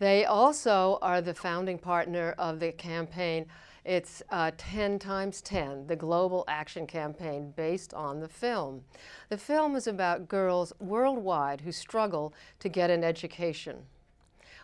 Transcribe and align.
They 0.00 0.24
also 0.24 0.98
are 1.00 1.20
the 1.20 1.32
founding 1.32 1.78
partner 1.78 2.34
of 2.36 2.58
the 2.58 2.72
campaign. 2.72 3.46
It's 3.84 4.24
uh, 4.30 4.50
10 4.56 4.98
times 4.98 5.40
10, 5.40 5.86
the 5.86 5.94
global 5.94 6.42
action 6.48 6.84
campaign 6.84 7.52
based 7.54 7.94
on 7.94 8.18
the 8.18 8.28
film. 8.28 8.82
The 9.28 9.38
film 9.38 9.76
is 9.76 9.86
about 9.86 10.26
girls 10.26 10.72
worldwide 10.80 11.60
who 11.60 11.70
struggle 11.70 12.34
to 12.58 12.68
get 12.68 12.90
an 12.90 13.04
education. 13.04 13.84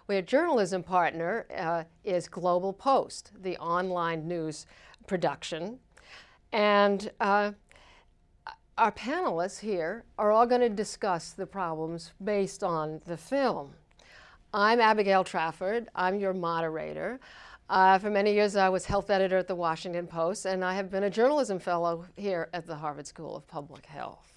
Our 0.09 0.21
journalism 0.21 0.83
partner 0.83 1.47
uh, 1.57 1.85
is 2.03 2.29
GlobalPost, 2.29 3.31
the 3.41 3.57
online 3.59 4.27
news 4.27 4.67
production. 5.07 5.79
And 6.53 7.13
uh, 7.21 7.53
our 8.79 8.93
panelists 8.93 9.59
here 9.59 10.05
are 10.19 10.31
all 10.31 10.47
going 10.47 10.61
to 10.61 10.69
discuss 10.69 11.33
the 11.33 11.47
problems 11.47 12.13
based 12.23 12.63
on 12.63 13.01
the 13.07 13.17
film. 13.17 13.75
I'm 14.55 14.81
Abigail 14.81 15.25
Trafford. 15.25 15.89
I'm 15.97 16.21
your 16.21 16.33
moderator. 16.33 17.19
Uh, 17.69 17.99
for 17.99 18.09
many 18.09 18.33
years, 18.33 18.55
I 18.55 18.69
was 18.69 18.87
health 18.87 19.11
editor 19.11 19.37
at 19.37 19.49
the 19.49 19.55
Washington 19.57 20.07
Post, 20.07 20.47
and 20.47 20.65
I 20.65 20.75
have 20.75 20.93
been 20.93 21.03
a 21.03 21.11
journalism 21.11 21.59
fellow 21.59 22.07
here 22.17 22.49
at 22.55 22.67
the 22.67 22.77
Harvard 22.77 23.09
School 23.09 23.35
of 23.35 23.49
Public 23.49 23.85
Health. 23.85 24.33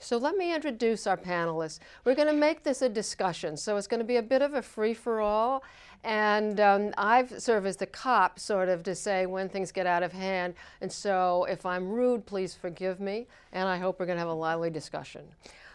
So 0.00 0.16
let 0.16 0.36
me 0.36 0.52
introduce 0.52 1.06
our 1.06 1.16
panelists. 1.16 1.78
We're 2.04 2.16
going 2.16 2.26
to 2.26 2.34
make 2.34 2.64
this 2.64 2.82
a 2.82 2.88
discussion, 2.88 3.56
so 3.56 3.76
it's 3.76 3.86
going 3.86 4.00
to 4.00 4.04
be 4.04 4.16
a 4.16 4.22
bit 4.22 4.42
of 4.42 4.54
a 4.54 4.60
free 4.60 4.92
for 4.92 5.20
all. 5.20 5.62
And 6.04 6.58
um, 6.58 6.92
I've 6.98 7.40
served 7.40 7.66
as 7.66 7.76
the 7.76 7.86
cop, 7.86 8.38
sort 8.38 8.68
of, 8.68 8.82
to 8.84 8.94
say 8.94 9.26
when 9.26 9.48
things 9.48 9.70
get 9.70 9.86
out 9.86 10.02
of 10.02 10.12
hand. 10.12 10.54
And 10.80 10.90
so 10.90 11.46
if 11.48 11.64
I'm 11.64 11.88
rude, 11.88 12.26
please 12.26 12.54
forgive 12.54 12.98
me. 12.98 13.28
And 13.52 13.68
I 13.68 13.78
hope 13.78 14.00
we're 14.00 14.06
going 14.06 14.16
to 14.16 14.20
have 14.20 14.28
a 14.28 14.34
lively 14.34 14.70
discussion. 14.70 15.22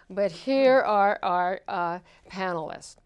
But 0.09 0.31
here 0.31 0.79
are 0.79 1.19
our 1.23 1.61
uh, 1.67 1.99
panelists 2.29 2.97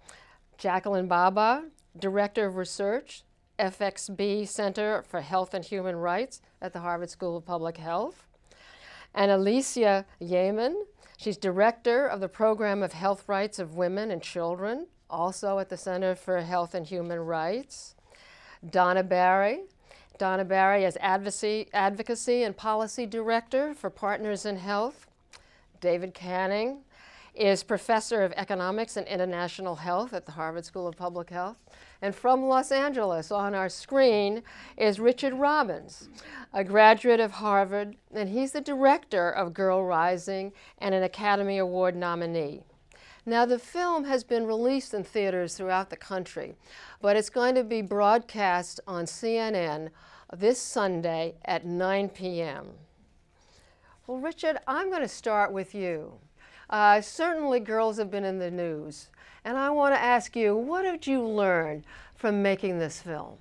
Jacqueline 0.57 1.09
Bhabha, 1.09 1.65
Director 1.97 2.45
of 2.45 2.55
Research, 2.55 3.23
FXB 3.59 4.47
Center 4.47 5.03
for 5.03 5.21
Health 5.21 5.53
and 5.53 5.63
Human 5.65 5.95
Rights 5.95 6.41
at 6.61 6.73
the 6.73 6.79
Harvard 6.79 7.09
School 7.09 7.37
of 7.37 7.45
Public 7.45 7.77
Health, 7.77 8.23
and 9.13 9.29
Alicia 9.31 10.05
Yamin, 10.21 10.75
She's 11.21 11.37
director 11.37 12.07
of 12.07 12.19
the 12.19 12.27
Program 12.27 12.81
of 12.81 12.93
Health 12.93 13.29
Rights 13.29 13.59
of 13.59 13.75
Women 13.75 14.09
and 14.09 14.23
Children, 14.23 14.87
also 15.11 15.59
at 15.59 15.69
the 15.69 15.77
Center 15.77 16.15
for 16.15 16.41
Health 16.41 16.73
and 16.73 16.87
Human 16.87 17.19
Rights. 17.19 17.95
Donna 18.67 19.03
Barry. 19.03 19.61
Donna 20.17 20.45
Barry 20.45 20.85
is 20.85 20.97
advocacy, 21.01 21.67
advocacy 21.73 22.43
and 22.43 22.55
policy 22.55 23.05
director 23.05 23.73
for 23.73 23.89
Partners 23.89 24.45
in 24.45 24.57
Health. 24.57 25.07
David 25.79 26.13
Canning 26.13 26.79
is 27.33 27.63
professor 27.63 28.23
of 28.23 28.33
economics 28.35 28.97
and 28.97 29.07
international 29.07 29.75
health 29.75 30.13
at 30.13 30.25
the 30.25 30.33
Harvard 30.33 30.65
School 30.65 30.87
of 30.87 30.97
Public 30.97 31.29
Health. 31.29 31.57
And 32.01 32.13
from 32.13 32.45
Los 32.45 32.71
Angeles 32.71 33.31
on 33.31 33.55
our 33.55 33.69
screen 33.69 34.43
is 34.77 34.99
Richard 34.99 35.33
Robbins, 35.33 36.09
a 36.53 36.63
graduate 36.63 37.19
of 37.19 37.31
Harvard, 37.31 37.95
and 38.13 38.29
he's 38.29 38.51
the 38.51 38.61
director 38.61 39.29
of 39.29 39.53
Girl 39.53 39.83
Rising 39.83 40.51
and 40.77 40.93
an 40.93 41.03
Academy 41.03 41.57
Award 41.57 41.95
nominee. 41.95 42.63
Now, 43.25 43.45
the 43.45 43.59
film 43.59 44.05
has 44.05 44.23
been 44.23 44.47
released 44.47 44.93
in 44.93 45.03
theaters 45.03 45.55
throughout 45.55 45.91
the 45.91 45.95
country, 45.95 46.55
but 47.01 47.15
it's 47.15 47.29
going 47.29 47.53
to 47.55 47.63
be 47.63 47.83
broadcast 47.83 48.79
on 48.87 49.05
CNN 49.05 49.89
this 50.35 50.59
Sunday 50.59 51.35
at 51.45 51.65
9 51.65 52.09
p.m. 52.09 52.69
Well, 54.07 54.17
Richard, 54.17 54.57
I'm 54.67 54.89
going 54.89 55.03
to 55.03 55.07
start 55.07 55.51
with 55.51 55.75
you. 55.75 56.13
Uh, 56.69 57.01
certainly, 57.01 57.59
girls 57.59 57.97
have 57.97 58.09
been 58.09 58.23
in 58.23 58.39
the 58.39 58.49
news. 58.49 59.09
And 59.43 59.57
I 59.57 59.69
want 59.69 59.93
to 59.93 60.01
ask 60.01 60.35
you, 60.35 60.55
what 60.55 60.83
did 60.83 61.05
you 61.05 61.23
learn 61.23 61.83
from 62.15 62.41
making 62.41 62.79
this 62.79 63.01
film? 63.01 63.37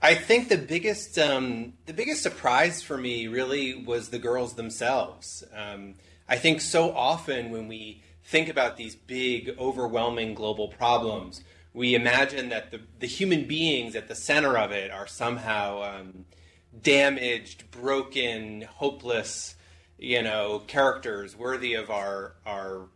I 0.00 0.14
think 0.14 0.48
the 0.48 0.58
biggest 0.58 1.16
um, 1.18 1.74
the 1.86 1.92
biggest 1.92 2.22
surprise 2.22 2.82
for 2.82 2.98
me 2.98 3.28
really 3.28 3.84
was 3.84 4.08
the 4.08 4.18
girls 4.18 4.54
themselves. 4.54 5.44
Um, 5.54 5.94
I 6.28 6.36
think 6.36 6.60
so 6.60 6.92
often 6.92 7.50
when 7.50 7.68
we 7.68 8.02
think 8.24 8.48
about 8.48 8.76
these 8.76 8.94
big, 8.94 9.54
overwhelming 9.58 10.34
global 10.34 10.68
problems, 10.68 11.42
we 11.74 11.94
imagine 11.94 12.50
that 12.50 12.70
the, 12.70 12.80
the 13.00 13.06
human 13.06 13.46
beings 13.46 13.96
at 13.96 14.08
the 14.08 14.14
center 14.14 14.56
of 14.58 14.72
it 14.72 14.90
are 14.90 15.06
somehow 15.06 15.82
um, 15.82 16.24
damaged, 16.82 17.70
broken, 17.70 18.62
hopeless, 18.62 19.54
you 19.98 20.22
know, 20.22 20.62
characters 20.66 21.36
worthy 21.36 21.74
of 21.74 21.90
our 21.90 22.34
our 22.44 22.88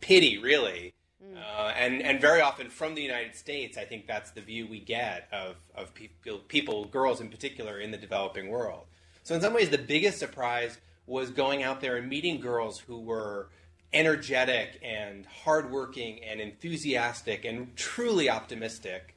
pity, 0.00 0.38
really. 0.38 0.94
Uh, 1.36 1.72
and 1.76 2.02
and 2.02 2.20
very 2.20 2.40
often 2.40 2.70
from 2.70 2.94
the 2.94 3.02
United 3.02 3.34
States, 3.34 3.76
I 3.76 3.84
think 3.84 4.06
that's 4.06 4.30
the 4.30 4.40
view 4.40 4.66
we 4.66 4.80
get 4.80 5.28
of 5.32 5.56
of 5.74 5.92
people, 5.94 6.38
people, 6.48 6.84
girls 6.84 7.20
in 7.20 7.28
particular, 7.28 7.80
in 7.80 7.90
the 7.90 7.96
developing 7.98 8.48
world. 8.48 8.84
So 9.22 9.34
in 9.34 9.40
some 9.40 9.54
ways, 9.54 9.70
the 9.70 9.78
biggest 9.78 10.18
surprise 10.18 10.78
was 11.06 11.30
going 11.30 11.62
out 11.62 11.80
there 11.80 11.96
and 11.96 12.08
meeting 12.08 12.40
girls 12.40 12.78
who 12.78 13.00
were 13.00 13.48
energetic 13.94 14.80
and 14.82 15.24
hardworking 15.44 16.22
and 16.22 16.40
enthusiastic 16.40 17.44
and 17.44 17.74
truly 17.76 18.28
optimistic. 18.28 19.16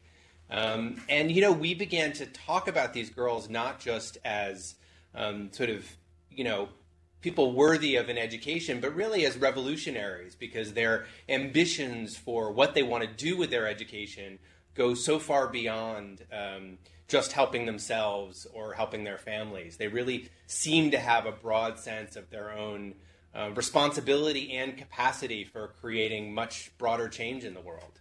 Um, 0.50 1.02
and 1.10 1.30
you 1.32 1.42
know, 1.42 1.52
we 1.52 1.74
began 1.74 2.14
to 2.14 2.26
talk 2.26 2.70
about 2.70 2.94
these 2.94 3.10
girls 3.10 3.50
not 3.50 3.80
just 3.80 4.18
as 4.24 4.76
um, 5.14 5.52
sort 5.52 5.70
of 5.70 5.84
you 6.32 6.44
know 6.44 6.70
people 7.22 7.52
worthy 7.52 7.96
of 7.96 8.10
an 8.10 8.18
education, 8.18 8.80
but 8.80 8.96
really 8.96 9.26
as 9.26 9.38
revolutionaries 9.38 10.36
because 10.36 10.74
their 10.74 11.06
ambitions 11.28 12.16
for 12.16 12.52
what 12.52 12.76
they 12.76 12.84
want 12.84 13.04
to 13.04 13.10
do 13.10 13.36
with 13.36 13.50
their 13.50 13.68
education 13.68 14.40
go 14.76 14.94
so 14.94 15.18
far 15.18 15.48
beyond 15.48 16.24
um, 16.32 16.78
just 17.08 17.32
helping 17.32 17.66
themselves 17.66 18.46
or 18.54 18.74
helping 18.74 19.04
their 19.04 19.18
families. 19.18 19.78
They 19.78 19.88
really 19.88 20.30
seem 20.46 20.92
to 20.92 21.00
have 21.00 21.26
a 21.26 21.32
broad 21.32 21.80
sense 21.80 22.16
of 22.16 22.30
their 22.30 22.52
own 22.52 22.94
uh, 23.38 23.52
responsibility 23.52 24.53
and 24.53 24.78
capacity 24.78 25.44
for 25.44 25.74
creating 25.80 26.34
much 26.34 26.72
broader 26.78 27.08
change 27.08 27.44
in 27.44 27.53
the 27.53 27.62
world. 27.62 28.00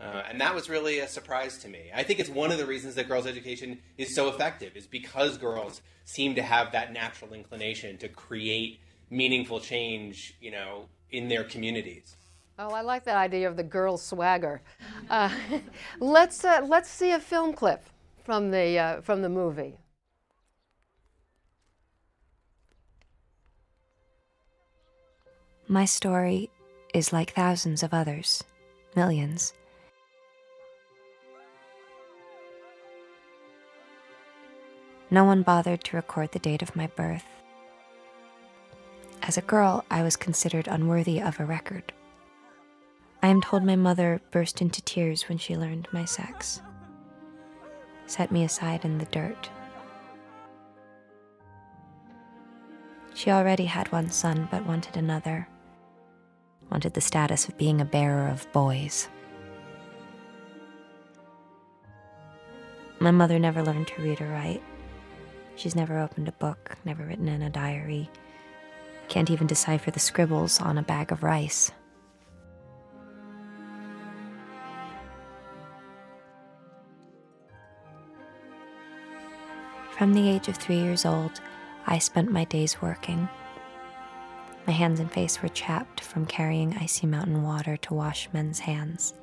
Uh, 0.00 0.22
and 0.30 0.40
that 0.40 0.54
was 0.54 0.70
really 0.70 1.00
a 1.00 1.06
surprise 1.06 1.58
to 1.58 1.68
me. 1.68 1.90
I 1.94 2.02
think 2.02 2.18
it's 2.20 2.30
one 2.30 2.50
of 2.50 2.56
the 2.56 2.64
reasons 2.64 2.94
that 2.94 3.06
girls' 3.06 3.26
education 3.26 3.80
is 3.98 4.14
so 4.14 4.28
effective, 4.28 4.74
is 4.74 4.86
because 4.86 5.36
girls 5.36 5.82
seem 6.06 6.34
to 6.36 6.42
have 6.42 6.72
that 6.72 6.92
natural 6.92 7.34
inclination 7.34 7.98
to 7.98 8.08
create 8.08 8.80
meaningful 9.10 9.60
change, 9.60 10.34
you 10.40 10.50
know, 10.50 10.86
in 11.10 11.28
their 11.28 11.44
communities. 11.44 12.16
Oh, 12.58 12.70
I 12.70 12.80
like 12.80 13.04
that 13.04 13.16
idea 13.16 13.48
of 13.48 13.56
the 13.56 13.62
girl 13.62 13.98
swagger. 13.98 14.62
Uh, 15.10 15.30
let's 16.00 16.44
uh, 16.44 16.60
let's 16.66 16.88
see 16.88 17.10
a 17.10 17.20
film 17.20 17.52
clip 17.52 17.82
from 18.24 18.50
the 18.50 18.78
uh, 18.78 19.00
from 19.02 19.20
the 19.20 19.28
movie. 19.28 19.78
My 25.70 25.84
story 25.84 26.50
is 26.92 27.12
like 27.12 27.30
thousands 27.30 27.84
of 27.84 27.94
others, 27.94 28.42
millions. 28.96 29.52
No 35.12 35.22
one 35.22 35.42
bothered 35.42 35.84
to 35.84 35.96
record 35.96 36.32
the 36.32 36.40
date 36.40 36.62
of 36.62 36.74
my 36.74 36.88
birth. 36.88 37.24
As 39.22 39.38
a 39.38 39.42
girl, 39.42 39.84
I 39.88 40.02
was 40.02 40.16
considered 40.16 40.66
unworthy 40.66 41.22
of 41.22 41.38
a 41.38 41.44
record. 41.44 41.92
I 43.22 43.28
am 43.28 43.40
told 43.40 43.62
my 43.62 43.76
mother 43.76 44.20
burst 44.32 44.60
into 44.60 44.82
tears 44.82 45.28
when 45.28 45.38
she 45.38 45.56
learned 45.56 45.86
my 45.92 46.04
sex, 46.04 46.60
set 48.06 48.32
me 48.32 48.42
aside 48.42 48.84
in 48.84 48.98
the 48.98 49.04
dirt. 49.04 49.48
She 53.14 53.30
already 53.30 53.66
had 53.66 53.92
one 53.92 54.10
son, 54.10 54.48
but 54.50 54.66
wanted 54.66 54.96
another, 54.96 55.46
wanted 56.70 56.94
the 56.94 57.00
status 57.00 57.48
of 57.48 57.58
being 57.58 57.80
a 57.80 57.84
bearer 57.84 58.28
of 58.28 58.50
boys. 58.52 59.08
My 62.98 63.10
mother 63.10 63.38
never 63.38 63.62
learned 63.62 63.88
to 63.88 64.02
read 64.02 64.20
or 64.20 64.28
write. 64.28 64.62
She's 65.56 65.74
never 65.74 65.98
opened 65.98 66.28
a 66.28 66.32
book, 66.32 66.76
never 66.84 67.04
written 67.04 67.28
in 67.28 67.42
a 67.42 67.50
diary, 67.50 68.10
can't 69.08 69.30
even 69.30 69.46
decipher 69.46 69.90
the 69.90 70.00
scribbles 70.00 70.60
on 70.60 70.78
a 70.78 70.82
bag 70.82 71.10
of 71.10 71.22
rice. 71.22 71.72
From 79.98 80.14
the 80.14 80.30
age 80.30 80.48
of 80.48 80.56
three 80.56 80.78
years 80.78 81.04
old, 81.04 81.40
I 81.86 81.98
spent 81.98 82.32
my 82.32 82.44
days 82.44 82.80
working. 82.80 83.28
My 84.66 84.72
hands 84.72 85.00
and 85.00 85.10
face 85.10 85.42
were 85.42 85.48
chapped 85.48 86.00
from 86.00 86.26
carrying 86.26 86.76
icy 86.76 87.06
mountain 87.06 87.42
water 87.42 87.76
to 87.78 87.94
wash 87.94 88.28
men's 88.32 88.60
hands. 88.60 89.14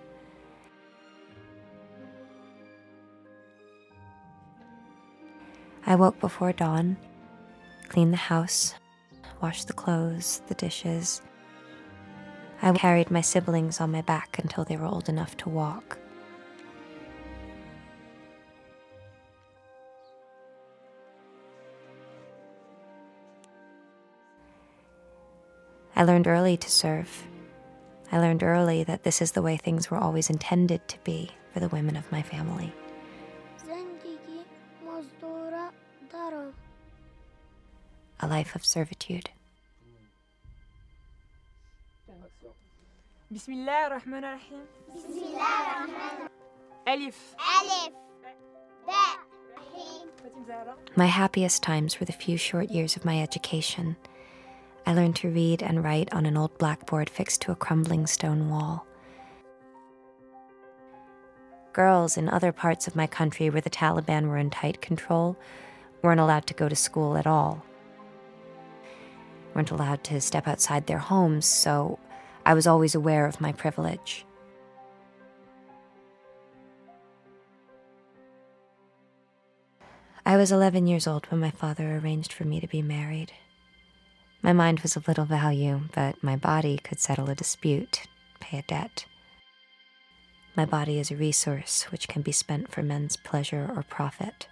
I 5.86 5.96
woke 5.96 6.20
before 6.20 6.52
dawn, 6.52 6.98
cleaned 7.88 8.12
the 8.12 8.18
house, 8.18 8.74
washed 9.42 9.68
the 9.68 9.74
clothes, 9.74 10.42
the 10.48 10.56
dishes. 10.56 11.22
I 12.62 12.74
carried 12.74 13.10
my 13.12 13.22
siblings 13.22 13.80
on 13.80 13.92
my 13.92 14.02
back 14.02 14.40
until 14.40 14.66
they 14.66 14.76
were 14.76 14.86
old 14.86 15.08
enough 15.08 15.38
to 15.38 15.50
walk. 15.50 15.98
I 25.98 26.04
learned 26.04 26.28
early 26.28 26.58
to 26.58 26.70
serve. 26.70 27.26
I 28.12 28.20
learned 28.20 28.44
early 28.44 28.84
that 28.84 29.02
this 29.02 29.20
is 29.20 29.32
the 29.32 29.42
way 29.42 29.58
things 29.58 29.90
were 29.90 29.98
always 29.98 30.30
intended 30.30 30.88
to 30.90 31.00
be 31.04 31.32
for 31.52 31.60
the 31.60 31.70
women 31.70 31.96
of 31.96 32.12
my 32.12 32.22
family. 32.22 32.72
A 38.20 38.28
life 38.28 38.54
of 38.54 38.64
servitude. 38.64 39.32
Bismillah 43.32 43.90
ar-Rahman 43.90 44.24
ar-Rahim. 44.24 44.60
Bismillah 44.94 45.40
ar-Rahman. 45.40 46.30
Alif. 46.86 47.36
Alif. 47.40 47.94
My 50.96 51.08
happiest 51.08 51.64
times 51.64 52.00
were 52.00 52.06
the 52.06 52.14
few 52.14 52.38
short 52.38 52.70
years 52.70 52.96
of 52.96 53.04
my 53.04 53.20
education 53.20 53.98
I 54.88 54.94
learned 54.94 55.18
to 55.18 55.30
read 55.30 55.62
and 55.62 55.84
write 55.84 56.14
on 56.14 56.26
an 56.26 56.38
old 56.38 56.58
blackboard 56.58 57.10
fixed 57.10 57.42
to 57.42 57.52
a 57.52 57.58
crumbling 57.58 58.08
stone 58.08 58.50
wall. 58.50 58.88
Girls 61.74 62.16
in 62.16 62.30
other 62.30 62.54
parts 62.54 62.88
of 62.88 62.96
my 62.96 63.06
country 63.06 63.50
where 63.50 63.60
the 63.60 63.70
Taliban 63.70 64.30
were 64.30 64.38
in 64.38 64.50
tight 64.50 64.82
control 64.82 65.36
weren't 66.02 66.22
allowed 66.22 66.48
to 66.48 66.54
go 66.54 66.70
to 66.70 66.76
school 66.76 67.18
at 67.18 67.28
all. 67.28 67.66
weren't 69.54 69.72
allowed 69.72 70.06
to 70.06 70.22
step 70.22 70.48
outside 70.48 70.88
their 70.88 71.00
homes, 71.00 71.46
so 71.46 72.00
I 72.46 72.54
was 72.54 72.66
always 72.66 72.96
aware 72.96 73.26
of 73.26 73.42
my 73.42 73.52
privilege. 73.52 74.26
I 80.26 80.38
was 80.38 80.50
11 80.50 80.88
years 80.88 81.08
old 81.08 81.26
when 81.26 81.42
my 81.42 81.52
father 81.52 81.98
arranged 81.98 82.32
for 82.32 82.46
me 82.46 82.62
to 82.62 82.68
be 82.68 82.82
married. 82.82 83.34
My 84.42 84.54
mind 84.54 84.82
was 84.82 84.96
of 84.96 85.08
little 85.08 85.26
value, 85.26 85.82
but 85.94 86.24
my 86.24 86.36
body 86.36 86.78
could 86.78 87.00
settle 87.00 87.30
a 87.30 87.36
dispute, 87.36 88.04
pay 88.40 88.60
a 88.60 88.62
debt. 88.62 89.06
My 90.56 90.66
body 90.66 91.00
is 91.00 91.12
a 91.12 91.16
resource 91.16 91.84
which 91.92 92.08
can 92.08 92.22
be 92.22 92.32
spent 92.32 92.72
for 92.72 92.82
men's 92.82 93.18
pleasure 93.18 93.70
or 93.76 93.84
profit. 93.84 94.48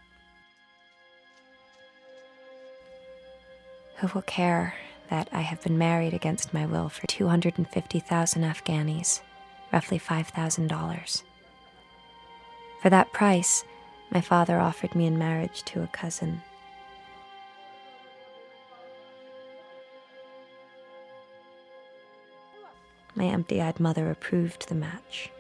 Who 3.98 4.08
will 4.14 4.24
care 4.24 4.76
that 5.10 5.30
I 5.32 5.42
have 5.42 5.62
been 5.64 5.78
married 5.78 6.14
against 6.14 6.54
my 6.54 6.66
will 6.66 6.90
for 6.90 7.08
250,000 7.08 8.42
Afghanis, 8.42 9.22
roughly 9.72 10.00
$5,000? 10.00 11.24
For 12.82 12.90
that 12.90 13.14
price, 13.14 13.64
my 14.12 14.22
father 14.22 14.60
offered 14.60 14.94
me 14.96 15.06
in 15.06 15.18
marriage 15.18 15.64
to 15.64 15.82
a 15.82 15.88
cousin. 15.88 16.42
My 23.16 23.26
empty 23.26 23.62
eyed 23.62 23.80
mother 23.80 24.12
approved 24.12 24.68
the 24.68 24.76
match. 24.76 25.32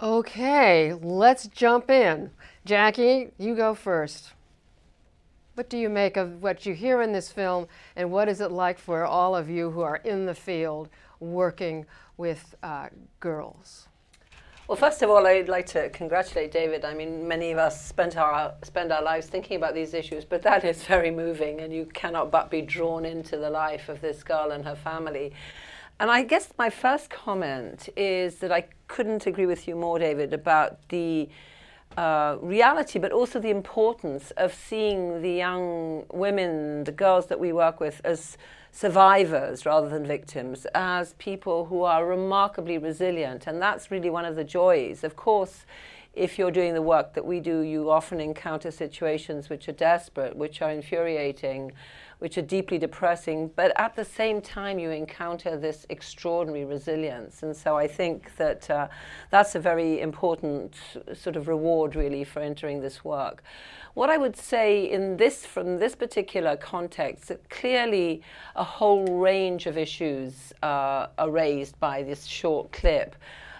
Okay, 0.00 0.94
let's 0.94 1.48
jump 1.48 1.90
in. 1.90 2.30
Jackie, 2.64 3.32
you 3.36 3.54
go 3.54 3.74
first. 3.74 4.32
What 5.58 5.68
do 5.68 5.76
you 5.76 5.88
make 5.88 6.16
of 6.16 6.40
what 6.40 6.66
you 6.66 6.72
hear 6.72 7.02
in 7.02 7.10
this 7.10 7.32
film, 7.32 7.66
and 7.96 8.12
what 8.12 8.28
is 8.28 8.40
it 8.40 8.52
like 8.52 8.78
for 8.78 9.04
all 9.04 9.34
of 9.34 9.50
you 9.50 9.72
who 9.72 9.80
are 9.80 9.96
in 9.96 10.24
the 10.24 10.32
field 10.32 10.88
working 11.18 11.84
with 12.16 12.54
uh, 12.62 12.90
girls? 13.18 13.88
Well, 14.68 14.76
first 14.76 15.02
of 15.02 15.10
all, 15.10 15.26
I'd 15.26 15.48
like 15.48 15.66
to 15.66 15.88
congratulate 15.88 16.52
David. 16.52 16.84
I 16.84 16.94
mean, 16.94 17.26
many 17.26 17.50
of 17.50 17.58
us 17.58 17.84
spend 17.84 18.14
our 18.14 18.54
spend 18.62 18.92
our 18.92 19.02
lives 19.02 19.26
thinking 19.26 19.56
about 19.56 19.74
these 19.74 19.94
issues, 19.94 20.24
but 20.24 20.42
that 20.42 20.62
is 20.62 20.84
very 20.84 21.10
moving, 21.10 21.60
and 21.60 21.72
you 21.72 21.86
cannot 21.86 22.30
but 22.30 22.52
be 22.52 22.62
drawn 22.62 23.04
into 23.04 23.36
the 23.36 23.50
life 23.50 23.88
of 23.88 24.00
this 24.00 24.22
girl 24.22 24.52
and 24.52 24.64
her 24.64 24.76
family. 24.76 25.32
And 25.98 26.08
I 26.08 26.22
guess 26.22 26.52
my 26.56 26.70
first 26.70 27.10
comment 27.10 27.88
is 27.96 28.36
that 28.36 28.52
I 28.52 28.68
couldn't 28.86 29.26
agree 29.26 29.46
with 29.46 29.66
you 29.66 29.74
more, 29.74 29.98
David, 29.98 30.32
about 30.32 30.88
the 30.90 31.28
uh, 31.98 32.36
reality, 32.40 32.96
but 33.00 33.10
also 33.10 33.40
the 33.40 33.50
importance 33.50 34.30
of 34.36 34.54
seeing 34.54 35.20
the 35.20 35.32
young 35.32 36.04
women, 36.12 36.84
the 36.84 36.92
girls 36.92 37.26
that 37.26 37.40
we 37.40 37.52
work 37.52 37.80
with, 37.80 38.00
as 38.04 38.38
survivors 38.70 39.66
rather 39.66 39.88
than 39.88 40.06
victims, 40.06 40.64
as 40.76 41.14
people 41.14 41.64
who 41.64 41.82
are 41.82 42.06
remarkably 42.06 42.78
resilient. 42.78 43.48
And 43.48 43.60
that's 43.60 43.90
really 43.90 44.10
one 44.10 44.24
of 44.24 44.36
the 44.36 44.44
joys. 44.44 45.02
Of 45.02 45.16
course, 45.16 45.66
if 46.14 46.38
you're 46.38 46.52
doing 46.52 46.74
the 46.74 46.82
work 46.82 47.14
that 47.14 47.26
we 47.26 47.40
do, 47.40 47.62
you 47.62 47.90
often 47.90 48.20
encounter 48.20 48.70
situations 48.70 49.50
which 49.50 49.68
are 49.68 49.72
desperate, 49.72 50.36
which 50.36 50.62
are 50.62 50.70
infuriating 50.70 51.72
which 52.18 52.36
are 52.36 52.42
deeply 52.42 52.78
depressing, 52.78 53.50
but 53.54 53.72
at 53.76 53.94
the 53.94 54.04
same 54.04 54.40
time, 54.40 54.78
you 54.78 54.90
encounter 54.90 55.56
this 55.56 55.86
extraordinary 55.88 56.64
resilience. 56.64 57.42
And 57.42 57.56
so 57.56 57.76
I 57.76 57.86
think 57.86 58.36
that 58.36 58.68
uh, 58.68 58.88
that's 59.30 59.54
a 59.54 59.60
very 59.60 60.00
important 60.00 60.74
sort 61.14 61.36
of 61.36 61.46
reward, 61.46 61.94
really, 61.94 62.24
for 62.24 62.40
entering 62.40 62.80
this 62.80 63.04
work. 63.04 63.42
What 63.94 64.10
I 64.10 64.16
would 64.16 64.36
say 64.36 64.90
in 64.90 65.16
this, 65.16 65.46
from 65.46 65.78
this 65.78 65.94
particular 65.94 66.56
context, 66.56 67.28
that 67.28 67.48
clearly 67.50 68.22
a 68.56 68.64
whole 68.64 69.06
range 69.18 69.66
of 69.66 69.78
issues 69.78 70.52
uh, 70.62 71.06
are 71.18 71.30
raised 71.30 71.78
by 71.78 72.02
this 72.02 72.24
short 72.24 72.72
clip 72.72 73.14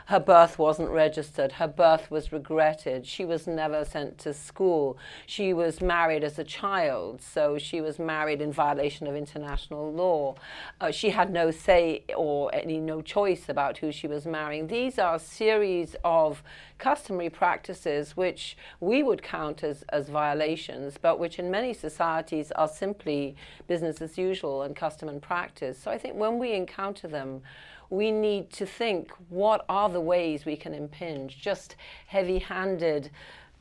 her 0.09 0.19
birth 0.19 0.59
wasn't 0.59 0.89
registered. 0.89 1.53
Her 1.53 1.69
birth 1.69 2.11
was 2.11 2.33
regretted. 2.33 3.07
She 3.07 3.27
was 3.27 3.47
never 3.47 3.85
sent 3.85 4.17
to 4.21 4.33
school. 4.33 4.97
She 5.27 5.53
was 5.53 5.83
married 5.83 6.25
as 6.25 6.39
a 6.39 6.45
child, 6.45 7.21
so 7.21 7.59
she 7.59 7.83
was 7.83 7.99
married 7.99 8.41
in 8.41 8.51
violation 8.51 9.07
of 9.07 9.15
international 9.15 9.93
law. 9.93 10.37
Uh, 10.81 10.91
she 10.91 11.11
had 11.11 11.31
no 11.31 11.51
say 11.51 12.05
or 12.17 12.55
any 12.55 12.79
no 12.79 13.03
choice 13.03 13.51
about 13.51 13.77
who 13.77 13.93
she 13.93 14.07
was 14.07 14.25
marrying. 14.25 14.69
These 14.69 14.99
are 14.99 15.17
a 15.17 15.19
series 15.19 15.95
of 16.03 16.43
customary 16.79 17.29
practices 17.29 18.17
which 18.17 18.57
we 18.81 19.03
would 19.03 19.23
count 19.23 19.63
as, 19.63 19.83
as 19.91 20.09
violations, 20.09 20.97
but 20.97 21.19
which 21.19 21.39
in 21.39 21.51
many 21.51 21.75
societies 21.75 22.51
are 22.53 22.69
simply 22.69 23.37
business 23.67 24.01
as 24.01 24.17
usual 24.17 24.63
and 24.63 24.75
custom 24.75 25.11
and 25.11 25.21
practice. 25.21 25.79
So 25.79 25.91
I 25.91 25.99
think 25.99 26.15
when 26.15 26.39
we 26.39 26.55
encounter 26.55 27.09
them, 27.09 27.43
we 27.91 28.11
need 28.11 28.51
to 28.51 28.67
think 28.67 29.11
what 29.29 29.65
are 29.69 29.89
the 29.89 30.01
ways 30.01 30.45
we 30.45 30.57
can 30.57 30.75
impinge. 30.75 31.41
Just 31.41 31.77
heavy 32.07 32.39
handed, 32.39 33.11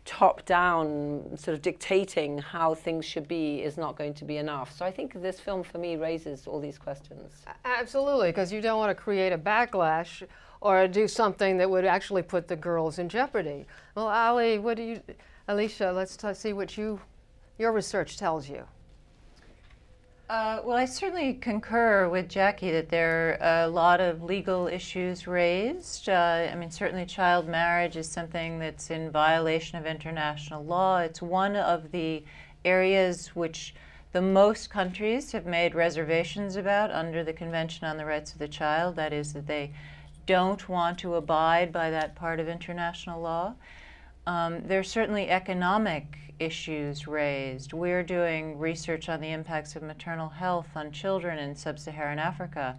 top 0.05 0.45
down, 0.45 1.37
sort 1.37 1.55
of 1.55 1.61
dictating 1.61 2.37
how 2.37 2.73
things 2.73 3.05
should 3.05 3.27
be 3.27 3.61
is 3.61 3.77
not 3.77 3.97
going 3.97 4.13
to 4.13 4.25
be 4.25 4.37
enough. 4.37 4.75
So 4.75 4.85
I 4.85 4.91
think 4.91 5.21
this 5.21 5.39
film 5.39 5.63
for 5.63 5.77
me 5.77 5.95
raises 5.95 6.47
all 6.47 6.59
these 6.59 6.77
questions. 6.77 7.43
Absolutely, 7.65 8.29
because 8.29 8.51
you 8.51 8.61
don't 8.61 8.77
want 8.77 8.89
to 8.89 8.95
create 8.95 9.33
a 9.33 9.37
backlash 9.37 10.23
or 10.61 10.87
do 10.87 11.07
something 11.07 11.57
that 11.57 11.69
would 11.69 11.85
actually 11.85 12.23
put 12.23 12.47
the 12.47 12.55
girls 12.55 12.99
in 12.99 13.09
jeopardy. 13.09 13.65
Well, 13.95 14.07
Ali, 14.07 14.59
what 14.59 14.77
do 14.77 14.83
you, 14.83 15.01
Alicia, 15.47 15.91
let's 15.91 16.17
t- 16.17 16.33
see 16.33 16.53
what 16.53 16.77
you, 16.77 16.99
your 17.57 17.71
research 17.71 18.17
tells 18.17 18.49
you. 18.49 18.65
Uh, 20.29 20.59
well, 20.65 20.77
I 20.77 20.83
certainly 20.83 21.35
concur 21.35 22.09
with 22.09 22.27
Jackie 22.27 22.71
that 22.71 22.89
there 22.89 23.37
are 23.41 23.63
a 23.63 23.67
lot 23.69 24.01
of 24.01 24.23
legal 24.23 24.67
issues 24.67 25.25
raised. 25.25 26.09
Uh, 26.09 26.49
I 26.51 26.55
mean, 26.55 26.69
certainly 26.69 27.05
child 27.05 27.47
marriage 27.47 27.95
is 27.95 28.09
something 28.09 28.59
that's 28.59 28.89
in 28.89 29.09
violation 29.09 29.77
of 29.77 29.85
international 29.85 30.65
law. 30.65 30.99
It's 30.99 31.21
one 31.21 31.55
of 31.55 31.91
the 31.91 32.25
areas 32.65 33.29
which 33.37 33.73
the 34.11 34.21
most 34.21 34.69
countries 34.69 35.31
have 35.31 35.45
made 35.45 35.73
reservations 35.73 36.57
about 36.57 36.91
under 36.91 37.23
the 37.23 37.31
Convention 37.31 37.87
on 37.87 37.95
the 37.95 38.05
Rights 38.05 38.33
of 38.33 38.39
the 38.39 38.49
Child. 38.49 38.97
That 38.97 39.13
is, 39.13 39.31
that 39.31 39.47
they 39.47 39.71
don't 40.25 40.67
want 40.67 40.99
to 40.99 41.15
abide 41.15 41.71
by 41.71 41.89
that 41.89 42.15
part 42.15 42.41
of 42.41 42.49
international 42.49 43.21
law. 43.21 43.53
Um, 44.25 44.61
there's 44.67 44.91
certainly 44.91 45.29
economic 45.29 46.26
issues 46.39 47.07
raised. 47.07 47.73
We're 47.73 48.03
doing 48.03 48.57
research 48.59 49.09
on 49.09 49.21
the 49.21 49.31
impacts 49.31 49.75
of 49.75 49.83
maternal 49.83 50.29
health 50.29 50.69
on 50.75 50.91
children 50.91 51.39
in 51.39 51.55
sub 51.55 51.79
Saharan 51.79 52.19
Africa. 52.19 52.77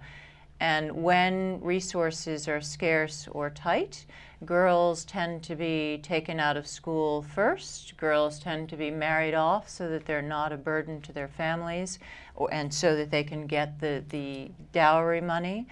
And 0.60 0.90
when 1.04 1.60
resources 1.60 2.48
are 2.48 2.60
scarce 2.60 3.28
or 3.30 3.50
tight, 3.50 4.06
girls 4.44 5.04
tend 5.04 5.42
to 5.44 5.54
be 5.54 6.00
taken 6.02 6.40
out 6.40 6.56
of 6.56 6.66
school 6.66 7.22
first. 7.22 7.96
Girls 7.96 8.40
tend 8.40 8.68
to 8.70 8.76
be 8.76 8.90
married 8.90 9.34
off 9.34 9.68
so 9.68 9.88
that 9.88 10.04
they're 10.04 10.22
not 10.22 10.52
a 10.52 10.56
burden 10.56 11.00
to 11.02 11.12
their 11.12 11.28
families 11.28 11.98
or, 12.34 12.52
and 12.52 12.72
so 12.72 12.96
that 12.96 13.10
they 13.10 13.22
can 13.22 13.46
get 13.46 13.80
the, 13.80 14.02
the 14.08 14.50
dowry 14.72 15.20
money. 15.20 15.66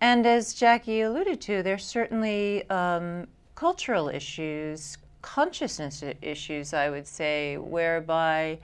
And 0.00 0.26
as 0.26 0.54
Jackie 0.54 1.00
alluded 1.00 1.40
to, 1.42 1.62
there's 1.62 1.84
certainly 1.84 2.68
um, 2.70 3.26
cultural 3.54 4.08
issues, 4.08 4.98
consciousness 5.24 6.04
issues, 6.20 6.74
I 6.74 6.90
would 6.90 7.06
say, 7.06 7.56
whereby 7.56 8.58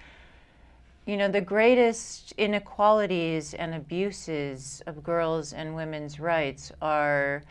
you 1.06 1.16
know, 1.16 1.28
the 1.28 1.40
greatest 1.40 2.34
inequalities 2.36 3.54
and 3.54 3.74
abuses 3.74 4.82
of 4.86 5.02
girls' 5.02 5.54
and 5.54 5.74
women's 5.74 6.20
rights 6.20 6.70
are 6.82 7.42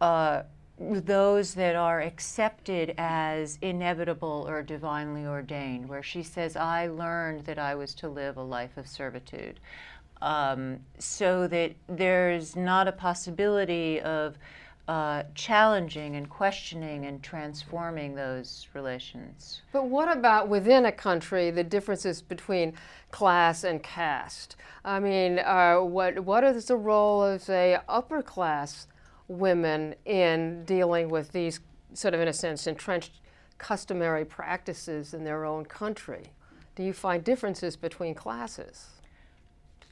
uh, 0.00 0.42
those 0.78 1.52
that 1.54 1.76
are 1.76 2.00
accepted 2.00 2.94
as 2.96 3.58
inevitable 3.60 4.46
or 4.48 4.62
divinely 4.62 5.26
ordained, 5.26 5.86
where 5.86 6.02
she 6.02 6.22
says, 6.22 6.56
I 6.56 6.88
learned 6.88 7.44
that 7.44 7.58
I 7.58 7.74
was 7.74 7.94
to 7.96 8.08
live 8.08 8.38
a 8.38 8.42
life 8.42 8.78
of 8.78 8.88
servitude. 8.88 9.60
Um, 10.22 10.78
so 10.98 11.46
that 11.48 11.72
there's 11.86 12.56
not 12.56 12.88
a 12.88 12.92
possibility 12.92 14.00
of 14.00 14.38
uh, 14.88 15.22
challenging 15.34 16.16
and 16.16 16.28
questioning 16.28 17.06
and 17.06 17.22
transforming 17.22 18.14
those 18.14 18.66
relations. 18.74 19.62
But 19.72 19.86
what 19.86 20.14
about 20.14 20.48
within 20.48 20.86
a 20.86 20.92
country 20.92 21.50
the 21.50 21.62
differences 21.62 22.20
between 22.20 22.74
class 23.10 23.62
and 23.62 23.82
caste? 23.82 24.56
I 24.84 24.98
mean, 24.98 25.38
uh, 25.38 25.78
what 25.78 26.20
what 26.20 26.42
is 26.42 26.66
the 26.66 26.76
role 26.76 27.22
of 27.22 27.42
say 27.42 27.78
upper 27.88 28.22
class 28.22 28.88
women 29.28 29.94
in 30.04 30.64
dealing 30.64 31.08
with 31.08 31.30
these 31.30 31.60
sort 31.94 32.14
of 32.14 32.20
in 32.20 32.28
a 32.28 32.32
sense 32.32 32.66
entrenched 32.66 33.20
customary 33.58 34.24
practices 34.24 35.14
in 35.14 35.22
their 35.22 35.44
own 35.44 35.64
country? 35.64 36.32
Do 36.74 36.82
you 36.82 36.92
find 36.92 37.22
differences 37.22 37.76
between 37.76 38.14
classes? 38.14 39.01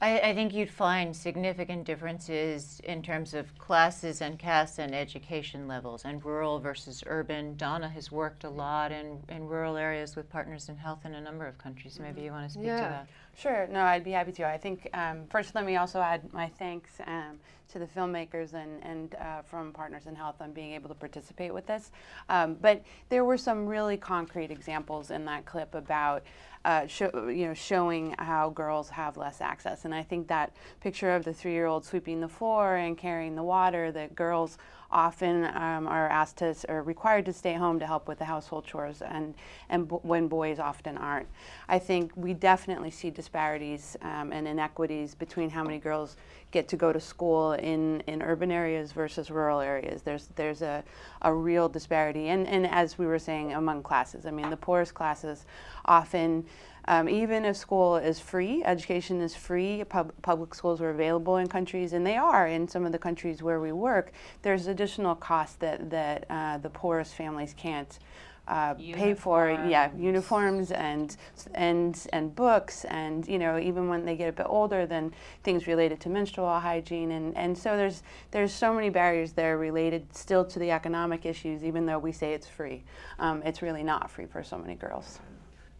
I, 0.01 0.19
I, 0.19 0.33
think 0.33 0.53
you'd 0.53 0.71
find 0.71 1.15
significant 1.15 1.85
differences 1.85 2.81
in 2.85 3.03
terms 3.03 3.35
of 3.35 3.55
classes 3.59 4.21
and 4.21 4.39
castes 4.39 4.79
and 4.79 4.95
education 4.95 5.67
levels 5.67 6.05
and 6.05 6.25
rural 6.25 6.59
versus 6.59 7.03
urban. 7.05 7.55
Donna 7.55 7.87
has 7.87 8.11
worked 8.11 8.43
a 8.43 8.49
lot 8.49 8.91
in, 8.91 9.19
in 9.29 9.47
rural 9.47 9.77
areas 9.77 10.15
with 10.15 10.27
Partners 10.27 10.69
in 10.69 10.77
Health 10.77 11.05
in 11.05 11.13
a 11.13 11.21
number 11.21 11.45
of 11.45 11.59
countries. 11.59 11.99
Maybe 11.99 12.21
you 12.21 12.31
want 12.31 12.47
to 12.47 12.53
speak 12.53 12.65
yeah. 12.65 12.77
to 12.77 12.81
that. 12.81 13.07
Sure. 13.37 13.67
No, 13.71 13.81
I'd 13.81 14.03
be 14.03 14.11
happy 14.11 14.31
to. 14.33 14.47
I 14.47 14.57
think 14.57 14.89
um, 14.93 15.25
first, 15.29 15.53
let 15.53 15.65
me 15.65 15.77
also 15.77 16.01
add 16.01 16.33
my 16.33 16.47
thanks 16.47 16.99
um, 17.05 17.39
to 17.71 17.79
the 17.79 17.85
filmmakers 17.85 18.53
and, 18.53 18.83
and 18.83 19.15
uh, 19.15 19.41
from 19.43 19.71
Partners 19.71 20.07
in 20.07 20.15
Health 20.15 20.35
on 20.41 20.51
being 20.51 20.73
able 20.73 20.89
to 20.89 20.95
participate 20.95 21.53
with 21.53 21.65
this. 21.67 21.91
Um, 22.27 22.55
but 22.59 22.83
there 23.09 23.23
were 23.23 23.37
some 23.37 23.65
really 23.67 23.97
concrete 23.97 24.51
examples 24.51 25.11
in 25.11 25.25
that 25.25 25.45
clip 25.45 25.75
about 25.75 26.23
uh, 26.65 26.87
show, 26.87 27.27
you 27.27 27.47
know, 27.47 27.53
showing 27.53 28.15
how 28.19 28.49
girls 28.49 28.89
have 28.89 29.17
less 29.17 29.41
access. 29.41 29.85
And 29.85 29.93
I 29.95 30.03
think 30.03 30.27
that 30.27 30.55
picture 30.79 31.11
of 31.15 31.23
the 31.23 31.33
three-year-old 31.33 31.85
sweeping 31.85 32.21
the 32.21 32.27
floor 32.27 32.75
and 32.75 32.97
carrying 32.97 33.35
the 33.35 33.43
water, 33.43 33.91
that 33.91 34.15
girls 34.15 34.57
often 34.91 35.45
um, 35.45 35.87
are 35.87 36.07
asked 36.09 36.37
to 36.37 36.55
or 36.69 36.83
required 36.83 37.25
to 37.25 37.33
stay 37.33 37.53
home 37.53 37.79
to 37.79 37.87
help 37.87 38.07
with 38.07 38.19
the 38.19 38.25
household 38.25 38.65
chores, 38.65 39.01
and 39.01 39.33
and 39.69 39.87
b- 39.87 39.95
when 40.01 40.27
boys 40.27 40.59
often 40.59 40.97
aren't. 40.97 41.27
I 41.67 41.79
think 41.79 42.11
we 42.15 42.33
definitely 42.33 42.91
see 42.91 43.09
disparities 43.09 43.97
um, 44.01 44.31
and 44.31 44.47
inequities 44.47 45.15
between 45.15 45.49
how 45.49 45.63
many 45.63 45.77
girls 45.77 46.17
get 46.51 46.67
to 46.67 46.75
go 46.75 46.91
to 46.91 46.99
school 46.99 47.53
in, 47.53 48.01
in 48.07 48.21
urban 48.21 48.51
areas 48.51 48.91
versus 48.91 49.31
rural 49.31 49.59
areas. 49.61 50.01
There's 50.01 50.29
there's 50.35 50.61
a, 50.61 50.83
a 51.21 51.33
real 51.33 51.69
disparity, 51.69 52.29
and 52.29 52.47
and 52.47 52.67
as 52.67 52.97
we 52.97 53.05
were 53.05 53.19
saying 53.19 53.53
among 53.53 53.83
classes. 53.83 54.25
I 54.25 54.31
mean, 54.31 54.49
the 54.49 54.57
poorest 54.57 54.93
classes 54.93 55.45
often 55.85 56.45
um, 56.85 57.07
even 57.07 57.45
if 57.45 57.55
school 57.55 57.97
is 57.97 58.19
free, 58.19 58.63
education 58.63 59.21
is 59.21 59.35
free, 59.35 59.83
pub- 59.83 60.13
public 60.21 60.55
schools 60.55 60.81
are 60.81 60.89
available 60.89 61.37
in 61.37 61.47
countries, 61.47 61.93
and 61.93 62.05
they 62.05 62.17
are 62.17 62.47
in 62.47 62.67
some 62.67 62.85
of 62.85 62.91
the 62.91 62.99
countries 62.99 63.43
where 63.43 63.59
we 63.59 63.71
work, 63.71 64.11
there's 64.41 64.67
additional 64.67 65.15
costs 65.15 65.55
that, 65.57 65.89
that 65.89 66.25
uh, 66.29 66.57
the 66.57 66.69
poorest 66.69 67.15
families 67.15 67.53
can't. 67.55 67.99
Uh, 68.47 68.73
pay 68.73 69.13
for. 69.13 69.51
Yeah 69.51 69.91
uniforms 69.95 70.71
and 70.71 71.15
and 71.53 72.07
and 72.11 72.35
books 72.35 72.85
and 72.85 73.27
you 73.27 73.37
know 73.37 73.59
even 73.59 73.87
when 73.87 74.03
they 74.03 74.15
get 74.15 74.29
a 74.29 74.31
bit 74.31 74.47
older 74.49 74.87
then 74.87 75.13
things 75.43 75.67
related 75.67 76.01
to 76.01 76.09
menstrual 76.09 76.59
hygiene 76.59 77.11
and 77.11 77.37
and 77.37 77.55
so 77.55 77.77
there's 77.77 78.01
there's 78.31 78.51
so 78.51 78.73
many 78.73 78.89
barriers 78.89 79.33
there 79.33 79.59
related 79.59 80.03
still 80.13 80.43
to 80.43 80.57
the 80.57 80.71
economic 80.71 81.25
issues 81.25 81.63
even 81.63 81.85
though 81.85 81.99
we 81.99 82.11
say 82.11 82.33
it's 82.33 82.47
free. 82.47 82.83
Um, 83.19 83.43
it's 83.45 83.61
really 83.61 83.83
not 83.83 84.09
free 84.09 84.25
for 84.25 84.43
so 84.43 84.57
many 84.57 84.73
girls 84.73 85.19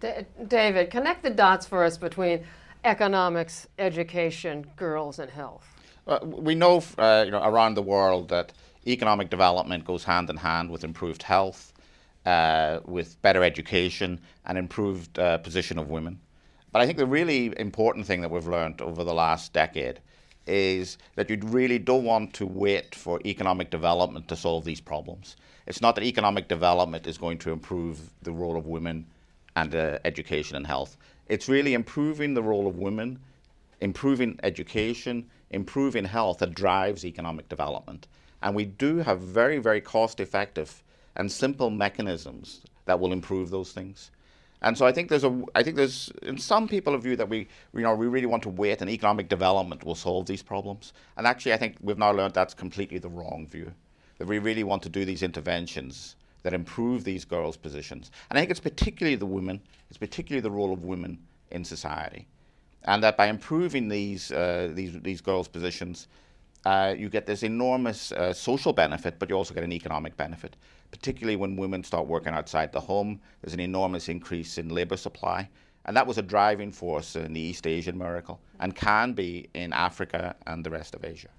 D- 0.01 0.25
David, 0.47 0.89
connect 0.89 1.21
the 1.21 1.29
dots 1.29 1.67
for 1.67 1.83
us 1.83 1.97
between 1.97 2.43
economics, 2.83 3.67
education, 3.77 4.65
girls, 4.75 5.19
and 5.19 5.29
health. 5.29 5.63
Uh, 6.07 6.19
we 6.23 6.55
know, 6.55 6.83
uh, 6.97 7.21
you 7.25 7.31
know 7.31 7.43
around 7.43 7.75
the 7.75 7.83
world 7.83 8.27
that 8.29 8.51
economic 8.87 9.29
development 9.29 9.85
goes 9.85 10.03
hand 10.03 10.29
in 10.31 10.37
hand 10.37 10.71
with 10.71 10.83
improved 10.83 11.21
health, 11.21 11.71
uh, 12.25 12.79
with 12.85 13.21
better 13.21 13.43
education, 13.43 14.19
and 14.45 14.57
improved 14.57 15.19
uh, 15.19 15.37
position 15.37 15.77
of 15.77 15.89
women. 15.89 16.19
But 16.71 16.81
I 16.81 16.87
think 16.87 16.97
the 16.97 17.05
really 17.05 17.53
important 17.59 18.07
thing 18.07 18.21
that 18.21 18.31
we've 18.31 18.47
learned 18.47 18.81
over 18.81 19.03
the 19.03 19.13
last 19.13 19.53
decade 19.53 19.99
is 20.47 20.97
that 21.15 21.29
you 21.29 21.37
really 21.43 21.77
don't 21.77 22.03
want 22.03 22.33
to 22.33 22.47
wait 22.47 22.95
for 22.95 23.21
economic 23.23 23.69
development 23.69 24.27
to 24.29 24.35
solve 24.35 24.65
these 24.65 24.81
problems. 24.81 25.35
It's 25.67 25.81
not 25.81 25.93
that 25.95 26.03
economic 26.03 26.47
development 26.47 27.05
is 27.05 27.19
going 27.19 27.37
to 27.39 27.51
improve 27.51 28.09
the 28.23 28.31
role 28.31 28.57
of 28.57 28.65
women 28.65 29.05
and 29.55 29.75
uh, 29.75 29.99
education 30.05 30.55
and 30.55 30.67
health. 30.67 30.97
It's 31.27 31.47
really 31.49 31.73
improving 31.73 32.33
the 32.33 32.43
role 32.43 32.67
of 32.67 32.77
women, 32.77 33.19
improving 33.79 34.39
education, 34.43 35.29
improving 35.49 36.05
health 36.05 36.39
that 36.39 36.53
drives 36.53 37.05
economic 37.05 37.49
development. 37.49 38.07
And 38.41 38.55
we 38.55 38.65
do 38.65 38.97
have 38.97 39.19
very, 39.21 39.59
very 39.59 39.81
cost 39.81 40.19
effective 40.19 40.83
and 41.15 41.31
simple 41.31 41.69
mechanisms 41.69 42.61
that 42.85 42.99
will 42.99 43.13
improve 43.13 43.49
those 43.49 43.71
things. 43.71 44.11
And 44.63 44.77
so 44.77 44.85
I 44.85 44.91
think 44.91 45.09
there's 45.09 45.23
a 45.23 45.43
I 45.55 45.63
think 45.63 45.75
there's 45.75 46.11
in 46.21 46.37
some 46.37 46.67
people 46.67 46.93
a 46.93 46.99
view 46.99 47.15
that 47.15 47.27
we 47.27 47.47
you 47.73 47.81
know 47.81 47.95
we 47.95 48.07
really 48.07 48.27
want 48.27 48.43
to 48.43 48.49
wait 48.49 48.81
and 48.81 48.89
economic 48.89 49.27
development 49.27 49.83
will 49.83 49.95
solve 49.95 50.27
these 50.27 50.43
problems. 50.43 50.93
And 51.17 51.25
actually 51.25 51.53
I 51.53 51.57
think 51.57 51.77
we've 51.81 51.97
now 51.97 52.11
learned 52.11 52.35
that's 52.35 52.53
completely 52.53 52.99
the 52.99 53.09
wrong 53.09 53.47
view. 53.47 53.73
That 54.19 54.27
we 54.27 54.37
really 54.37 54.63
want 54.63 54.83
to 54.83 54.89
do 54.89 55.03
these 55.03 55.23
interventions 55.23 56.15
that 56.43 56.53
improve 56.53 57.03
these 57.03 57.25
girls' 57.25 57.57
positions. 57.57 58.11
And 58.29 58.37
I 58.37 58.41
think 58.41 58.51
it's 58.51 58.59
particularly 58.59 59.15
the 59.15 59.25
women, 59.25 59.61
it's 59.89 59.97
particularly 59.97 60.41
the 60.41 60.51
role 60.51 60.73
of 60.73 60.83
women 60.83 61.19
in 61.51 61.63
society. 61.63 62.27
And 62.83 63.03
that 63.03 63.17
by 63.17 63.27
improving 63.27 63.87
these, 63.87 64.31
uh, 64.31 64.71
these, 64.73 64.99
these 65.01 65.21
girls' 65.21 65.47
positions, 65.47 66.07
uh, 66.65 66.93
you 66.97 67.09
get 67.09 67.25
this 67.25 67.43
enormous 67.43 68.11
uh, 68.11 68.33
social 68.33 68.73
benefit, 68.73 69.19
but 69.19 69.29
you 69.29 69.35
also 69.35 69.53
get 69.53 69.63
an 69.63 69.71
economic 69.71 70.15
benefit. 70.17 70.55
Particularly 70.91 71.35
when 71.35 71.55
women 71.55 71.83
start 71.83 72.07
working 72.07 72.33
outside 72.33 72.71
the 72.71 72.79
home, 72.79 73.19
there's 73.41 73.53
an 73.53 73.59
enormous 73.59 74.09
increase 74.09 74.57
in 74.57 74.69
labor 74.69 74.97
supply. 74.97 75.47
And 75.85 75.97
that 75.97 76.05
was 76.05 76.17
a 76.17 76.21
driving 76.21 76.71
force 76.71 77.15
in 77.15 77.33
the 77.33 77.39
East 77.39 77.65
Asian 77.65 77.97
miracle 77.97 78.39
and 78.59 78.75
can 78.75 79.13
be 79.13 79.49
in 79.53 79.73
Africa 79.73 80.35
and 80.45 80.63
the 80.63 80.69
rest 80.69 80.93
of 80.93 81.03
Asia. 81.03 81.29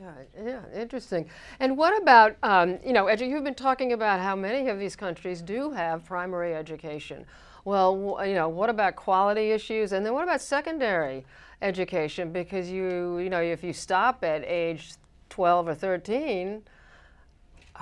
Yeah, 0.00 0.12
yeah, 0.42 0.60
interesting. 0.74 1.28
And 1.58 1.76
what 1.76 2.00
about, 2.00 2.36
um, 2.42 2.78
you 2.84 2.94
know, 2.94 3.04
edu- 3.04 3.28
you've 3.28 3.44
been 3.44 3.54
talking 3.54 3.92
about 3.92 4.18
how 4.18 4.34
many 4.34 4.68
of 4.68 4.78
these 4.78 4.96
countries 4.96 5.42
do 5.42 5.72
have 5.72 6.06
primary 6.06 6.54
education. 6.54 7.26
Well, 7.66 7.94
w- 7.94 8.30
you 8.30 8.34
know, 8.34 8.48
what 8.48 8.70
about 8.70 8.96
quality 8.96 9.50
issues? 9.50 9.92
And 9.92 10.06
then 10.06 10.14
what 10.14 10.24
about 10.24 10.40
secondary 10.40 11.26
education? 11.60 12.32
Because 12.32 12.70
you, 12.70 13.18
you 13.18 13.28
know, 13.28 13.42
if 13.42 13.62
you 13.62 13.74
stop 13.74 14.24
at 14.24 14.42
age 14.46 14.92
12 15.28 15.68
or 15.68 15.74
13, 15.74 16.62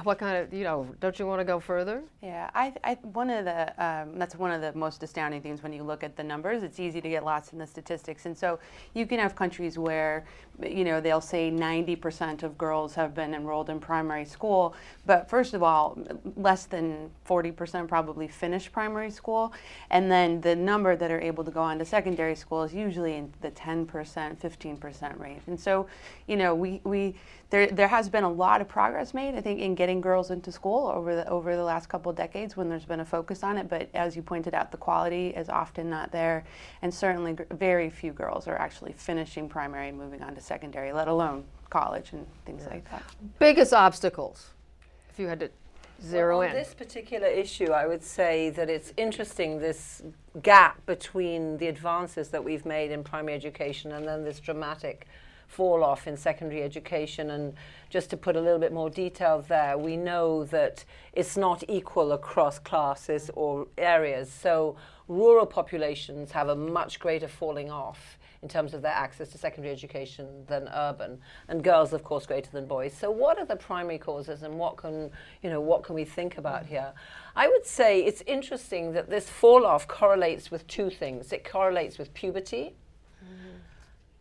what 0.05 0.19
kind 0.19 0.37
of, 0.37 0.53
you 0.53 0.65
know, 0.65 0.89
don't 1.01 1.19
you 1.19 1.27
want 1.27 1.41
to 1.41 1.45
go 1.45 1.59
further? 1.59 2.03
Yeah, 2.23 2.51
I, 2.55 2.73
I 2.85 2.95
one 3.03 3.31
of 3.31 3.45
the 3.45 3.85
um, 3.85 4.19
that's 4.19 4.37
one 4.37 4.53
of 4.53 4.61
the 4.61 4.73
most 4.79 5.03
astounding 5.03 5.41
things 5.43 5.63
when 5.63 5.73
you 5.73 5.83
look 5.83 6.05
at 6.05 6.17
the 6.17 6.23
numbers. 6.23 6.63
It's 6.63 6.79
easy 6.79 7.01
to 7.01 7.09
get 7.09 7.25
lost 7.25 7.53
in 7.53 7.59
the 7.59 7.67
statistics, 7.67 8.27
and 8.27 8.37
so 8.37 8.59
you 8.95 9.07
can 9.07 9.19
have 9.19 9.35
countries 9.35 9.79
where, 9.79 10.25
you 10.63 10.85
know, 10.85 11.01
they'll 11.01 11.21
say 11.21 11.51
90% 11.51 12.43
of 12.43 12.59
girls 12.59 12.95
have 12.95 13.15
been 13.15 13.35
enrolled 13.35 13.71
in 13.71 13.81
primary 13.81 14.25
school, 14.25 14.75
but 15.07 15.29
first 15.29 15.55
of 15.55 15.63
all, 15.63 15.99
less 16.37 16.67
than 16.67 17.11
40% 17.27 17.89
probably 17.89 18.29
finish 18.29 18.71
primary 18.71 19.11
school, 19.11 19.53
and 19.91 20.11
then 20.11 20.41
the 20.41 20.57
number 20.57 20.97
that 20.97 21.11
are 21.11 21.21
able 21.21 21.45
to 21.45 21.51
go 21.51 21.63
on 21.63 21.79
to 21.79 21.85
secondary 21.85 22.35
school 22.35 22.63
is 22.63 22.75
usually 22.75 23.17
in 23.17 23.33
the 23.41 23.51
10%, 23.51 23.87
15% 23.87 25.21
range, 25.21 25.43
and 25.47 25.59
so, 25.59 25.87
you 26.27 26.37
know, 26.37 26.55
we 26.55 26.81
we 26.85 27.15
there 27.51 27.67
there 27.69 27.89
has 27.89 28.09
been 28.09 28.25
a 28.25 28.31
lot 28.31 28.61
of 28.61 28.69
progress 28.69 29.15
made, 29.15 29.35
I 29.35 29.41
think, 29.41 29.61
in 29.61 29.75
getting 29.75 30.01
girls 30.01 30.31
into 30.31 30.53
school 30.53 30.89
over 30.89 31.15
the 31.15 31.29
over 31.29 31.57
the 31.57 31.63
last 31.63 31.89
couple 31.89 32.11
of 32.11 32.17
decades 32.17 32.57
when 32.57 32.69
there's 32.69 32.85
been 32.85 33.01
a 33.01 33.05
focus 33.05 33.43
on 33.43 33.57
it. 33.57 33.69
But 33.69 33.89
as 33.95 34.15
you 34.17 34.23
pointed 34.23 34.55
out, 34.55 34.71
the 34.71 34.77
quality 34.77 35.29
is 35.29 35.49
often 35.49 35.89
not 35.89 36.13
there, 36.13 36.45
and 36.83 36.93
certainly 36.93 37.37
very 37.53 37.89
few 37.89 38.13
girls 38.13 38.47
are 38.47 38.57
actually 38.57 38.93
finishing 38.93 39.49
primary 39.49 39.89
and 39.89 39.97
moving 39.97 40.23
on 40.23 40.35
to 40.35 40.41
secondary, 40.49 40.93
let 40.93 41.07
alone 41.07 41.45
college 41.71 42.13
and 42.13 42.27
things 42.45 42.67
like 42.67 42.91
that. 42.91 43.05
Biggest 43.39 43.73
obstacles, 43.73 44.51
if 45.11 45.19
you 45.19 45.29
had 45.29 45.41
to 45.41 45.51
zero 46.03 46.39
Well, 46.39 46.49
in. 46.49 46.51
On 46.51 46.57
this 46.57 46.75
particular 46.75 47.27
issue, 47.27 47.71
I 47.71 47.87
would 47.87 48.03
say 48.03 48.51
that 48.51 48.71
it's 48.71 48.93
interesting 48.97 49.59
this 49.59 50.03
gap 50.43 50.85
between 50.87 51.59
the 51.59 51.69
advances 51.69 52.29
that 52.31 52.43
we've 52.43 52.65
made 52.65 52.91
in 52.91 53.05
primary 53.05 53.37
education 53.37 53.93
and 53.93 54.07
then 54.07 54.25
this 54.25 54.41
dramatic 54.41 55.07
fall 55.47 55.83
off 55.83 56.07
in 56.07 56.17
secondary 56.17 56.63
education. 56.63 57.31
And 57.31 57.55
just 57.91 58.11
to 58.11 58.17
put 58.17 58.37
a 58.37 58.41
little 58.41 58.59
bit 58.59 58.73
more 58.73 58.91
detail 58.91 59.45
there, 59.49 59.77
we 59.77 59.97
know 59.97 60.45
that 60.45 60.85
it's 61.13 61.37
not 61.37 61.65
equal 61.69 62.13
across 62.13 62.59
classes 62.59 63.31
or 63.35 63.67
areas. 63.77 64.31
So 64.31 64.77
rural 65.09 65.47
populations 65.47 66.33
have 66.33 66.49
a 66.49 66.57
much 66.57 67.01
greater 67.01 67.29
falling 67.29 67.71
off 67.71 68.18
in 68.43 68.49
terms 68.49 68.73
of 68.73 68.83
their 68.83 68.93
access 68.93 69.31
to 69.31 69.39
secondary 69.39 69.73
education 69.73 70.45
than 70.47 70.69
urban, 70.75 71.19
and 71.49 71.65
girls, 71.65 71.93
of 71.93 72.05
course, 72.05 72.27
greater 72.27 72.51
than 72.51 72.67
boys. 72.67 72.93
So, 72.93 73.11
what 73.11 73.39
are 73.39 73.47
the 73.47 73.57
primary 73.57 73.99
causes, 73.99 74.43
and 74.43 74.59
what 74.59 74.77
can 74.77 75.11
you 75.43 75.51
know 75.51 75.61
what 75.61 75.83
can 75.83 75.95
we 75.95 76.05
think 76.05 76.39
about 76.39 76.67
here? 76.67 76.93
I 77.35 77.49
would 77.49 77.67
say 77.67 78.05
it's 78.05 78.23
interesting 78.27 78.93
that 78.93 79.11
this 79.11 79.29
fall 79.29 79.67
off 79.67 79.89
correlates 79.89 80.51
with 80.51 80.67
two 80.67 80.91
things. 80.91 81.33
It 81.33 81.49
correlates 81.49 81.99
with 81.99 82.13
puberty. 82.15 82.75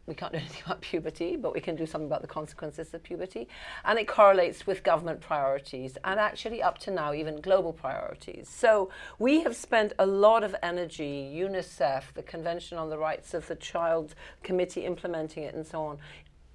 We 0.07 0.15
can't 0.15 0.31
do 0.31 0.37
anything 0.39 0.61
about 0.65 0.81
puberty, 0.81 1.35
but 1.35 1.53
we 1.53 1.59
can 1.59 1.75
do 1.75 1.85
something 1.85 2.07
about 2.07 2.21
the 2.21 2.27
consequences 2.27 2.93
of 2.93 3.03
puberty. 3.03 3.47
And 3.85 3.99
it 3.99 4.07
correlates 4.07 4.65
with 4.65 4.83
government 4.83 5.21
priorities 5.21 5.97
and 6.03 6.19
actually, 6.19 6.63
up 6.63 6.77
to 6.79 6.91
now, 6.91 7.13
even 7.13 7.41
global 7.41 7.73
priorities. 7.73 8.47
So, 8.49 8.89
we 9.19 9.41
have 9.41 9.55
spent 9.55 9.93
a 9.99 10.05
lot 10.05 10.43
of 10.43 10.55
energy, 10.63 11.31
UNICEF, 11.35 12.13
the 12.13 12.23
Convention 12.23 12.77
on 12.77 12.89
the 12.89 12.97
Rights 12.97 13.33
of 13.33 13.47
the 13.47 13.55
Child 13.55 14.15
Committee 14.43 14.85
implementing 14.85 15.43
it, 15.43 15.53
and 15.53 15.67
so 15.67 15.83
on, 15.83 15.97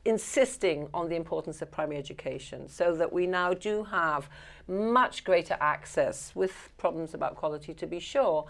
insisting 0.05 0.89
on 0.93 1.09
the 1.09 1.15
importance 1.15 1.63
of 1.63 1.71
primary 1.71 1.99
education 1.99 2.69
so 2.69 2.95
that 2.97 3.13
we 3.13 3.27
now 3.27 3.53
do 3.53 3.85
have 3.85 4.29
much 4.67 5.23
greater 5.23 5.57
access 5.61 6.33
with 6.35 6.73
problems 6.79 7.15
about 7.15 7.37
quality, 7.37 7.75
to 7.75 7.87
be 7.87 8.01
sure, 8.01 8.47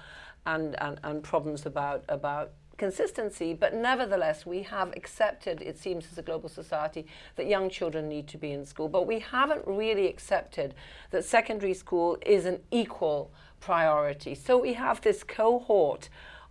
and, 0.47 0.81
and, 0.81 0.99
and 1.03 1.23
problems 1.23 1.67
about, 1.67 2.05
about 2.09 2.53
consistency, 2.83 3.55
but 3.55 3.73
nevertheless, 3.73 4.45
we 4.45 4.61
have 4.65 4.93
accepted, 4.97 5.63
it 5.63 5.79
seems, 5.79 6.05
as 6.11 6.19
a 6.19 6.23
global 6.23 6.49
society, 6.49 7.07
that 7.37 7.47
young 7.47 7.71
children 7.71 8.09
need 8.09 8.27
to 8.27 8.37
be 8.37 8.51
in 8.51 8.67
school. 8.67 8.89
But 8.89 9.07
we 9.07 9.21
haven't 9.21 9.65
really 9.69 10.09
accepted 10.09 10.75
that 11.13 11.25
secondary 11.25 11.75
school 11.75 12.19
is 12.27 12.45
an 12.45 12.59
equal 12.73 13.31
priority. 13.61 14.35
So 14.35 14.59
we 14.59 14.73
have 14.73 15.01
this 15.01 15.23
cohort 15.23 16.09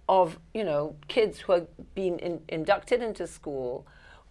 of, 0.07 0.39
you 0.53 0.63
know, 0.63 0.95
kids 1.09 1.39
who 1.39 1.51
are 1.51 1.67
being 1.95 2.17
in, 2.19 2.39
inducted 2.47 3.01
into 3.01 3.27
school. 3.27 3.85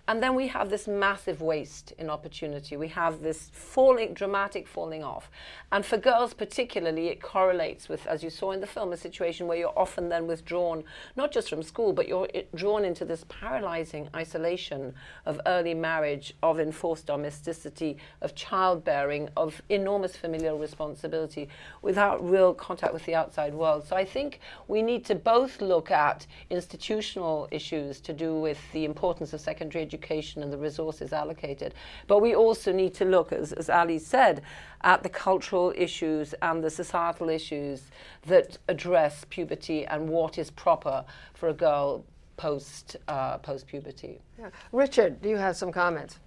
And 0.09 0.21
then 0.21 0.35
we 0.35 0.49
have 0.49 0.71
this 0.71 0.89
massive 0.89 1.41
waste 1.41 1.93
in 1.97 2.11
opportunity. 2.11 2.77
We 2.77 2.89
have 2.89 3.23
this 3.23 3.49
falling, 3.53 4.13
dramatic 4.13 4.67
falling 4.67 5.05
off. 5.05 5.31
And 5.71 5.87
for 5.87 5.99
girls, 5.99 6.35
particularly, 6.35 7.09
it 7.09 7.23
correlates 7.23 7.89
with, 7.89 8.07
as 8.09 8.25
you 8.25 8.31
saw 8.31 8.51
in 8.51 8.61
the 8.61 8.67
film, 8.67 8.93
a 8.93 8.97
situation 8.97 9.47
where 9.47 9.57
you're 9.57 9.79
often 9.79 10.09
then 10.09 10.27
withdrawn, 10.27 10.83
not 11.15 11.31
just 11.31 11.49
from 11.49 11.63
school, 11.63 11.93
but 11.93 12.09
you're 12.09 12.27
drawn 12.57 12.85
into 12.85 13.05
this 13.05 13.25
paralyzing 13.29 14.09
isolation 14.17 14.95
of 15.27 15.41
early 15.47 15.75
marriage, 15.75 16.35
of 16.43 16.59
enforced 16.59 17.07
domesticity, 17.07 17.97
of 18.21 18.35
childbearing, 18.35 19.29
of 19.37 19.63
enormous 19.69 20.17
familial 20.17 20.59
responsibility 20.59 21.49
without 21.83 22.29
real 22.29 22.53
contact 22.53 22.93
with 22.93 23.07
the 23.07 23.15
outside 23.15 23.55
world. 23.55 23.87
So 23.87 23.95
I 23.95 24.05
think 24.05 24.41
we 24.67 24.83
need 24.83 25.05
to 25.05 25.15
both 25.15 25.61
look 25.61 25.93
at 25.93 26.27
institutional 26.49 27.47
issues 27.53 28.01
to 28.01 28.13
do 28.13 28.35
with 28.35 28.59
the 28.73 28.85
importance 28.85 29.33
of 29.33 29.41
secondary 29.41 29.85
education 29.85 30.00
and 30.43 30.53
the 30.53 30.59
resources 30.59 31.13
allocated. 31.13 31.75
But 32.07 32.21
we 32.21 32.35
also 32.35 32.73
need 32.73 32.95
to 32.95 33.05
look, 33.05 33.33
as, 33.33 33.53
as 33.53 33.71
Ali 33.71 33.99
said, 33.99 34.43
at 34.83 35.03
the 35.03 35.09
cultural 35.09 35.73
issues 35.77 36.35
and 36.43 36.65
the 36.65 36.71
societal 36.71 37.29
issues 37.29 37.83
that 38.27 38.59
address 38.69 39.25
puberty 39.31 39.87
and 39.87 40.09
what 40.09 40.39
is 40.39 40.51
proper 40.51 41.05
for 41.35 41.49
a 41.49 41.55
girl 41.55 42.05
post 42.37 42.97
uh, 43.07 43.37
post 43.39 43.67
puberty. 43.67 44.19
Yeah. 44.39 44.49
Richard, 44.73 45.21
do 45.21 45.29
you 45.29 45.37
have 45.37 45.57
some 45.57 45.71
comments? 45.71 46.19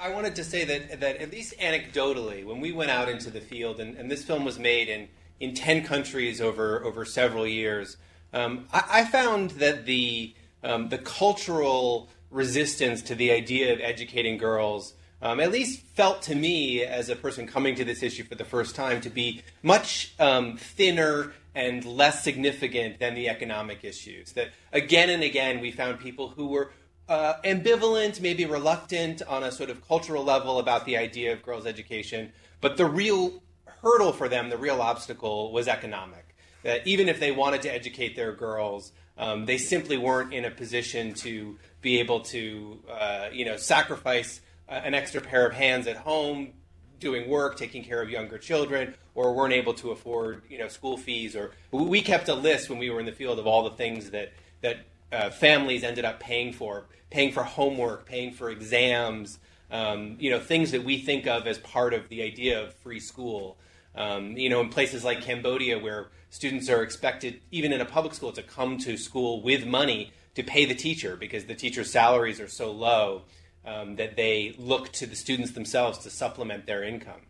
I 0.00 0.10
wanted 0.10 0.36
to 0.36 0.44
say 0.44 0.64
that, 0.64 1.00
that 1.00 1.16
at 1.16 1.30
least 1.30 1.58
anecdotally, 1.58 2.44
when 2.44 2.60
we 2.60 2.70
went 2.70 2.90
out 2.90 3.08
into 3.08 3.30
the 3.30 3.40
field, 3.40 3.80
and, 3.80 3.96
and 3.96 4.10
this 4.10 4.24
film 4.24 4.44
was 4.44 4.58
made 4.58 4.88
in, 4.88 5.08
in 5.40 5.54
10 5.54 5.84
countries 5.84 6.40
over, 6.40 6.84
over 6.84 7.04
several 7.04 7.46
years, 7.46 7.96
um, 8.32 8.66
I, 8.72 8.84
I, 8.90 9.04
found 9.06 9.50
that 9.52 9.86
the, 9.86 10.34
um, 10.62 10.90
the 10.90 10.98
cultural 10.98 12.10
resistance 12.30 13.02
to 13.02 13.14
the 13.14 13.30
idea 13.30 13.72
of 13.72 13.80
educating 13.80 14.36
girls, 14.36 14.94
um, 15.20 15.40
at 15.40 15.50
least 15.50 15.80
felt 15.94 16.22
to 16.22 16.34
me 16.34 16.84
as 16.84 17.08
a 17.08 17.16
person 17.16 17.46
coming 17.46 17.74
to 17.74 17.84
this 17.84 18.02
issue 18.02 18.24
for 18.24 18.34
the 18.34 18.44
first 18.44 18.74
time, 18.74 19.00
to 19.00 19.10
be 19.10 19.42
much 19.62 20.14
um, 20.20 20.56
thinner 20.56 21.32
and 21.54 21.84
less 21.84 22.22
significant 22.22 23.00
than 23.00 23.14
the 23.14 23.28
economic 23.28 23.82
issues. 23.82 24.32
That 24.32 24.50
again 24.72 25.10
and 25.10 25.22
again 25.22 25.60
we 25.60 25.72
found 25.72 25.98
people 25.98 26.28
who 26.28 26.48
were 26.48 26.70
uh, 27.08 27.34
ambivalent, 27.44 28.20
maybe 28.20 28.44
reluctant 28.44 29.22
on 29.22 29.42
a 29.42 29.50
sort 29.50 29.70
of 29.70 29.86
cultural 29.88 30.22
level 30.22 30.58
about 30.58 30.84
the 30.84 30.96
idea 30.96 31.32
of 31.32 31.42
girls' 31.42 31.66
education, 31.66 32.32
but 32.60 32.76
the 32.76 32.84
real 32.84 33.42
hurdle 33.82 34.12
for 34.12 34.28
them, 34.28 34.50
the 34.50 34.58
real 34.58 34.80
obstacle, 34.82 35.52
was 35.52 35.68
economic. 35.68 36.36
That 36.64 36.86
even 36.86 37.08
if 37.08 37.18
they 37.18 37.32
wanted 37.32 37.62
to 37.62 37.72
educate 37.72 38.14
their 38.14 38.32
girls, 38.32 38.92
um, 39.18 39.44
they 39.44 39.58
simply 39.58 39.98
weren't 39.98 40.32
in 40.32 40.44
a 40.44 40.50
position 40.50 41.12
to 41.14 41.58
be 41.82 41.98
able 41.98 42.20
to, 42.20 42.78
uh, 42.90 43.28
you 43.32 43.44
know, 43.44 43.56
sacrifice 43.56 44.40
uh, 44.68 44.72
an 44.72 44.94
extra 44.94 45.20
pair 45.20 45.46
of 45.46 45.52
hands 45.52 45.86
at 45.86 45.96
home, 45.96 46.52
doing 47.00 47.28
work, 47.28 47.56
taking 47.56 47.82
care 47.82 48.00
of 48.00 48.10
younger 48.10 48.38
children, 48.38 48.94
or 49.14 49.34
weren't 49.34 49.52
able 49.52 49.74
to 49.74 49.90
afford, 49.90 50.42
you 50.48 50.58
know, 50.58 50.68
school 50.68 50.96
fees. 50.96 51.34
Or 51.34 51.52
we 51.72 52.00
kept 52.00 52.28
a 52.28 52.34
list 52.34 52.70
when 52.70 52.78
we 52.78 52.90
were 52.90 53.00
in 53.00 53.06
the 53.06 53.12
field 53.12 53.38
of 53.38 53.46
all 53.46 53.64
the 53.64 53.76
things 53.76 54.10
that 54.10 54.32
that 54.60 54.78
uh, 55.12 55.30
families 55.30 55.84
ended 55.84 56.04
up 56.04 56.20
paying 56.20 56.52
for, 56.52 56.86
paying 57.10 57.32
for 57.32 57.42
homework, 57.42 58.06
paying 58.06 58.32
for 58.32 58.50
exams, 58.50 59.38
um, 59.70 60.16
you 60.18 60.30
know, 60.30 60.40
things 60.40 60.72
that 60.72 60.84
we 60.84 60.98
think 60.98 61.26
of 61.26 61.46
as 61.46 61.58
part 61.58 61.94
of 61.94 62.08
the 62.08 62.22
idea 62.22 62.62
of 62.62 62.74
free 62.74 63.00
school. 63.00 63.56
Um, 63.94 64.36
you 64.36 64.48
know, 64.48 64.60
in 64.60 64.68
places 64.68 65.02
like 65.02 65.22
Cambodia, 65.22 65.78
where 65.78 66.08
students 66.30 66.68
are 66.68 66.82
expected, 66.82 67.40
even 67.50 67.72
in 67.72 67.80
a 67.80 67.84
public 67.84 68.14
school, 68.14 68.32
to 68.32 68.42
come 68.42 68.78
to 68.78 68.96
school 68.96 69.42
with 69.42 69.66
money 69.66 70.12
to 70.34 70.42
pay 70.42 70.64
the 70.64 70.74
teacher 70.74 71.16
because 71.16 71.46
the 71.46 71.54
teacher's 71.54 71.90
salaries 71.90 72.40
are 72.40 72.48
so 72.48 72.70
low 72.70 73.22
um, 73.64 73.96
that 73.96 74.16
they 74.16 74.54
look 74.58 74.92
to 74.92 75.06
the 75.06 75.16
students 75.16 75.52
themselves 75.52 75.98
to 75.98 76.10
supplement 76.10 76.66
their 76.66 76.82
income. 76.82 77.20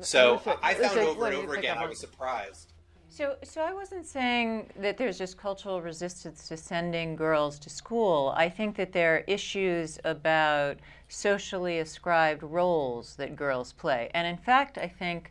So 0.00 0.40
I 0.62 0.74
found 0.74 0.98
over 0.98 1.26
and 1.26 1.34
over 1.36 1.54
again, 1.54 1.78
I 1.78 1.86
was 1.86 1.98
surprised. 1.98 2.72
So, 3.08 3.36
so 3.44 3.60
I 3.60 3.72
wasn't 3.72 4.06
saying 4.06 4.70
that 4.80 4.96
there's 4.96 5.18
just 5.18 5.38
cultural 5.38 5.80
resistance 5.80 6.48
to 6.48 6.56
sending 6.56 7.14
girls 7.14 7.60
to 7.60 7.70
school. 7.70 8.34
I 8.36 8.48
think 8.48 8.74
that 8.76 8.92
there 8.92 9.14
are 9.14 9.24
issues 9.28 10.00
about 10.04 10.78
socially 11.08 11.78
ascribed 11.78 12.42
roles 12.42 13.14
that 13.16 13.36
girls 13.36 13.72
play. 13.72 14.10
And 14.14 14.26
in 14.26 14.36
fact, 14.36 14.78
I 14.78 14.88
think 14.88 15.30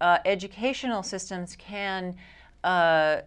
uh, 0.00 0.18
educational 0.24 1.02
systems 1.02 1.56
can 1.56 2.14
uh, 2.64 3.20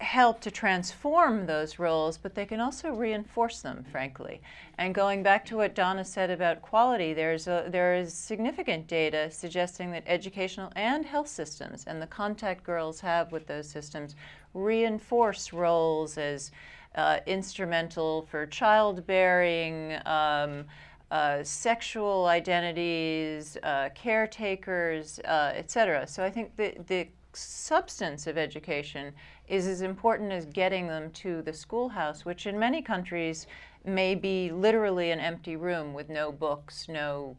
help 0.00 0.40
to 0.40 0.50
transform 0.50 1.44
those 1.44 1.78
roles, 1.78 2.16
but 2.16 2.34
they 2.34 2.46
can 2.46 2.60
also 2.60 2.90
reinforce 2.90 3.60
them, 3.60 3.84
frankly. 3.90 4.40
And 4.78 4.94
going 4.94 5.22
back 5.22 5.44
to 5.46 5.56
what 5.56 5.74
Donna 5.74 6.04
said 6.04 6.30
about 6.30 6.62
quality, 6.62 7.12
there's 7.12 7.46
a, 7.46 7.66
there 7.68 7.94
is 7.94 8.14
significant 8.14 8.86
data 8.86 9.30
suggesting 9.30 9.90
that 9.90 10.04
educational 10.06 10.72
and 10.74 11.04
health 11.04 11.28
systems 11.28 11.84
and 11.86 12.00
the 12.00 12.06
contact 12.06 12.64
girls 12.64 13.00
have 13.00 13.30
with 13.30 13.46
those 13.46 13.68
systems 13.68 14.16
reinforce 14.54 15.52
roles 15.52 16.16
as 16.16 16.50
uh, 16.94 17.18
instrumental 17.26 18.26
for 18.30 18.46
childbearing. 18.46 19.98
Um, 20.06 20.64
uh, 21.10 21.42
sexual 21.42 22.26
identities, 22.26 23.56
uh, 23.64 23.88
caretakers, 23.96 25.18
uh, 25.24 25.50
etc. 25.56 26.06
So 26.06 26.22
I 26.22 26.30
think 26.30 26.54
the, 26.54 26.76
the 26.86 27.08
substance 27.32 28.26
of 28.26 28.36
education 28.36 29.12
is 29.48 29.66
as 29.66 29.82
important 29.82 30.32
as 30.32 30.46
getting 30.46 30.86
them 30.86 31.10
to 31.12 31.42
the 31.42 31.52
schoolhouse, 31.52 32.24
which 32.24 32.46
in 32.46 32.58
many 32.58 32.82
countries 32.82 33.46
may 33.84 34.14
be 34.14 34.50
literally 34.50 35.10
an 35.10 35.20
empty 35.20 35.56
room 35.56 35.94
with 35.94 36.08
no 36.08 36.32
books, 36.32 36.86
no 36.88 37.36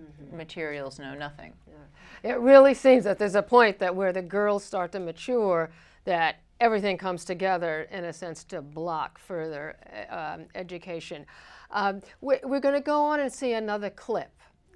mm-hmm. 0.00 0.36
materials, 0.36 0.98
no 0.98 1.14
nothing. 1.14 1.52
Yeah. 1.68 2.30
It 2.32 2.40
really 2.40 2.74
seems 2.74 3.04
that 3.04 3.18
there's 3.18 3.34
a 3.34 3.42
point 3.42 3.78
that 3.78 3.94
where 3.94 4.12
the 4.12 4.22
girls 4.22 4.64
start 4.64 4.92
to 4.92 5.00
mature, 5.00 5.70
that 6.04 6.36
everything 6.60 6.98
comes 6.98 7.24
together 7.24 7.86
in 7.90 8.04
a 8.04 8.12
sense 8.12 8.44
to 8.44 8.62
block 8.62 9.18
further 9.18 9.76
uh, 10.10 10.34
um, 10.34 10.46
education. 10.54 11.26
Um, 11.70 12.00
we're, 12.20 12.40
we're 12.44 12.60
going 12.60 12.74
to 12.74 12.80
go 12.80 13.04
on 13.04 13.20
and 13.20 13.32
see 13.32 13.52
another 13.52 13.90
clip. 13.90 14.30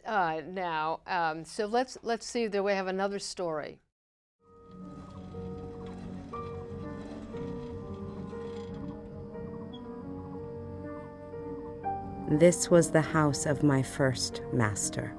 uh, 0.09 0.40
now. 0.48 1.00
Um, 1.07 1.44
so 1.44 1.66
let's 1.66 1.98
let's 2.02 2.26
see. 2.26 2.48
Do 2.48 2.62
we 2.62 2.72
have 2.72 2.87
another 2.88 3.18
story? 3.18 3.78
This 12.31 12.71
was 12.71 12.91
the 12.91 13.01
house 13.01 13.47
of 13.47 13.62
my 13.62 13.83
first 13.83 14.43
master. 14.53 15.14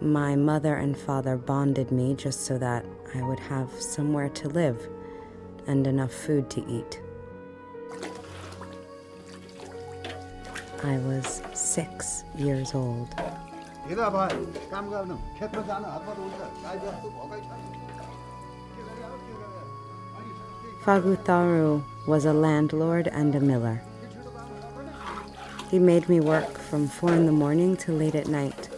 My 0.00 0.34
mother 0.34 0.76
and 0.76 0.96
father 0.96 1.36
bonded 1.36 1.92
me 1.92 2.14
just 2.14 2.46
so 2.46 2.56
that 2.56 2.86
I 3.14 3.20
would 3.20 3.38
have 3.38 3.70
somewhere 3.78 4.30
to 4.30 4.48
live 4.48 4.88
and 5.66 5.86
enough 5.86 6.10
food 6.10 6.48
to 6.50 6.66
eat. 6.66 7.02
I 10.82 10.96
was 11.00 11.42
six 11.52 12.24
years 12.34 12.74
old. 12.74 13.14
Fagutaru 20.82 21.84
was 22.06 22.24
a 22.24 22.32
landlord 22.32 23.08
and 23.08 23.34
a 23.34 23.40
miller. 23.40 23.82
He 25.70 25.78
made 25.78 26.08
me 26.08 26.20
work 26.20 26.56
from 26.56 26.88
four 26.88 27.12
in 27.12 27.26
the 27.26 27.32
morning 27.32 27.76
till 27.76 27.96
late 27.96 28.14
at 28.14 28.26
night. 28.26 28.70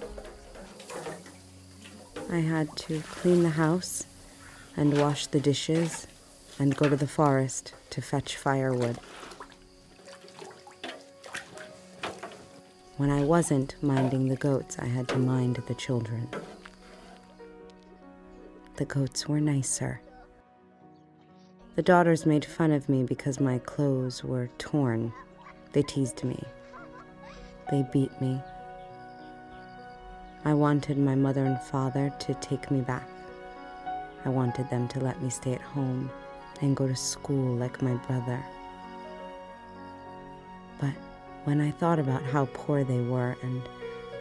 I 2.29 2.39
had 2.41 2.77
to 2.79 3.01
clean 3.03 3.45
the 3.45 3.51
house 3.51 4.07
and 4.77 4.99
wash 4.99 5.29
the 5.29 5.39
dishes 5.39 6.09
and 6.59 6.77
go 6.77 6.89
to 6.89 6.97
the 6.97 7.07
forest 7.07 7.75
to 7.91 8.03
fetch 8.03 8.37
firewood. 8.37 8.99
When 12.97 13.09
I 13.09 13.23
wasn't 13.23 13.77
minding 13.83 14.29
the 14.29 14.37
goats, 14.37 14.77
I 14.79 14.87
had 14.87 15.07
to 15.09 15.19
mind 15.19 15.63
the 15.69 15.75
children. 15.75 16.29
The 18.77 18.85
goats 18.85 19.29
were 19.29 19.41
nicer. 19.41 20.01
The 21.77 21.83
daughters 21.83 22.27
made 22.27 22.45
fun 22.45 22.73
of 22.73 22.89
me 22.89 23.05
because 23.05 23.39
my 23.39 23.59
clothes 23.61 24.25
were 24.25 24.51
torn. 24.59 25.13
They 25.73 25.83
teased 25.83 26.25
me. 26.25 26.45
They 27.71 27.83
beat 27.83 28.21
me. 28.21 28.41
I 30.45 30.55
wanted 30.55 30.99
my 30.99 31.15
mother 31.15 31.45
and 31.45 31.61
father 31.61 32.13
to 32.19 32.35
take 32.35 32.71
me 32.71 32.81
back. 32.81 33.07
I 34.25 34.29
wanted 34.29 34.69
them 34.71 34.89
to 34.89 35.01
let 35.01 35.23
me 35.23 35.31
stay 35.31 35.55
at 35.55 35.61
home 35.61 36.11
and 36.61 36.77
go 36.77 36.89
to 36.89 36.97
school 36.97 37.55
like 37.57 37.81
my 37.81 37.95
brother. 38.07 38.43
But 40.81 40.95
when 41.45 41.61
I 41.61 41.71
thought 41.71 41.99
about 41.99 42.23
how 42.23 42.49
poor 42.53 42.85
they 42.85 43.01
were 43.01 43.37
and 43.43 43.63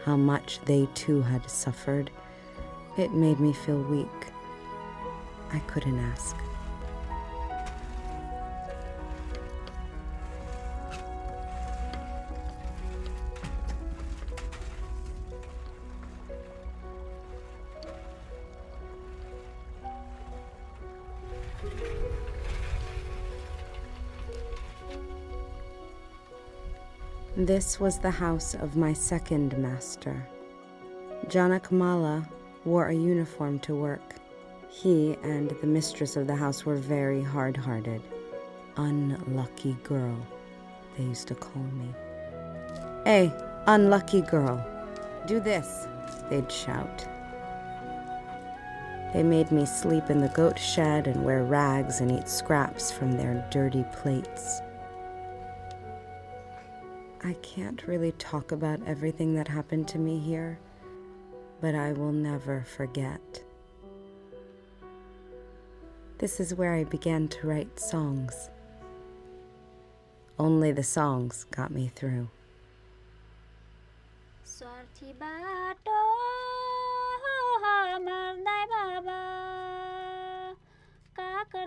how 0.04 0.16
much 0.16 0.60
they 0.66 0.88
too 0.94 1.22
had 1.22 1.50
suffered, 1.50 2.10
it 2.96 3.12
made 3.12 3.40
me 3.40 3.52
feel 3.52 3.82
weak. 3.82 4.06
I 5.52 5.58
couldn't 5.60 5.98
ask. 5.98 6.36
This 27.50 27.80
was 27.80 27.98
the 27.98 28.12
house 28.12 28.54
of 28.54 28.76
my 28.76 28.92
second 28.92 29.58
master. 29.58 30.24
Janakmala 31.26 32.24
wore 32.64 32.86
a 32.86 32.94
uniform 32.94 33.58
to 33.66 33.74
work. 33.74 34.14
He 34.68 35.16
and 35.24 35.50
the 35.50 35.66
mistress 35.66 36.14
of 36.14 36.28
the 36.28 36.36
house 36.36 36.64
were 36.64 36.76
very 36.76 37.20
hard 37.20 37.56
hearted. 37.56 38.02
Unlucky 38.76 39.72
girl, 39.82 40.16
they 40.96 41.02
used 41.02 41.26
to 41.26 41.34
call 41.34 41.64
me. 41.64 41.92
Hey, 43.04 43.32
unlucky 43.66 44.20
girl, 44.20 44.64
do 45.26 45.40
this, 45.40 45.88
they'd 46.30 46.52
shout. 46.52 47.04
They 49.12 49.24
made 49.24 49.50
me 49.50 49.66
sleep 49.66 50.08
in 50.08 50.20
the 50.20 50.32
goat 50.36 50.56
shed 50.56 51.08
and 51.08 51.24
wear 51.24 51.42
rags 51.42 52.00
and 52.00 52.12
eat 52.12 52.28
scraps 52.28 52.92
from 52.92 53.10
their 53.16 53.44
dirty 53.50 53.84
plates. 53.92 54.62
I 57.22 57.34
can't 57.34 57.86
really 57.86 58.12
talk 58.12 58.50
about 58.50 58.80
everything 58.86 59.34
that 59.34 59.48
happened 59.48 59.88
to 59.88 59.98
me 59.98 60.18
here, 60.18 60.58
but 61.60 61.74
I 61.74 61.92
will 61.92 62.12
never 62.12 62.64
forget. 62.76 63.42
This 66.18 66.40
is 66.40 66.54
where 66.54 66.74
I 66.74 66.84
began 66.84 67.28
to 67.28 67.46
write 67.46 67.78
songs. 67.78 68.50
Only 70.38 70.72
the 70.72 70.82
songs 70.82 71.44
got 71.50 71.70
me 71.70 71.88
through. 71.94 72.28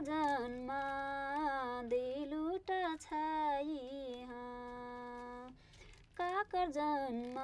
জন্মা 0.09 0.85
দিলুটা 1.91 2.81
ছাই 3.05 3.92
काकर 6.17 6.67
जन्म 6.71 7.37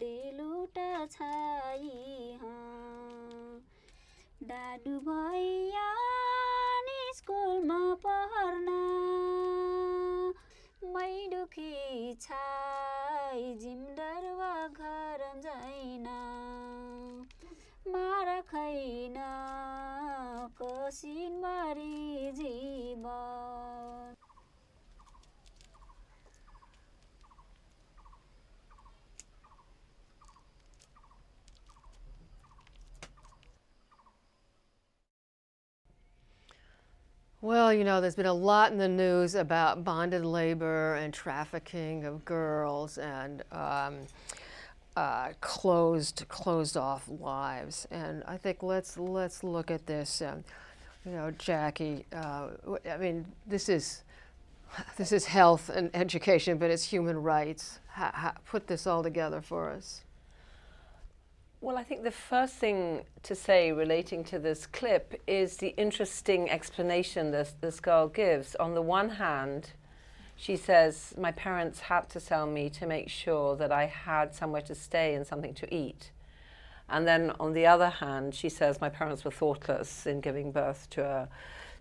दिलुट 0.00 0.78
छाई 1.12 1.90
डाडु 4.42 4.94
भैया 5.06 5.88
स्कुलमा 7.16 7.78
पढ्न 8.04 8.74
मै 10.94 11.12
दुखी 11.32 11.72
छाई 12.22 13.44
जिमदरवा 13.62 14.52
घर 14.68 15.24
जाइन 15.46 16.06
मार 17.94 18.28
खैन 18.50 19.18
कसिन 20.60 21.40
मरी 21.44 22.30
जीवन। 22.36 23.85
Well, 37.46 37.72
you 37.72 37.84
know, 37.84 38.00
there's 38.00 38.16
been 38.16 38.26
a 38.26 38.34
lot 38.34 38.72
in 38.72 38.78
the 38.78 38.88
news 38.88 39.36
about 39.36 39.84
bonded 39.84 40.24
labor 40.24 40.96
and 40.96 41.14
trafficking 41.14 42.04
of 42.04 42.24
girls 42.24 42.98
and 42.98 43.44
um, 43.52 43.98
uh, 44.96 45.28
closed 45.40 46.24
closed 46.26 46.76
off 46.76 47.08
lives. 47.08 47.86
And 47.92 48.24
I 48.26 48.36
think 48.36 48.64
let's 48.64 48.98
let's 48.98 49.44
look 49.44 49.70
at 49.70 49.86
this. 49.86 50.22
Um, 50.22 50.42
you 51.04 51.12
know, 51.12 51.30
Jackie. 51.38 52.04
Uh, 52.12 52.48
I 52.90 52.96
mean, 52.96 53.24
this 53.46 53.68
is 53.68 54.02
this 54.96 55.12
is 55.12 55.26
health 55.26 55.68
and 55.68 55.88
education, 55.94 56.58
but 56.58 56.72
it's 56.72 56.82
human 56.82 57.22
rights. 57.22 57.78
Ha, 57.90 58.10
ha, 58.12 58.34
put 58.44 58.66
this 58.66 58.88
all 58.88 59.04
together 59.04 59.40
for 59.40 59.70
us. 59.70 60.02
Well, 61.62 61.78
I 61.78 61.84
think 61.84 62.04
the 62.04 62.10
first 62.10 62.54
thing 62.56 63.06
to 63.22 63.34
say 63.34 63.72
relating 63.72 64.24
to 64.24 64.38
this 64.38 64.66
clip 64.66 65.20
is 65.26 65.56
the 65.56 65.68
interesting 65.78 66.50
explanation 66.50 67.30
this, 67.30 67.54
this 67.62 67.80
girl 67.80 68.08
gives. 68.08 68.54
On 68.56 68.74
the 68.74 68.82
one 68.82 69.08
hand, 69.08 69.70
she 70.36 70.56
says, 70.56 71.14
My 71.16 71.32
parents 71.32 71.80
had 71.80 72.10
to 72.10 72.20
sell 72.20 72.46
me 72.46 72.68
to 72.70 72.86
make 72.86 73.08
sure 73.08 73.56
that 73.56 73.72
I 73.72 73.86
had 73.86 74.34
somewhere 74.34 74.60
to 74.62 74.74
stay 74.74 75.14
and 75.14 75.26
something 75.26 75.54
to 75.54 75.74
eat. 75.74 76.10
And 76.90 77.08
then 77.08 77.32
on 77.40 77.54
the 77.54 77.66
other 77.66 77.88
hand, 77.88 78.34
she 78.34 78.50
says, 78.50 78.78
My 78.78 78.90
parents 78.90 79.24
were 79.24 79.30
thoughtless 79.30 80.06
in 80.06 80.20
giving 80.20 80.52
birth 80.52 80.88
to 80.90 81.04
a, 81.04 81.28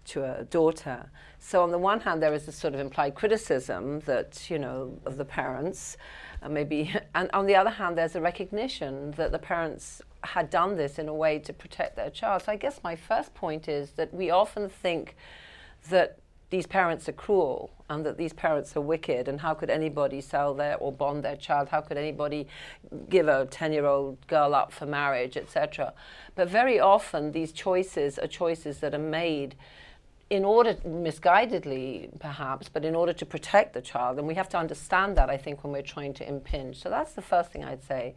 to 0.05 0.23
a 0.23 0.45
daughter. 0.45 1.09
So 1.39 1.61
on 1.61 1.71
the 1.71 1.77
one 1.77 1.99
hand, 1.99 2.23
there 2.23 2.33
is 2.33 2.45
this 2.45 2.55
sort 2.55 2.73
of 2.75 2.79
implied 2.79 3.13
criticism 3.13 3.99
that, 4.01 4.49
you 4.49 4.57
know, 4.57 4.97
of 5.05 5.17
the 5.17 5.25
parents 5.25 5.97
and 6.41 6.53
maybe 6.53 6.93
and 7.15 7.29
on 7.33 7.45
the 7.45 7.55
other 7.55 7.69
hand 7.69 7.97
there's 7.97 8.15
a 8.15 8.21
recognition 8.21 9.11
that 9.11 9.31
the 9.31 9.39
parents 9.39 10.01
had 10.23 10.49
done 10.49 10.75
this 10.75 10.97
in 10.97 11.07
a 11.07 11.13
way 11.13 11.37
to 11.39 11.53
protect 11.53 11.95
their 11.95 12.09
child. 12.09 12.43
So 12.43 12.51
i 12.51 12.55
guess 12.55 12.79
my 12.83 12.95
first 12.95 13.33
point 13.33 13.67
is 13.67 13.91
that 13.91 14.13
we 14.13 14.29
often 14.29 14.69
think 14.69 15.15
that 15.89 16.17
these 16.49 16.67
parents 16.67 17.09
are 17.09 17.13
cruel 17.13 17.71
and 17.89 18.05
that 18.05 18.17
these 18.17 18.33
parents 18.33 18.75
are 18.77 18.81
wicked. 18.81 19.27
And 19.27 19.41
how 19.41 19.53
could 19.53 19.69
anybody 19.69 20.21
sell 20.21 20.53
their 20.53 20.77
or 20.77 20.91
bond 20.91 21.23
their 21.23 21.35
child? 21.35 21.69
How 21.69 21.81
could 21.81 21.97
anybody 21.97 22.47
give 23.09 23.27
a 23.27 23.45
10 23.45 23.73
year 23.73 23.85
old 23.85 24.25
girl 24.27 24.55
up 24.55 24.71
for 24.71 24.85
marriage 24.85 25.37
etc 25.37 25.93
but 26.35 26.49
very 26.49 26.79
often 26.79 27.31
these 27.31 27.51
choices 27.51 28.17
are 28.19 28.27
choices 28.27 28.79
that 28.79 28.93
are 28.93 28.99
made 28.99 29.55
in 30.29 30.43
order, 30.43 30.73
misguidedly 30.85 32.09
perhaps, 32.19 32.67
but 32.67 32.83
in 32.83 32.95
order 32.95 33.13
to 33.13 33.25
protect 33.25 33.73
the 33.73 33.81
child. 33.81 34.17
And 34.17 34.27
we 34.27 34.35
have 34.35 34.49
to 34.49 34.57
understand 34.57 35.15
that, 35.17 35.29
I 35.29 35.37
think, 35.37 35.63
when 35.63 35.71
we're 35.71 35.83
trying 35.83 36.13
to 36.15 36.27
impinge. 36.27 36.81
So 36.81 36.89
that's 36.89 37.13
the 37.13 37.21
first 37.21 37.51
thing 37.51 37.63
I'd 37.63 37.83
say. 37.83 38.15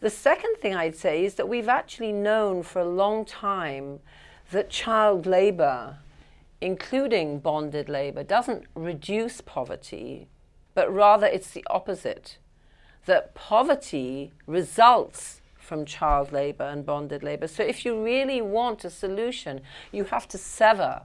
The 0.00 0.10
second 0.10 0.56
thing 0.56 0.74
I'd 0.74 0.96
say 0.96 1.24
is 1.24 1.34
that 1.34 1.48
we've 1.48 1.68
actually 1.68 2.12
known 2.12 2.62
for 2.62 2.80
a 2.80 2.88
long 2.88 3.24
time 3.24 4.00
that 4.50 4.70
child 4.70 5.26
labor, 5.26 5.98
including 6.60 7.38
bonded 7.40 7.88
labor, 7.88 8.22
doesn't 8.22 8.64
reduce 8.74 9.40
poverty, 9.40 10.28
but 10.74 10.92
rather 10.92 11.26
it's 11.26 11.50
the 11.50 11.64
opposite. 11.68 12.38
That 13.06 13.34
poverty 13.34 14.32
results 14.46 15.40
from 15.56 15.84
child 15.84 16.32
labor 16.32 16.64
and 16.64 16.84
bonded 16.84 17.22
labor. 17.22 17.46
So 17.46 17.62
if 17.62 17.84
you 17.84 18.02
really 18.02 18.40
want 18.40 18.84
a 18.84 18.90
solution, 18.90 19.60
you 19.92 20.04
have 20.04 20.26
to 20.28 20.38
sever 20.38 21.02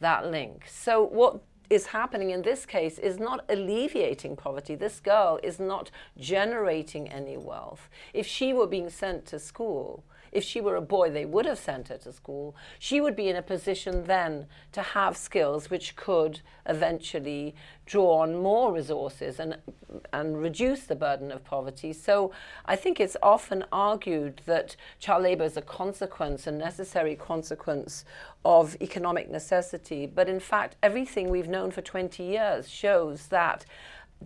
that 0.00 0.30
link. 0.30 0.64
So 0.68 1.02
what 1.02 1.40
is 1.70 1.86
happening 1.86 2.30
in 2.30 2.42
this 2.42 2.66
case 2.66 2.98
is 2.98 3.18
not 3.18 3.44
alleviating 3.48 4.36
poverty. 4.36 4.74
This 4.74 5.00
girl 5.00 5.40
is 5.42 5.58
not 5.58 5.90
generating 6.18 7.08
any 7.08 7.36
wealth. 7.36 7.88
If 8.12 8.26
she 8.26 8.52
were 8.52 8.66
being 8.66 8.90
sent 8.90 9.26
to 9.26 9.38
school, 9.38 10.04
if 10.34 10.42
she 10.42 10.60
were 10.60 10.76
a 10.76 10.82
boy, 10.82 11.10
they 11.10 11.24
would 11.24 11.46
have 11.46 11.58
sent 11.58 11.88
her 11.88 11.96
to 11.98 12.12
school. 12.12 12.56
She 12.78 13.00
would 13.00 13.14
be 13.14 13.28
in 13.28 13.36
a 13.36 13.42
position 13.42 14.04
then 14.04 14.46
to 14.72 14.82
have 14.82 15.16
skills 15.16 15.70
which 15.70 15.94
could 15.94 16.40
eventually 16.66 17.54
draw 17.86 18.18
on 18.18 18.42
more 18.42 18.72
resources 18.72 19.38
and, 19.38 19.56
and 20.12 20.40
reduce 20.40 20.84
the 20.84 20.96
burden 20.96 21.30
of 21.30 21.44
poverty. 21.44 21.92
So 21.92 22.32
I 22.66 22.74
think 22.74 22.98
it's 22.98 23.16
often 23.22 23.64
argued 23.70 24.42
that 24.46 24.74
child 24.98 25.22
labor 25.22 25.44
is 25.44 25.56
a 25.56 25.62
consequence, 25.62 26.46
a 26.46 26.52
necessary 26.52 27.14
consequence 27.14 28.04
of 28.44 28.76
economic 28.80 29.30
necessity. 29.30 30.06
But 30.06 30.28
in 30.28 30.40
fact, 30.40 30.76
everything 30.82 31.30
we've 31.30 31.48
known 31.48 31.70
for 31.70 31.80
20 31.80 32.22
years 32.22 32.68
shows 32.68 33.28
that 33.28 33.64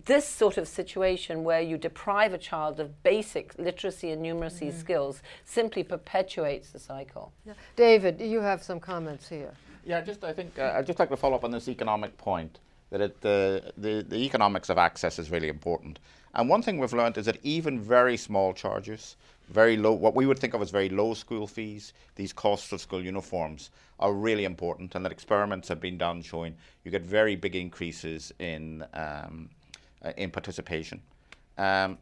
this 0.05 0.27
sort 0.27 0.57
of 0.57 0.67
situation 0.67 1.43
where 1.43 1.61
you 1.61 1.77
deprive 1.77 2.33
a 2.33 2.37
child 2.37 2.79
of 2.79 3.03
basic 3.03 3.57
literacy 3.57 4.11
and 4.11 4.23
numeracy 4.23 4.69
mm-hmm. 4.69 4.79
skills 4.79 5.21
simply 5.45 5.83
perpetuates 5.83 6.69
the 6.69 6.79
cycle. 6.79 7.31
Yeah. 7.45 7.53
David, 7.75 8.19
you 8.21 8.41
have 8.41 8.63
some 8.63 8.79
comments 8.79 9.27
here. 9.29 9.53
Yeah, 9.85 10.01
just 10.01 10.23
I 10.23 10.33
think 10.33 10.57
uh, 10.59 10.73
I'd 10.75 10.85
just 10.85 10.99
like 10.99 11.09
to 11.09 11.17
follow 11.17 11.35
up 11.35 11.43
on 11.43 11.51
this 11.51 11.67
economic 11.67 12.17
point 12.17 12.59
that 12.91 13.01
it, 13.01 13.15
uh, 13.23 13.71
the 13.77 14.05
the 14.07 14.17
economics 14.17 14.69
of 14.69 14.77
access 14.77 15.19
is 15.19 15.31
really 15.31 15.47
important. 15.47 15.99
And 16.33 16.47
one 16.47 16.61
thing 16.61 16.77
we've 16.77 16.93
learned 16.93 17.17
is 17.17 17.25
that 17.25 17.39
even 17.43 17.79
very 17.79 18.15
small 18.15 18.53
charges, 18.53 19.15
very 19.49 19.77
low, 19.77 19.93
what 19.93 20.15
we 20.15 20.27
would 20.27 20.37
think 20.37 20.53
of 20.53 20.61
as 20.61 20.69
very 20.69 20.89
low 20.89 21.15
school 21.15 21.47
fees, 21.47 21.93
these 22.15 22.31
costs 22.31 22.71
of 22.71 22.81
school 22.81 23.03
uniforms, 23.03 23.71
are 23.99 24.13
really 24.13 24.45
important. 24.45 24.93
And 24.93 25.03
that 25.05 25.11
experiments 25.11 25.67
have 25.69 25.81
been 25.81 25.97
done 25.97 26.21
showing 26.21 26.55
you 26.83 26.91
get 26.91 27.01
very 27.01 27.35
big 27.35 27.55
increases 27.55 28.31
in 28.37 28.85
um, 28.93 29.49
uh, 30.03 30.11
in 30.17 30.31
participation. 30.31 31.01
Um, 31.57 31.97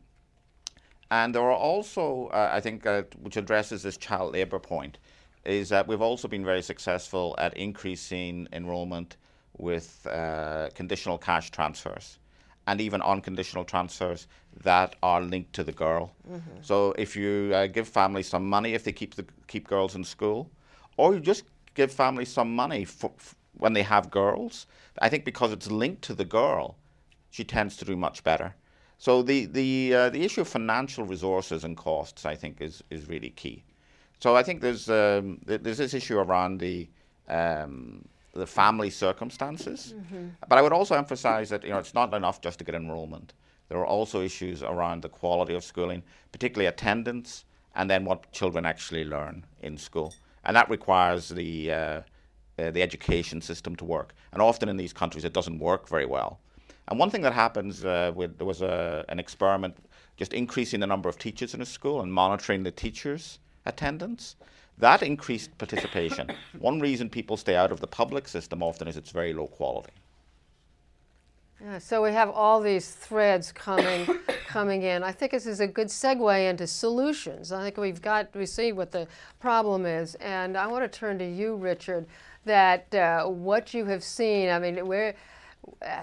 and 1.10 1.34
there 1.34 1.42
are 1.42 1.56
also, 1.56 2.28
uh, 2.28 2.50
I 2.52 2.60
think, 2.60 2.86
uh, 2.86 3.04
which 3.22 3.38
addresses 3.38 3.84
this 3.84 3.98
child 3.98 4.34
labour 4.34 4.60
point, 4.60 4.98
is 5.46 5.70
that 5.70 5.88
we've 5.88 6.02
also 6.02 6.28
been 6.28 6.44
very 6.44 6.62
successful 6.62 7.36
at 7.38 7.56
increasing 7.56 8.48
enrolment 8.52 9.18
with 9.58 10.06
uh, 10.08 10.70
conditional 10.76 11.18
cash 11.18 11.50
transfers 11.52 12.20
and 12.68 12.82
even 12.82 13.02
unconditional 13.02 13.64
transfers 13.64 14.28
that 14.64 14.96
are 15.02 15.22
linked 15.22 15.54
to 15.54 15.64
the 15.64 15.72
girl. 15.72 16.12
Mm-hmm. 16.30 16.58
So 16.62 16.94
if 16.98 17.16
you 17.16 17.52
uh, 17.56 17.68
give 17.68 17.88
families 17.88 18.28
some 18.28 18.48
money 18.48 18.74
if 18.74 18.84
they 18.84 18.92
keep 18.92 19.16
the, 19.16 19.26
keep 19.48 19.68
girls 19.68 19.96
in 19.96 20.04
school, 20.04 20.52
or 20.98 21.14
you 21.14 21.22
just 21.22 21.46
give 21.76 21.92
families 21.92 22.30
some 22.30 22.54
money 22.54 22.84
for, 22.84 23.12
for 23.18 23.36
when 23.54 23.74
they 23.74 23.84
have 23.84 24.12
girls, 24.12 24.68
I 25.00 25.10
think 25.10 25.26
because 25.26 25.52
it's 25.52 25.72
linked 25.72 26.02
to 26.04 26.14
the 26.14 26.26
girl, 26.26 26.76
she 27.30 27.44
tends 27.44 27.78
to 27.78 27.86
do 27.86 27.96
much 27.96 28.24
better. 28.24 28.56
So 28.98 29.22
the 29.22 29.46
the 29.46 29.94
uh, 29.94 30.10
the 30.10 30.24
issue 30.24 30.42
of 30.42 30.48
financial 30.48 31.06
resources 31.06 31.64
and 31.64 31.78
costs, 31.78 32.26
I 32.26 32.36
think, 32.36 32.62
is 32.62 32.84
is 32.90 33.08
really 33.08 33.30
key. 33.30 33.64
So 34.20 34.36
I 34.36 34.44
think 34.44 34.62
there's 34.62 34.90
um, 34.90 35.40
there's 35.46 35.78
this 35.78 35.94
issue 35.94 36.18
around 36.18 36.60
the 36.60 36.90
um, 37.28 38.08
the 38.34 38.48
family 38.48 38.90
circumstances, 38.90 39.94
mm-hmm. 39.96 40.30
but 40.48 40.58
I 40.58 40.62
would 40.62 40.74
also 40.74 40.96
emphasize 40.96 41.50
that 41.50 41.64
you 41.64 41.70
know 41.70 41.78
it's 41.80 41.94
not 41.94 42.14
enough 42.14 42.42
just 42.42 42.60
to 42.60 42.66
get 42.66 42.76
enrollment. 42.76 43.34
There 43.70 43.78
are 43.78 43.86
also 43.86 44.22
issues 44.22 44.64
around 44.64 45.02
the 45.02 45.10
quality 45.10 45.54
of 45.54 45.64
schooling, 45.64 46.02
particularly 46.32 46.68
attendance, 46.68 47.46
and 47.76 47.90
then 47.90 48.06
what 48.06 48.32
children 48.32 48.66
actually 48.66 49.04
learn 49.04 49.46
in 49.62 49.78
school, 49.78 50.14
and 50.44 50.56
that 50.56 50.70
requires 50.70 51.30
the 51.30 51.72
uh, 51.72 52.02
uh, 52.60 52.72
the 52.72 52.82
education 52.82 53.42
system 53.42 53.76
to 53.76 53.86
work. 53.86 54.16
And 54.32 54.42
often 54.42 54.70
in 54.70 54.78
these 54.78 54.94
countries, 54.94 55.26
it 55.26 55.34
doesn't 55.34 55.60
work 55.60 55.88
very 55.88 56.06
well. 56.08 56.40
And 56.88 56.98
one 56.98 57.10
thing 57.10 57.22
that 57.22 57.34
happens 57.34 57.84
uh, 57.84 58.12
with 58.16 58.38
there 58.38 58.48
was 58.48 58.62
a, 58.62 59.04
an 59.10 59.20
experiment 59.20 59.76
just 60.16 60.34
increasing 60.34 60.80
the 60.80 60.88
number 60.88 61.10
of 61.10 61.18
teachers 61.18 61.54
in 61.54 61.62
a 61.62 61.66
school 61.66 62.02
and 62.02 62.12
monitoring 62.12 62.64
the 62.64 62.72
teachers' 62.72 63.40
attendance. 63.66 64.36
That 64.80 65.04
increased 65.04 65.58
participation. 65.58 66.30
one 66.60 66.80
reason 66.80 67.10
people 67.10 67.38
stay 67.38 67.56
out 67.56 67.72
of 67.72 67.80
the 67.80 67.88
public 67.88 68.28
system 68.28 68.64
often 68.64 68.88
is 68.88 68.98
it's 68.98 69.12
very 69.12 69.34
low 69.34 69.48
quality. 69.48 69.94
Yeah, 71.62 71.80
so 71.80 72.04
we 72.04 72.12
have 72.12 72.30
all 72.30 72.62
these 72.62 72.92
threads 72.92 73.52
coming 73.52 74.08
coming 74.48 74.84
in. 74.84 75.04
I 75.04 75.12
think 75.12 75.32
this 75.32 75.48
is 75.48 75.60
a 75.60 75.68
good 75.68 75.88
segue 75.88 76.50
into 76.50 76.68
solutions. 76.68 77.52
I 77.52 77.64
think 77.64 77.78
we've 77.78 78.02
got 78.02 78.34
we 78.36 78.46
see 78.46 78.72
what 78.72 78.92
the 78.92 79.08
problem 79.40 79.86
is, 79.86 80.16
and 80.16 80.56
I 80.56 80.68
want 80.68 80.92
to 80.92 81.00
turn 81.00 81.18
to 81.20 81.26
you, 81.26 81.56
Richard. 81.56 82.06
That 82.46 82.94
uh, 82.94 83.26
what 83.26 83.74
you 83.74 83.86
have 83.86 84.04
seen. 84.04 84.50
I 84.50 84.60
mean, 84.60 84.88
where. 84.88 85.16
Uh, 85.82 86.02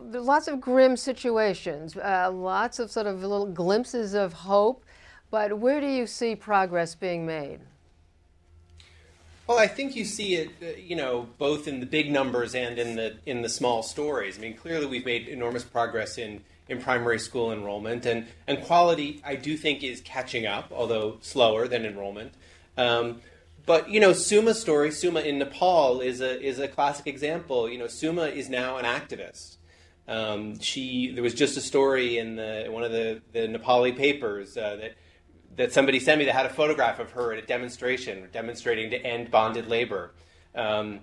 lots 0.00 0.48
of 0.48 0.60
grim 0.60 0.96
situations, 0.96 1.96
uh, 1.96 2.30
lots 2.32 2.78
of 2.78 2.90
sort 2.90 3.06
of 3.06 3.20
little 3.22 3.46
glimpses 3.46 4.14
of 4.14 4.32
hope, 4.32 4.84
but 5.30 5.58
where 5.58 5.80
do 5.80 5.86
you 5.86 6.06
see 6.06 6.36
progress 6.36 6.94
being 6.94 7.26
made? 7.26 7.60
Well, 9.46 9.58
I 9.58 9.66
think 9.66 9.96
you 9.96 10.04
see 10.04 10.36
it, 10.36 10.50
uh, 10.62 10.78
you 10.78 10.96
know, 10.96 11.28
both 11.38 11.66
in 11.66 11.80
the 11.80 11.86
big 11.86 12.10
numbers 12.10 12.54
and 12.54 12.78
in 12.78 12.96
the 12.96 13.16
in 13.26 13.42
the 13.42 13.48
small 13.48 13.82
stories. 13.82 14.38
I 14.38 14.40
mean, 14.40 14.54
clearly 14.54 14.86
we've 14.86 15.04
made 15.04 15.28
enormous 15.28 15.64
progress 15.64 16.16
in 16.16 16.42
in 16.68 16.80
primary 16.80 17.18
school 17.18 17.52
enrollment, 17.52 18.06
and 18.06 18.26
and 18.46 18.62
quality 18.62 19.20
I 19.24 19.34
do 19.34 19.56
think 19.56 19.82
is 19.82 20.00
catching 20.00 20.46
up, 20.46 20.70
although 20.72 21.18
slower 21.20 21.66
than 21.66 21.84
enrollment. 21.84 22.32
Um, 22.78 23.20
but 23.66 23.90
you 23.90 24.00
know, 24.00 24.12
Suma's 24.12 24.60
story, 24.60 24.90
Suma 24.90 25.20
in 25.20 25.38
Nepal, 25.38 26.00
is 26.00 26.20
a 26.20 26.40
is 26.40 26.58
a 26.58 26.68
classic 26.68 27.06
example. 27.06 27.68
You 27.68 27.78
know, 27.78 27.88
Suma 27.88 28.26
is 28.26 28.48
now 28.48 28.76
an 28.76 28.84
activist. 28.84 29.56
Um, 30.08 30.58
she 30.58 31.12
there 31.12 31.22
was 31.22 31.34
just 31.34 31.56
a 31.56 31.60
story 31.60 32.18
in 32.18 32.36
the 32.36 32.66
one 32.68 32.82
of 32.82 32.90
the, 32.90 33.22
the 33.32 33.40
Nepali 33.40 33.96
papers 33.96 34.56
uh, 34.56 34.76
that 34.76 34.94
that 35.56 35.72
somebody 35.72 36.00
sent 36.00 36.18
me 36.18 36.24
that 36.24 36.34
had 36.34 36.46
a 36.46 36.50
photograph 36.50 36.98
of 36.98 37.10
her 37.12 37.32
at 37.32 37.38
a 37.38 37.46
demonstration 37.46 38.28
demonstrating 38.32 38.90
to 38.90 38.96
end 39.04 39.30
bonded 39.30 39.68
labor. 39.68 40.12
Um, 40.54 41.00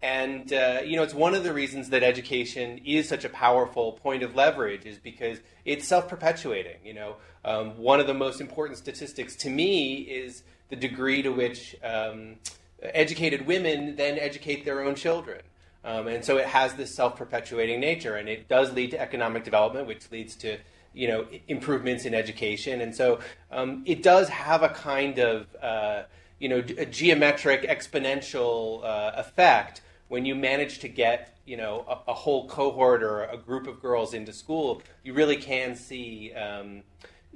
and 0.00 0.52
uh, 0.52 0.80
you 0.84 0.96
know, 0.96 1.02
it's 1.02 1.14
one 1.14 1.34
of 1.34 1.44
the 1.44 1.52
reasons 1.52 1.90
that 1.90 2.02
education 2.02 2.80
is 2.84 3.08
such 3.08 3.24
a 3.24 3.28
powerful 3.28 3.92
point 3.92 4.22
of 4.22 4.34
leverage 4.34 4.86
is 4.86 4.98
because 4.98 5.38
it's 5.64 5.86
self-perpetuating. 5.86 6.76
You 6.84 6.94
know, 6.94 7.16
um, 7.44 7.76
one 7.76 8.00
of 8.00 8.06
the 8.06 8.14
most 8.14 8.40
important 8.40 8.78
statistics 8.78 9.34
to 9.36 9.50
me 9.50 9.96
is 9.96 10.44
the 10.68 10.76
degree 10.76 11.22
to 11.22 11.30
which 11.30 11.76
um, 11.82 12.36
educated 12.82 13.46
women 13.46 13.96
then 13.96 14.18
educate 14.18 14.64
their 14.64 14.82
own 14.82 14.94
children. 14.94 15.40
Um, 15.88 16.06
and 16.06 16.22
so 16.22 16.36
it 16.36 16.44
has 16.44 16.74
this 16.74 16.94
self-perpetuating 16.94 17.80
nature, 17.80 18.16
and 18.16 18.28
it 18.28 18.46
does 18.46 18.74
lead 18.74 18.90
to 18.90 19.00
economic 19.00 19.42
development, 19.42 19.86
which 19.86 20.10
leads 20.12 20.36
to 20.36 20.58
you 20.92 21.08
know 21.08 21.26
improvements 21.48 22.04
in 22.04 22.12
education. 22.12 22.82
And 22.82 22.94
so 22.94 23.20
um, 23.50 23.84
it 23.86 24.02
does 24.02 24.28
have 24.28 24.62
a 24.62 24.68
kind 24.68 25.18
of 25.18 25.46
uh, 25.62 26.02
you 26.38 26.50
know 26.50 26.58
a 26.58 26.84
geometric 26.84 27.62
exponential 27.62 28.84
uh, 28.84 29.12
effect 29.16 29.80
when 30.08 30.26
you 30.26 30.34
manage 30.34 30.80
to 30.80 30.88
get 30.88 31.38
you 31.46 31.56
know 31.56 31.86
a, 31.88 32.10
a, 32.10 32.14
whole 32.14 32.46
cohort 32.48 33.02
or 33.02 33.24
a 33.24 33.38
group 33.38 33.66
of 33.66 33.80
girls 33.80 34.12
into 34.12 34.32
school. 34.32 34.82
You 35.04 35.14
really 35.14 35.36
can 35.36 35.74
see. 35.74 36.34
Um, 36.34 36.82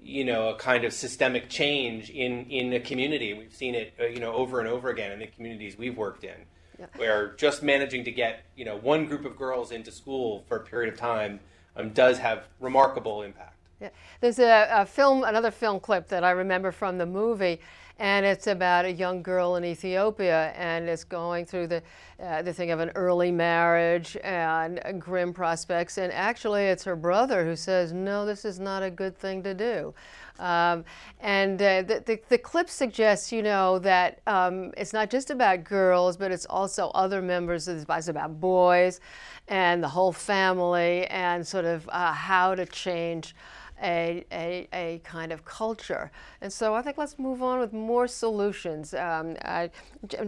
you 0.05 0.25
know, 0.25 0.49
a 0.49 0.57
kind 0.57 0.83
of 0.83 0.93
systemic 0.93 1.49
change 1.49 2.11
in, 2.11 2.47
in 2.47 2.73
a 2.73 2.81
community. 2.81 3.35
We've 3.35 3.55
seen 3.55 3.77
it, 3.77 3.95
uh, 4.01 4.07
you 4.07 4.19
know, 4.19 4.33
over 4.33 4.59
and 4.59 4.69
over 4.69 4.89
again 4.89 5.13
in 5.13 5.21
the 5.21 5.29
communities 5.29 5.79
we've 5.79 5.97
worked 5.97 6.25
in 6.25 6.35
yeah. 6.79 6.87
where 6.97 7.35
just 7.37 7.63
managing 7.63 8.05
to 8.05 8.11
get 8.11 8.45
you 8.57 8.65
know 8.65 8.77
one 8.77 9.07
group 9.07 9.25
of 9.25 9.37
girls 9.37 9.73
into 9.73 9.91
school 9.91 10.45
for 10.49 10.57
a 10.57 10.61
period 10.61 10.93
of 10.93 10.99
time 10.99 11.41
um, 11.77 11.91
does 11.91 12.19
have 12.19 12.45
remarkable 12.61 13.23
impact. 13.23 13.57
Yeah. 13.81 13.89
There's 14.21 14.39
a, 14.39 14.69
a, 14.71 14.87
film, 14.87 15.25
another 15.25 15.51
film 15.51 15.81
clip 15.81 16.09
that 16.09 16.23
I 16.23 16.31
remember 16.31 16.71
from 16.71 16.99
the 16.99 17.07
movie, 17.07 17.61
and 17.99 18.27
it's 18.27 18.47
about 18.47 18.85
a 18.85 18.93
young 18.93 19.23
girl 19.23 19.57
in 19.57 19.65
Ethiopia, 19.65 20.53
and 20.57 20.89
it's 20.89 21.05
going 21.05 21.47
through 21.47 21.69
the 21.69 21.83
uh, 22.23 22.41
the 22.43 22.53
thing 22.53 22.71
of 22.71 22.79
an 22.79 22.91
early 22.95 23.33
marriage 23.33 24.17
and 24.23 24.81
grim 25.01 25.33
prospects. 25.33 25.99
And 25.99 26.13
actually, 26.13 26.63
it's 26.65 26.85
her 26.85 26.97
brother 26.97 27.45
who 27.45 27.57
says, 27.57 27.93
"No, 27.93 28.25
this 28.25 28.45
is 28.45 28.59
not 28.61 28.83
a 28.83 28.91
good 28.91 29.17
thing 29.17 29.43
to 29.43 29.55
do." 29.55 29.95
Um, 30.39 30.85
and 31.21 31.61
uh, 31.61 31.83
the, 31.83 32.03
the, 32.05 32.21
the, 32.29 32.39
clip 32.39 32.69
suggests, 32.69 33.31
you 33.31 33.43
know, 33.43 33.79
that 33.81 34.21
um, 34.27 34.73
it's 34.77 34.93
not 34.93 35.11
just 35.11 35.31
about 35.31 35.63
girls, 35.63 36.17
but 36.17 36.33
it's 36.33 36.47
also 36.47 36.89
other 36.95 37.23
members 37.23 37.69
of 37.69 37.87
the 37.87 37.95
It's 37.95 38.09
about 38.09 38.41
boys 38.41 38.99
and 39.47 39.83
the 39.83 39.89
whole 39.89 40.13
family 40.13 41.07
and 41.07 41.47
sort 41.47 41.65
of 41.65 41.89
uh, 41.91 42.13
how 42.13 42.55
to 42.55 42.67
change 42.67 43.37
a, 43.83 44.25
a, 44.33 44.69
a, 44.73 45.01
kind 45.05 45.33
of 45.33 45.45
culture. 45.45 46.11
And 46.41 46.53
so 46.53 46.75
I 46.75 46.83
think 46.83 46.99
let's 46.99 47.19
move 47.19 47.43
on 47.43 47.59
with 47.59 47.73
more 47.73 48.07
solutions. 48.07 48.95
Um, 48.95 49.37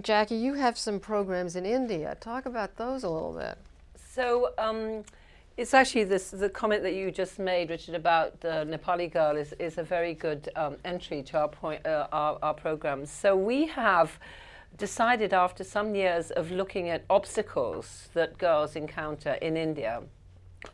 Jackie, 0.02 0.36
you 0.36 0.54
have 0.54 0.76
some 0.76 0.98
programs 0.98 1.56
in 1.56 1.64
India. 1.64 2.16
Talk 2.20 2.46
about 2.46 2.76
those 2.76 3.04
a 3.04 3.08
little 3.08 3.32
bit. 3.32 3.58
So 3.96 4.50
um, 4.58 5.04
it's 5.56 5.74
actually 5.74 6.04
this 6.04 6.30
the 6.30 6.48
comment 6.48 6.82
that 6.82 6.94
you 6.94 7.10
just 7.10 7.38
made, 7.38 7.70
Richard, 7.70 7.94
about 7.94 8.40
the 8.40 8.66
Nepali 8.68 9.10
girl 9.12 9.36
is, 9.36 9.52
is 9.58 9.78
a 9.78 9.82
very 9.82 10.14
good 10.14 10.48
um, 10.56 10.76
entry 10.84 11.22
to 11.24 11.38
our 11.38 11.48
point 11.48 11.86
uh, 11.86 12.08
our, 12.12 12.38
our 12.42 12.54
programs. 12.54 13.10
So 13.10 13.36
we 13.36 13.66
have 13.66 14.18
decided 14.76 15.32
after 15.32 15.62
some 15.62 15.94
years 15.94 16.30
of 16.32 16.50
looking 16.50 16.88
at 16.88 17.04
obstacles 17.08 18.08
that 18.14 18.36
girls 18.38 18.74
encounter 18.74 19.34
in 19.34 19.56
India, 19.56 20.02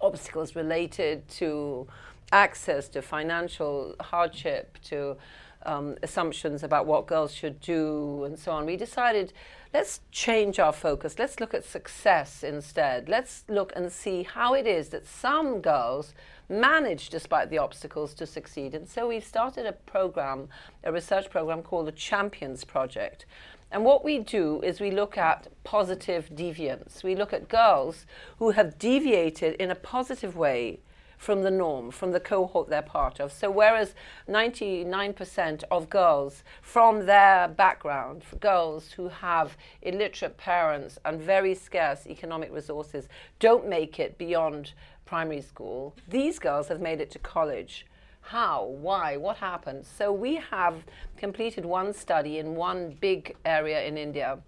obstacles 0.00 0.56
related 0.56 1.28
to 1.28 1.86
access 2.32 2.88
to 2.90 3.02
financial 3.02 3.94
hardship, 4.00 4.78
to 4.84 5.16
um, 5.64 5.96
assumptions 6.02 6.62
about 6.62 6.86
what 6.86 7.06
girls 7.06 7.34
should 7.34 7.60
do, 7.60 8.24
and 8.24 8.38
so 8.38 8.52
on, 8.52 8.66
we 8.66 8.76
decided 8.76 9.32
let's 9.74 10.00
change 10.10 10.58
our 10.58 10.72
focus. 10.72 11.18
Let's 11.18 11.38
look 11.38 11.54
at 11.54 11.64
success 11.64 12.42
instead. 12.42 13.08
Let's 13.08 13.44
look 13.48 13.72
and 13.76 13.92
see 13.92 14.22
how 14.22 14.54
it 14.54 14.66
is 14.66 14.88
that 14.88 15.06
some 15.06 15.60
girls 15.60 16.14
manage, 16.48 17.10
despite 17.10 17.50
the 17.50 17.58
obstacles, 17.58 18.14
to 18.14 18.26
succeed. 18.26 18.74
And 18.74 18.88
so 18.88 19.08
we've 19.08 19.24
started 19.24 19.66
a 19.66 19.72
program, 19.72 20.48
a 20.82 20.92
research 20.92 21.30
program 21.30 21.62
called 21.62 21.86
the 21.86 21.92
Champions 21.92 22.64
Project. 22.64 23.26
And 23.70 23.84
what 23.84 24.02
we 24.04 24.18
do 24.18 24.60
is 24.62 24.80
we 24.80 24.90
look 24.90 25.16
at 25.16 25.46
positive 25.62 26.28
deviance. 26.34 27.04
We 27.04 27.14
look 27.14 27.32
at 27.32 27.48
girls 27.48 28.04
who 28.38 28.50
have 28.50 28.78
deviated 28.78 29.54
in 29.54 29.70
a 29.70 29.76
positive 29.76 30.36
way 30.36 30.80
from 31.20 31.42
the 31.42 31.50
norm, 31.50 31.90
from 31.90 32.12
the 32.12 32.18
cohort 32.18 32.70
they're 32.70 32.80
part 32.80 33.20
of. 33.20 33.30
So, 33.30 33.50
whereas 33.50 33.94
99% 34.26 35.64
of 35.70 35.90
girls 35.90 36.42
from 36.62 37.04
their 37.04 37.46
background, 37.46 38.22
girls 38.40 38.92
who 38.92 39.08
have 39.08 39.58
illiterate 39.82 40.38
parents 40.38 40.98
and 41.04 41.20
very 41.20 41.54
scarce 41.54 42.06
economic 42.06 42.50
resources, 42.50 43.06
don't 43.38 43.68
make 43.68 44.00
it 44.00 44.16
beyond 44.16 44.72
primary 45.04 45.42
school, 45.42 45.94
these 46.08 46.38
girls 46.38 46.68
have 46.68 46.80
made 46.80 47.02
it 47.02 47.10
to 47.10 47.18
college. 47.18 47.86
How? 48.22 48.64
Why? 48.64 49.18
What 49.18 49.36
happened? 49.36 49.84
So, 49.84 50.10
we 50.10 50.36
have 50.36 50.84
completed 51.18 51.66
one 51.66 51.92
study 51.92 52.38
in 52.38 52.54
one 52.54 52.96
big 52.98 53.36
area 53.44 53.82
in 53.82 53.98
India 53.98 54.38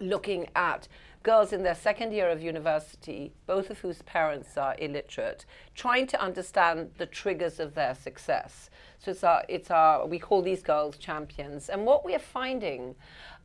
looking 0.00 0.48
at 0.56 0.88
girls 1.22 1.52
in 1.52 1.62
their 1.62 1.74
second 1.74 2.12
year 2.12 2.28
of 2.30 2.42
university, 2.42 3.32
both 3.46 3.70
of 3.70 3.78
whose 3.80 4.02
parents 4.02 4.56
are 4.56 4.74
illiterate, 4.78 5.44
trying 5.74 6.06
to 6.06 6.20
understand 6.20 6.90
the 6.96 7.06
triggers 7.06 7.60
of 7.60 7.74
their 7.74 7.94
success. 7.94 8.70
So 8.98 9.10
it's 9.10 9.24
our, 9.24 9.44
it's 9.48 9.70
our 9.70 10.06
we 10.06 10.18
call 10.18 10.42
these 10.42 10.62
girls 10.62 10.96
champions. 10.96 11.68
And 11.68 11.84
what 11.84 12.04
we 12.04 12.14
are 12.14 12.18
finding 12.18 12.94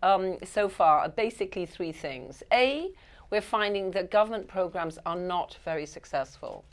um, 0.03 0.37
so 0.43 0.69
far 0.69 0.99
are 0.99 1.09
basically 1.09 1.65
three 1.65 1.91
things. 1.91 2.43
A, 2.51 2.91
we're 3.29 3.41
finding 3.41 3.91
that 3.91 4.11
government 4.11 4.47
programs 4.47 4.97
are 5.05 5.15
not 5.15 5.57
very 5.65 5.85
successful. 5.85 6.63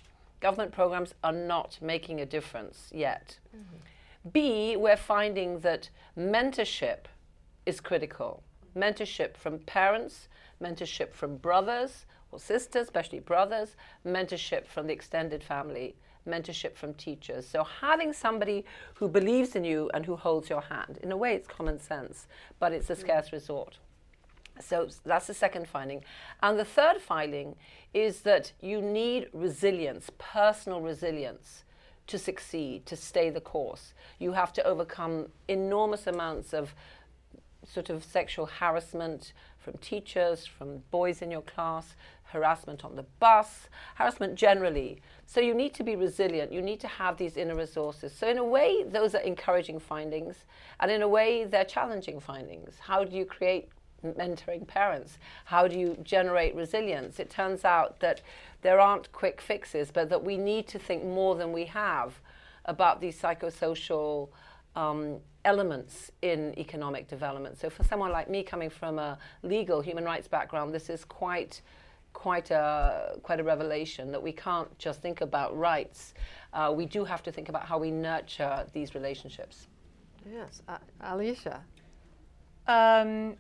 Government 0.41 0.73
programs 0.73 1.15
are 1.25 1.33
not 1.33 1.79
making 1.81 2.21
a 2.21 2.27
difference 2.27 2.91
yet. 2.93 3.39
Mm-hmm. 3.57 4.31
B, 4.33 4.77
we're 4.77 4.97
finding 4.97 5.61
that 5.61 5.89
mentorship 6.17 7.07
is 7.67 7.81
critical. 7.81 8.43
Mentorship 8.77 9.37
from 9.37 9.59
parents, 9.61 10.29
mentorship 10.63 11.13
from 11.13 11.37
brothers 11.37 12.07
or 12.31 12.39
sisters, 12.39 12.85
especially 12.85 13.21
brothers, 13.21 13.77
mentorship 14.07 14.67
from 14.67 14.87
the 14.87 14.93
extended 14.93 15.43
family, 15.43 15.95
mentorship 16.27 16.77
from 16.77 16.95
teachers. 16.95 17.47
So 17.47 17.65
having 17.65 18.13
somebody 18.13 18.65
who 18.95 19.09
believes 19.09 19.57
in 19.57 19.65
you 19.65 19.91
and 19.93 20.07
who 20.07 20.17
holds 20.17 20.49
your 20.49 20.61
hand. 20.63 20.99
In 21.03 21.13
a 21.13 21.17
way, 21.17 21.35
it's 21.35 21.49
common 21.49 21.81
sense, 21.81 22.27
but 22.59 22.73
it's 22.73 22.91
a 22.91 22.97
scarce 22.97 23.29
mm. 23.29 23.33
resort. 23.33 23.79
So 24.61 24.89
that's 25.05 25.27
the 25.27 25.35
second 25.35 25.67
finding. 25.69 26.05
And 26.43 26.59
the 26.59 26.65
third 26.65 27.01
finding 27.01 27.57
is 27.95 28.21
that 28.21 28.53
you 28.61 28.81
need 28.81 29.29
resilience, 29.33 30.11
personal 30.19 30.81
resilience, 30.81 31.65
to 32.07 32.19
succeed, 32.19 32.85
to 32.87 32.97
stay 32.97 33.31
the 33.31 33.41
course. 33.41 33.95
You 34.19 34.33
have 34.33 34.53
to 34.55 34.65
overcome 34.65 35.29
enormous 35.49 36.07
amounts 36.07 36.53
of 36.53 36.75
sort 37.67 37.91
of 37.91 38.05
sexual 38.05 38.47
harassment, 38.47 39.33
from 39.63 39.75
teachers, 39.79 40.47
from 40.47 40.83
boys 40.91 41.23
in 41.23 41.31
your 41.31 41.43
class, 41.43 41.95
harassment 42.25 42.85
on 42.85 42.97
the 42.97 43.05
bus, 43.21 43.69
harassment 43.95 44.35
generally. 44.35 45.01
So 45.27 45.41
you 45.41 45.55
need 45.55 45.75
to 45.75 45.85
be 45.85 45.97
resilient. 45.97 46.53
You 46.53 46.63
need 46.63 46.81
to 46.81 46.89
have 46.89 47.17
these 47.17 47.37
inner 47.37 47.55
resources. 47.55 48.13
So, 48.13 48.29
in 48.29 48.39
a 48.39 48.45
way, 48.45 48.85
those 48.85 49.15
are 49.15 49.21
encouraging 49.21 49.79
findings, 49.79 50.45
and 50.81 50.91
in 50.91 51.03
a 51.03 51.09
way, 51.09 51.45
they're 51.45 51.65
challenging 51.65 52.21
findings. 52.21 52.75
How 52.81 53.05
do 53.05 53.17
you 53.17 53.25
create 53.25 53.69
mentoring 54.05 54.67
parents? 54.67 55.19
How 55.45 55.69
do 55.69 55.79
you 55.79 55.97
generate 56.03 56.55
resilience? 56.55 57.21
It 57.21 57.31
turns 57.31 57.65
out 57.65 58.01
that 58.01 58.21
there 58.63 58.81
aren't 58.81 59.13
quick 59.13 59.41
fixes, 59.41 59.91
but 59.91 60.09
that 60.09 60.25
we 60.25 60.37
need 60.37 60.67
to 60.69 60.79
think 60.79 61.05
more 61.05 61.35
than 61.37 61.53
we 61.53 61.67
have 61.67 62.21
about 62.65 63.01
these 63.01 63.21
psychosocial 63.21 64.29
um, 64.77 65.19
elements 65.45 66.11
in 66.23 66.59
economic 66.59 67.09
development. 67.09 67.59
So 67.59 67.69
for 67.71 67.85
someone 67.85 68.13
like 68.13 68.31
me 68.31 68.43
coming 68.43 68.71
from 68.71 68.99
a 68.99 69.19
legal 69.43 69.81
human 69.81 70.05
rights 70.05 70.29
background, 70.29 70.75
this 70.75 70.89
is 70.91 71.05
quite 71.05 71.63
quite 72.13 72.51
a 72.51 73.19
quite 73.23 73.41
a 73.41 73.43
revelation 73.43 74.13
that 74.13 74.23
we 74.23 74.33
can't 74.33 74.79
just 74.79 75.01
think 75.01 75.21
about 75.21 75.57
rights. 75.57 76.15
Uh, 76.53 76.73
we 76.75 76.85
do 76.85 77.05
have 77.05 77.23
to 77.23 77.33
think 77.33 77.49
about 77.49 77.65
how 77.65 77.79
we 77.79 77.91
nurture 77.91 78.67
these 78.73 78.95
relationships. 78.95 79.69
Yes, 80.31 80.63
uh, 80.69 80.79
Alicia. 81.01 81.63
Um, 82.67 83.37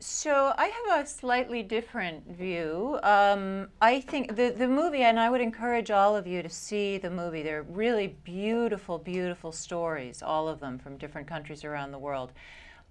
so 0.00 0.52
I 0.56 0.66
have 0.66 1.04
a 1.04 1.08
slightly 1.08 1.62
different 1.62 2.26
view. 2.28 2.98
Um, 3.02 3.68
I 3.80 4.00
think 4.00 4.36
the, 4.36 4.50
the 4.50 4.68
movie, 4.68 5.02
and 5.02 5.18
I 5.18 5.30
would 5.30 5.40
encourage 5.40 5.90
all 5.90 6.16
of 6.16 6.26
you 6.26 6.42
to 6.42 6.48
see 6.48 6.98
the 6.98 7.10
movie. 7.10 7.42
They're 7.42 7.62
really 7.62 8.16
beautiful, 8.24 8.98
beautiful 8.98 9.52
stories, 9.52 10.22
all 10.22 10.48
of 10.48 10.60
them 10.60 10.78
from 10.78 10.96
different 10.96 11.26
countries 11.26 11.64
around 11.64 11.92
the 11.92 11.98
world. 11.98 12.32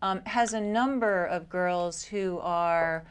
Um, 0.02 0.22
has 0.26 0.54
a 0.54 0.62
number 0.62 1.26
of 1.26 1.50
girls 1.50 2.04
who 2.04 2.39
are 2.39 3.06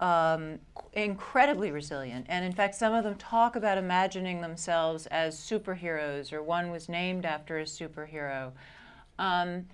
um, 0.00 0.58
incredibly 0.94 1.70
resilient. 1.70 2.26
And 2.28 2.44
in 2.44 2.52
fact, 2.52 2.74
some 2.74 2.92
of 2.92 3.04
them 3.04 3.14
talk 3.14 3.54
about 3.54 3.78
imagining 3.78 4.40
themselves 4.40 5.06
as 5.06 5.38
superheroes, 5.38 6.32
or 6.32 6.42
one 6.42 6.70
was 6.70 6.88
named 6.88 7.24
after 7.24 7.58
a 7.58 7.64
superhero. 7.64 8.50
Um, 9.18 9.66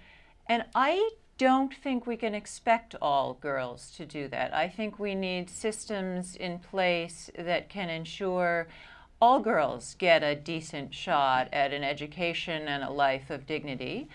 and 0.46 0.64
I 0.74 1.10
don't 1.38 1.72
think 1.72 2.06
we 2.06 2.16
can 2.16 2.34
expect 2.34 2.96
all 3.00 3.34
girls 3.34 3.92
to 3.96 4.04
do 4.04 4.28
that. 4.28 4.52
I 4.52 4.68
think 4.68 4.98
we 4.98 5.14
need 5.14 5.48
systems 5.48 6.36
in 6.36 6.58
place 6.58 7.30
that 7.38 7.68
can 7.68 7.88
ensure 7.88 8.66
all 9.20 9.40
girls 9.40 9.94
get 9.98 10.22
a 10.22 10.34
decent 10.34 10.92
shot 10.92 11.48
at 11.52 11.72
an 11.72 11.84
education 11.84 12.68
and 12.68 12.82
a 12.82 12.90
life 12.90 13.30
of 13.30 13.46
dignity. 13.46 14.08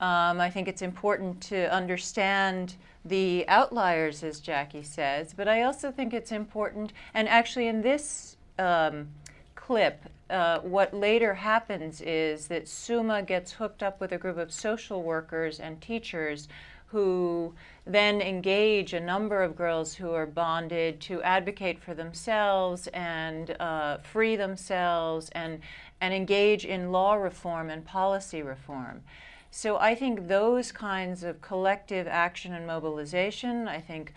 Um, 0.00 0.40
I 0.40 0.50
think 0.50 0.68
it's 0.68 0.82
important 0.82 1.40
to 1.44 1.72
understand 1.72 2.76
the 3.04 3.44
outliers, 3.48 4.22
as 4.22 4.38
Jackie 4.38 4.82
says, 4.82 5.34
but 5.34 5.48
I 5.48 5.62
also 5.62 5.90
think 5.90 6.12
it's 6.12 6.32
important, 6.32 6.92
and 7.14 7.28
actually, 7.28 7.68
in 7.68 7.80
this 7.80 8.36
um, 8.58 9.08
clip, 9.54 10.02
uh, 10.30 10.60
what 10.60 10.92
later 10.92 11.34
happens 11.34 12.00
is 12.00 12.48
that 12.48 12.68
Suma 12.68 13.22
gets 13.22 13.52
hooked 13.52 13.82
up 13.82 14.00
with 14.00 14.12
a 14.12 14.18
group 14.18 14.38
of 14.38 14.52
social 14.52 15.02
workers 15.02 15.58
and 15.60 15.80
teachers 15.80 16.48
who 16.88 17.54
then 17.86 18.20
engage 18.20 18.94
a 18.94 19.00
number 19.00 19.42
of 19.42 19.56
girls 19.56 19.94
who 19.94 20.10
are 20.12 20.26
bonded 20.26 21.00
to 21.00 21.22
advocate 21.22 21.82
for 21.82 21.94
themselves 21.94 22.86
and 22.88 23.54
uh, 23.60 23.98
free 23.98 24.36
themselves 24.36 25.28
and, 25.32 25.60
and 26.00 26.14
engage 26.14 26.64
in 26.64 26.90
law 26.90 27.14
reform 27.14 27.68
and 27.68 27.84
policy 27.84 28.42
reform. 28.42 29.02
So 29.50 29.76
I 29.78 29.94
think 29.94 30.28
those 30.28 30.72
kinds 30.72 31.22
of 31.24 31.40
collective 31.40 32.06
action 32.06 32.54
and 32.54 32.66
mobilization, 32.66 33.68
I 33.68 33.80
think 33.80 34.12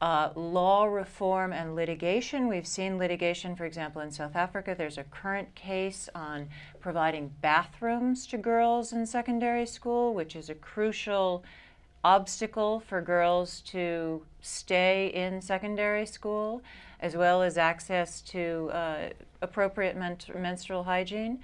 uh, 0.00 0.30
law 0.34 0.84
reform 0.84 1.52
and 1.52 1.74
litigation. 1.74 2.48
We've 2.48 2.66
seen 2.66 2.98
litigation, 2.98 3.56
for 3.56 3.64
example, 3.64 4.02
in 4.02 4.10
South 4.10 4.36
Africa. 4.36 4.74
There's 4.76 4.98
a 4.98 5.04
current 5.04 5.54
case 5.54 6.08
on 6.14 6.48
providing 6.80 7.32
bathrooms 7.40 8.26
to 8.26 8.38
girls 8.38 8.92
in 8.92 9.06
secondary 9.06 9.66
school, 9.66 10.12
which 10.14 10.36
is 10.36 10.50
a 10.50 10.54
crucial 10.54 11.44
obstacle 12.02 12.80
for 12.80 13.00
girls 13.00 13.62
to 13.62 14.22
stay 14.42 15.06
in 15.14 15.40
secondary 15.40 16.04
school, 16.04 16.60
as 17.00 17.16
well 17.16 17.42
as 17.42 17.56
access 17.56 18.20
to 18.20 18.70
uh, 18.72 19.08
appropriate 19.40 19.96
men- 19.96 20.18
menstrual 20.38 20.84
hygiene. 20.84 21.38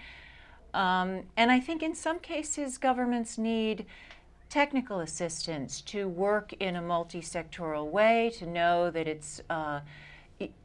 Um, 0.74 1.22
and 1.36 1.50
I 1.50 1.60
think 1.60 1.82
in 1.82 1.94
some 1.94 2.18
cases, 2.18 2.78
governments 2.78 3.38
need 3.38 3.86
technical 4.50 5.00
assistance 5.00 5.80
to 5.80 6.08
work 6.08 6.52
in 6.54 6.76
a 6.76 6.82
multi 6.82 7.22
sectoral 7.22 7.90
way, 7.90 8.32
to 8.38 8.46
know 8.46 8.90
that 8.90 9.08
it's. 9.08 9.40
Uh, 9.48 9.80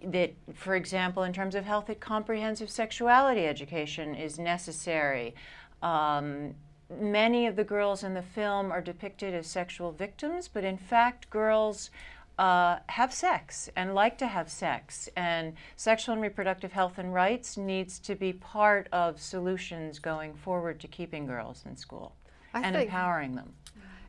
that, 0.01 0.33
for 0.53 0.75
example, 0.75 1.23
in 1.23 1.33
terms 1.33 1.53
of 1.53 1.65
healthy 1.65 1.95
comprehensive 1.95 2.69
sexuality 2.69 3.45
education 3.45 4.15
is 4.15 4.39
necessary. 4.39 5.35
Um, 5.81 6.55
many 6.89 7.45
of 7.45 7.57
the 7.57 7.65
girls 7.65 8.01
in 8.01 8.13
the 8.13 8.21
film 8.21 8.71
are 8.71 8.81
depicted 8.81 9.33
as 9.33 9.47
sexual 9.47 9.91
victims, 9.91 10.47
but 10.47 10.63
in 10.63 10.77
fact, 10.77 11.29
girls 11.29 11.89
uh, 12.37 12.77
have 12.87 13.13
sex 13.13 13.69
and 13.75 13.93
like 13.93 14.17
to 14.19 14.27
have 14.27 14.49
sex. 14.49 15.09
And 15.15 15.53
sexual 15.75 16.13
and 16.13 16.21
reproductive 16.21 16.71
health 16.71 16.97
and 16.97 17.13
rights 17.13 17.57
needs 17.57 17.99
to 17.99 18.15
be 18.15 18.33
part 18.33 18.87
of 18.91 19.19
solutions 19.19 19.99
going 19.99 20.33
forward 20.33 20.79
to 20.81 20.87
keeping 20.87 21.25
girls 21.25 21.63
in 21.65 21.75
school 21.75 22.15
I 22.53 22.61
and 22.61 22.75
empowering 22.75 23.35
them. 23.35 23.53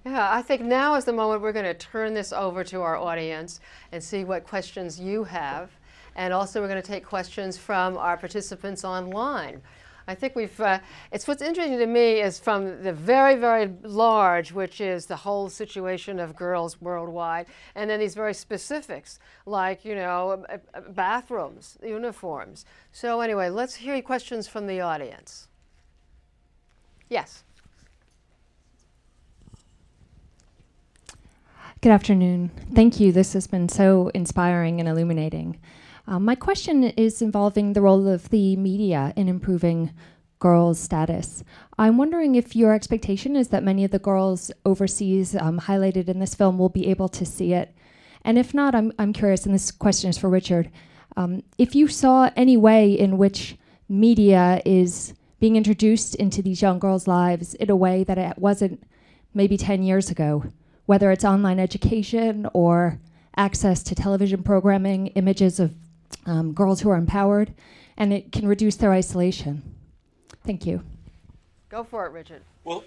Yeah, 0.06 0.32
I 0.32 0.40
think 0.40 0.62
now 0.62 0.94
is 0.94 1.04
the 1.04 1.12
moment 1.12 1.42
we're 1.42 1.52
going 1.52 1.64
to 1.64 1.74
turn 1.74 2.14
this 2.14 2.32
over 2.32 2.62
to 2.62 2.80
our 2.80 2.96
audience 2.96 3.58
and 3.90 4.00
see 4.00 4.22
what 4.22 4.46
questions 4.46 5.00
you 5.00 5.24
have. 5.24 5.68
And 6.14 6.32
also, 6.32 6.60
we're 6.60 6.68
going 6.68 6.80
to 6.80 6.86
take 6.86 7.04
questions 7.04 7.58
from 7.58 7.98
our 7.98 8.16
participants 8.16 8.84
online. 8.84 9.60
I 10.06 10.14
think 10.14 10.36
we've, 10.36 10.60
uh, 10.60 10.78
it's 11.10 11.26
what's 11.26 11.42
interesting 11.42 11.78
to 11.78 11.86
me 11.86 12.20
is 12.20 12.38
from 12.38 12.84
the 12.84 12.92
very, 12.92 13.34
very 13.34 13.68
large, 13.82 14.52
which 14.52 14.80
is 14.80 15.06
the 15.06 15.16
whole 15.16 15.48
situation 15.48 16.20
of 16.20 16.36
girls 16.36 16.80
worldwide, 16.80 17.46
and 17.74 17.90
then 17.90 17.98
these 17.98 18.14
very 18.14 18.32
specifics, 18.32 19.18
like, 19.44 19.84
you 19.84 19.96
know, 19.96 20.46
bathrooms, 20.90 21.78
uniforms. 21.82 22.64
So, 22.92 23.20
anyway, 23.22 23.48
let's 23.48 23.74
hear 23.74 24.00
questions 24.02 24.46
from 24.46 24.68
the 24.68 24.80
audience. 24.80 25.48
Yes. 27.08 27.42
Good 31.82 31.92
afternoon. 31.92 32.50
Thank 32.74 33.00
you. 33.00 33.12
This 33.12 33.34
has 33.34 33.46
been 33.46 33.68
so 33.68 34.08
inspiring 34.14 34.80
and 34.80 34.88
illuminating. 34.88 35.60
Um, 36.06 36.24
my 36.24 36.34
question 36.34 36.84
is 36.84 37.20
involving 37.20 37.74
the 37.74 37.82
role 37.82 38.08
of 38.08 38.30
the 38.30 38.56
media 38.56 39.12
in 39.14 39.28
improving 39.28 39.92
girls' 40.38 40.80
status. 40.80 41.44
I'm 41.78 41.98
wondering 41.98 42.34
if 42.34 42.56
your 42.56 42.72
expectation 42.72 43.36
is 43.36 43.48
that 43.48 43.62
many 43.62 43.84
of 43.84 43.90
the 43.90 43.98
girls 43.98 44.50
overseas 44.64 45.36
um, 45.36 45.60
highlighted 45.60 46.08
in 46.08 46.18
this 46.18 46.34
film 46.34 46.56
will 46.56 46.70
be 46.70 46.86
able 46.86 47.10
to 47.10 47.26
see 47.26 47.52
it. 47.52 47.76
And 48.24 48.38
if 48.38 48.54
not, 48.54 48.74
I'm, 48.74 48.90
I'm 48.98 49.12
curious, 49.12 49.44
and 49.44 49.54
this 49.54 49.70
question 49.70 50.08
is 50.08 50.16
for 50.16 50.30
Richard, 50.30 50.70
um, 51.14 51.42
if 51.58 51.74
you 51.74 51.88
saw 51.88 52.30
any 52.36 52.56
way 52.56 52.90
in 52.90 53.18
which 53.18 53.58
media 53.86 54.62
is 54.64 55.12
being 55.40 55.56
introduced 55.56 56.14
into 56.14 56.40
these 56.40 56.62
young 56.62 56.78
girls' 56.78 57.06
lives 57.06 57.52
in 57.54 57.68
a 57.68 57.76
way 57.76 58.02
that 58.02 58.16
it 58.16 58.38
wasn't 58.38 58.82
maybe 59.34 59.58
10 59.58 59.82
years 59.82 60.10
ago 60.10 60.42
whether 60.86 61.10
it's 61.10 61.24
online 61.24 61.58
education 61.58 62.48
or 62.52 62.98
access 63.36 63.82
to 63.82 63.94
television 63.94 64.42
programming, 64.42 65.08
images 65.08 65.60
of 65.60 65.74
um, 66.24 66.52
girls 66.52 66.80
who 66.80 66.90
are 66.90 66.96
empowered, 66.96 67.52
and 67.96 68.12
it 68.12 68.32
can 68.32 68.46
reduce 68.46 68.76
their 68.76 68.92
isolation. 68.92 69.62
Thank 70.44 70.64
you. 70.64 70.82
Go 71.68 71.84
for 71.84 72.06
it, 72.06 72.12
Richard. 72.12 72.42
Well, 72.64 72.84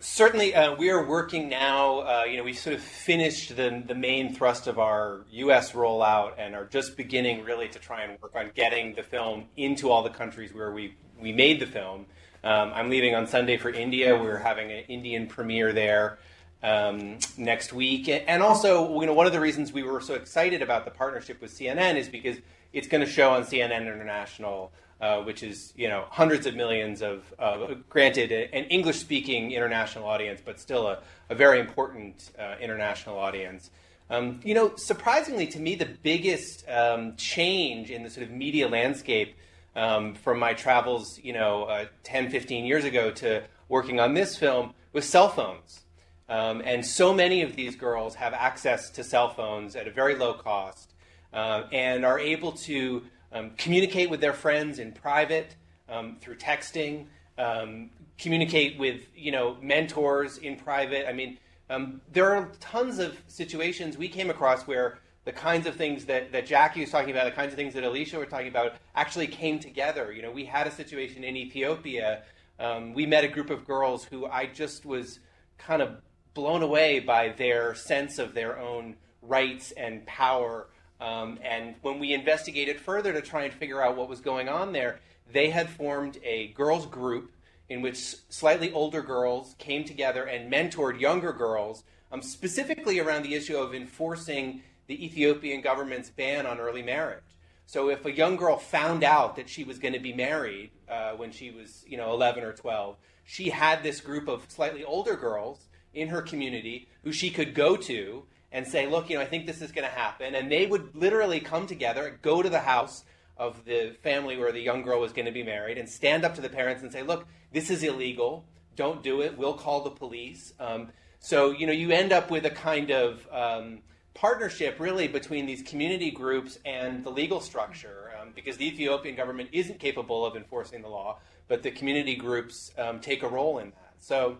certainly 0.00 0.54
uh, 0.54 0.74
we 0.74 0.90
are 0.90 1.06
working 1.06 1.48
now. 1.48 2.00
Uh, 2.00 2.24
you 2.28 2.36
know, 2.36 2.42
we 2.42 2.52
sort 2.52 2.74
of 2.74 2.82
finished 2.82 3.56
the, 3.56 3.82
the 3.86 3.94
main 3.94 4.34
thrust 4.34 4.66
of 4.66 4.78
our 4.78 5.24
U.S. 5.30 5.72
rollout 5.72 6.32
and 6.38 6.54
are 6.54 6.66
just 6.66 6.96
beginning 6.96 7.44
really 7.44 7.68
to 7.68 7.78
try 7.78 8.02
and 8.02 8.20
work 8.20 8.34
on 8.34 8.50
getting 8.54 8.94
the 8.94 9.02
film 9.02 9.44
into 9.56 9.90
all 9.90 10.02
the 10.02 10.10
countries 10.10 10.52
where 10.52 10.72
we, 10.72 10.94
we 11.20 11.32
made 11.32 11.60
the 11.60 11.66
film. 11.66 12.06
Um, 12.42 12.72
I'm 12.74 12.90
leaving 12.90 13.14
on 13.14 13.26
Sunday 13.26 13.56
for 13.56 13.70
India. 13.70 14.16
We're 14.16 14.38
having 14.38 14.70
an 14.70 14.84
Indian 14.88 15.26
premiere 15.26 15.72
there 15.72 16.18
um, 16.66 17.18
next 17.38 17.72
week. 17.72 18.08
And 18.08 18.42
also, 18.42 19.00
you 19.00 19.06
know, 19.06 19.14
one 19.14 19.26
of 19.26 19.32
the 19.32 19.40
reasons 19.40 19.72
we 19.72 19.84
were 19.84 20.00
so 20.00 20.14
excited 20.14 20.62
about 20.62 20.84
the 20.84 20.90
partnership 20.90 21.40
with 21.40 21.56
CNN 21.56 21.94
is 21.94 22.08
because 22.08 22.38
it's 22.72 22.88
going 22.88 23.04
to 23.04 23.10
show 23.10 23.30
on 23.30 23.44
CNN 23.44 23.82
International, 23.82 24.72
uh, 25.00 25.22
which 25.22 25.44
is 25.44 25.72
you 25.76 25.88
know 25.88 26.06
hundreds 26.10 26.44
of 26.44 26.56
millions 26.56 27.02
of, 27.02 27.22
uh, 27.38 27.74
granted, 27.88 28.32
an 28.32 28.64
English-speaking 28.64 29.52
international 29.52 30.06
audience, 30.08 30.40
but 30.44 30.58
still 30.58 30.88
a, 30.88 30.98
a 31.30 31.36
very 31.36 31.60
important 31.60 32.32
uh, 32.38 32.56
international 32.60 33.16
audience. 33.16 33.70
Um, 34.10 34.40
you 34.44 34.54
know, 34.54 34.74
surprisingly 34.76 35.46
to 35.48 35.60
me, 35.60 35.76
the 35.76 35.86
biggest 36.02 36.68
um, 36.68 37.14
change 37.16 37.90
in 37.90 38.02
the 38.02 38.10
sort 38.10 38.26
of 38.26 38.32
media 38.32 38.68
landscape 38.68 39.36
um, 39.76 40.14
from 40.14 40.40
my 40.40 40.54
travels, 40.54 41.20
you 41.22 41.32
know, 41.32 41.64
uh, 41.64 41.86
10, 42.02 42.30
15 42.30 42.64
years 42.64 42.84
ago 42.84 43.10
to 43.12 43.44
working 43.68 44.00
on 44.00 44.14
this 44.14 44.36
film 44.36 44.74
was 44.92 45.04
cell 45.04 45.28
phones. 45.28 45.85
Um, 46.28 46.62
and 46.64 46.84
so 46.84 47.14
many 47.14 47.42
of 47.42 47.54
these 47.54 47.76
girls 47.76 48.14
have 48.16 48.34
access 48.34 48.90
to 48.90 49.04
cell 49.04 49.28
phones 49.28 49.76
at 49.76 49.86
a 49.86 49.90
very 49.90 50.16
low 50.16 50.34
cost 50.34 50.94
uh, 51.32 51.64
and 51.72 52.04
are 52.04 52.18
able 52.18 52.52
to 52.52 53.02
um, 53.32 53.52
communicate 53.56 54.10
with 54.10 54.20
their 54.20 54.32
friends 54.32 54.78
in 54.78 54.92
private 54.92 55.54
um, 55.88 56.16
through 56.20 56.36
texting, 56.36 57.06
um, 57.38 57.90
communicate 58.18 58.78
with 58.78 59.02
you 59.14 59.30
know 59.30 59.56
mentors 59.60 60.38
in 60.38 60.56
private. 60.56 61.08
I 61.08 61.12
mean, 61.12 61.38
um, 61.70 62.00
there 62.12 62.34
are 62.34 62.50
tons 62.60 62.98
of 62.98 63.16
situations 63.26 63.98
we 63.98 64.08
came 64.08 64.30
across 64.30 64.66
where 64.66 64.98
the 65.24 65.32
kinds 65.32 65.66
of 65.66 65.74
things 65.74 66.04
that, 66.04 66.30
that 66.30 66.46
Jackie 66.46 66.80
was 66.80 66.90
talking 66.90 67.10
about, 67.10 67.24
the 67.24 67.32
kinds 67.32 67.52
of 67.52 67.56
things 67.56 67.74
that 67.74 67.82
Alicia 67.82 68.16
were 68.16 68.26
talking 68.26 68.48
about, 68.48 68.74
actually 68.94 69.26
came 69.26 69.58
together. 69.58 70.12
You 70.12 70.22
know, 70.22 70.30
we 70.30 70.44
had 70.44 70.68
a 70.68 70.70
situation 70.70 71.24
in 71.24 71.36
Ethiopia. 71.36 72.22
Um, 72.60 72.94
we 72.94 73.06
met 73.06 73.24
a 73.24 73.28
group 73.28 73.50
of 73.50 73.66
girls 73.66 74.04
who 74.04 74.26
I 74.26 74.46
just 74.46 74.86
was 74.86 75.18
kind 75.58 75.82
of 75.82 75.96
blown 76.36 76.62
away 76.62 77.00
by 77.00 77.30
their 77.30 77.74
sense 77.74 78.18
of 78.18 78.34
their 78.34 78.58
own 78.60 78.94
rights 79.22 79.72
and 79.72 80.06
power. 80.06 80.68
Um, 81.00 81.38
and 81.42 81.74
when 81.80 81.98
we 81.98 82.12
investigated 82.12 82.78
further 82.78 83.12
to 83.14 83.22
try 83.22 83.44
and 83.44 83.54
figure 83.54 83.82
out 83.82 83.96
what 83.96 84.08
was 84.08 84.20
going 84.20 84.48
on 84.48 84.72
there, 84.72 85.00
they 85.32 85.48
had 85.48 85.68
formed 85.68 86.18
a 86.22 86.48
girls' 86.48 86.86
group 86.86 87.32
in 87.68 87.80
which 87.80 87.96
slightly 88.28 88.70
older 88.70 89.02
girls 89.02 89.56
came 89.58 89.82
together 89.82 90.24
and 90.24 90.52
mentored 90.52 91.00
younger 91.00 91.32
girls, 91.32 91.82
um, 92.12 92.20
specifically 92.22 93.00
around 93.00 93.22
the 93.22 93.34
issue 93.34 93.56
of 93.56 93.74
enforcing 93.74 94.62
the 94.86 95.04
Ethiopian 95.04 95.62
government's 95.62 96.10
ban 96.10 96.46
on 96.46 96.60
early 96.60 96.82
marriage. 96.82 97.24
So 97.64 97.88
if 97.88 98.04
a 98.04 98.12
young 98.12 98.36
girl 98.36 98.58
found 98.58 99.02
out 99.02 99.36
that 99.36 99.48
she 99.48 99.64
was 99.64 99.78
going 99.78 99.94
to 99.94 100.00
be 100.00 100.12
married 100.12 100.70
uh, 100.88 101.12
when 101.12 101.32
she 101.32 101.50
was, 101.50 101.82
you 101.88 101.96
know, 101.96 102.12
11 102.12 102.44
or 102.44 102.52
12, 102.52 102.96
she 103.24 103.48
had 103.48 103.82
this 103.82 104.00
group 104.00 104.28
of 104.28 104.44
slightly 104.48 104.84
older 104.84 105.16
girls 105.16 105.65
in 105.96 106.08
her 106.08 106.22
community 106.22 106.88
who 107.02 107.12
she 107.12 107.30
could 107.30 107.54
go 107.54 107.76
to 107.76 108.24
and 108.52 108.66
say, 108.66 108.86
look, 108.86 109.10
you 109.10 109.16
know, 109.16 109.22
I 109.22 109.26
think 109.26 109.46
this 109.46 109.60
is 109.60 109.72
going 109.72 109.86
to 109.86 109.94
happen. 109.94 110.34
And 110.34 110.50
they 110.50 110.66
would 110.66 110.94
literally 110.94 111.40
come 111.40 111.66
together, 111.66 112.18
go 112.22 112.42
to 112.42 112.48
the 112.48 112.60
house 112.60 113.04
of 113.36 113.64
the 113.64 113.96
family 114.02 114.36
where 114.36 114.52
the 114.52 114.60
young 114.60 114.82
girl 114.82 115.00
was 115.00 115.12
going 115.12 115.26
to 115.26 115.32
be 115.32 115.42
married, 115.42 115.76
and 115.78 115.88
stand 115.88 116.24
up 116.24 116.34
to 116.36 116.40
the 116.40 116.48
parents 116.48 116.82
and 116.82 116.90
say, 116.90 117.02
look, 117.02 117.26
this 117.52 117.70
is 117.70 117.82
illegal. 117.82 118.44
Don't 118.76 119.02
do 119.02 119.20
it. 119.20 119.36
We'll 119.36 119.54
call 119.54 119.82
the 119.82 119.90
police. 119.90 120.52
Um, 120.58 120.88
so, 121.18 121.50
you 121.50 121.66
know, 121.66 121.72
you 121.72 121.90
end 121.90 122.12
up 122.12 122.30
with 122.30 122.46
a 122.46 122.50
kind 122.50 122.90
of 122.90 123.26
um, 123.30 123.80
partnership 124.14 124.80
really 124.80 125.08
between 125.08 125.44
these 125.44 125.62
community 125.62 126.10
groups 126.10 126.58
and 126.64 127.04
the 127.04 127.10
legal 127.10 127.40
structure 127.40 128.12
um, 128.20 128.32
because 128.34 128.56
the 128.56 128.66
Ethiopian 128.66 129.16
government 129.16 129.50
isn't 129.52 129.78
capable 129.80 130.24
of 130.24 130.36
enforcing 130.36 130.80
the 130.80 130.88
law, 130.88 131.18
but 131.48 131.62
the 131.62 131.70
community 131.70 132.14
groups 132.14 132.72
um, 132.78 133.00
take 133.00 133.22
a 133.22 133.28
role 133.28 133.58
in 133.58 133.70
that. 133.70 133.94
So, 133.98 134.38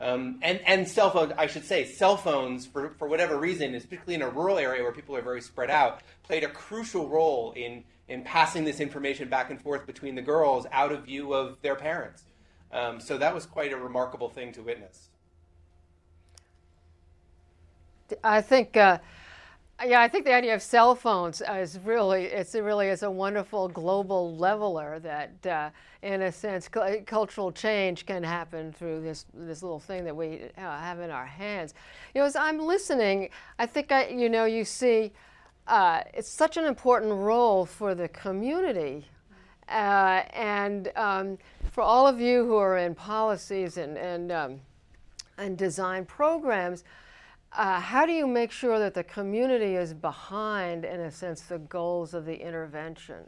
um, 0.00 0.38
and, 0.40 0.60
and 0.66 0.88
cell 0.88 1.10
phones, 1.10 1.32
I 1.36 1.46
should 1.46 1.64
say, 1.64 1.84
cell 1.84 2.16
phones, 2.16 2.66
for, 2.66 2.94
for 2.98 3.06
whatever 3.06 3.38
reason, 3.38 3.72
particularly 3.72 4.14
in 4.14 4.22
a 4.22 4.30
rural 4.30 4.58
area 4.58 4.82
where 4.82 4.92
people 4.92 5.14
are 5.14 5.22
very 5.22 5.42
spread 5.42 5.70
out, 5.70 6.00
played 6.22 6.42
a 6.42 6.48
crucial 6.48 7.08
role 7.08 7.52
in, 7.52 7.84
in 8.08 8.22
passing 8.22 8.64
this 8.64 8.80
information 8.80 9.28
back 9.28 9.50
and 9.50 9.60
forth 9.60 9.86
between 9.86 10.14
the 10.14 10.22
girls 10.22 10.66
out 10.72 10.90
of 10.90 11.04
view 11.04 11.34
of 11.34 11.60
their 11.60 11.76
parents. 11.76 12.24
Um, 12.72 12.98
so 12.98 13.18
that 13.18 13.34
was 13.34 13.44
quite 13.44 13.72
a 13.72 13.76
remarkable 13.76 14.30
thing 14.30 14.52
to 14.52 14.62
witness. 14.62 15.08
I 18.24 18.40
think, 18.40 18.76
uh, 18.76 18.98
yeah, 19.84 20.00
I 20.00 20.08
think 20.08 20.24
the 20.24 20.34
idea 20.34 20.54
of 20.54 20.62
cell 20.62 20.94
phones 20.94 21.40
is 21.40 21.78
really, 21.84 22.24
it's 22.24 22.54
it 22.54 22.62
really 22.62 22.88
is 22.88 23.02
a 23.02 23.10
wonderful 23.10 23.68
global 23.68 24.36
leveler 24.36 24.98
that, 25.00 25.46
uh, 25.46 25.70
in 26.02 26.22
a 26.22 26.32
sense, 26.32 26.68
cu- 26.68 27.02
cultural 27.06 27.50
change 27.50 28.04
can 28.04 28.22
happen 28.22 28.72
through 28.72 29.00
this 29.00 29.26
this 29.32 29.62
little 29.62 29.80
thing 29.80 30.04
that 30.04 30.14
we 30.14 30.42
uh, 30.58 30.60
have 30.60 31.00
in 31.00 31.10
our 31.10 31.26
hands. 31.26 31.74
You 32.14 32.20
know, 32.20 32.26
as 32.26 32.36
I'm 32.36 32.58
listening, 32.58 33.30
I 33.58 33.66
think 33.66 33.90
I, 33.90 34.08
you 34.08 34.28
know, 34.28 34.44
you 34.44 34.64
see, 34.64 35.12
uh, 35.66 36.02
it's 36.12 36.28
such 36.28 36.56
an 36.56 36.64
important 36.64 37.12
role 37.12 37.64
for 37.64 37.94
the 37.94 38.08
community. 38.08 39.06
Uh, 39.68 40.24
and 40.32 40.90
um, 40.96 41.38
for 41.70 41.82
all 41.82 42.06
of 42.06 42.20
you 42.20 42.44
who 42.44 42.56
are 42.56 42.78
in 42.78 42.94
policies 42.94 43.76
and, 43.76 43.96
and, 43.96 44.32
um, 44.32 44.60
and 45.38 45.56
design 45.56 46.04
programs, 46.04 46.82
uh, 47.52 47.80
how 47.80 48.06
do 48.06 48.12
you 48.12 48.26
make 48.26 48.52
sure 48.52 48.78
that 48.78 48.94
the 48.94 49.04
community 49.04 49.74
is 49.76 49.92
behind, 49.92 50.84
in 50.84 51.00
a 51.00 51.10
sense, 51.10 51.42
the 51.42 51.58
goals 51.58 52.14
of 52.14 52.24
the 52.24 52.40
intervention? 52.40 53.24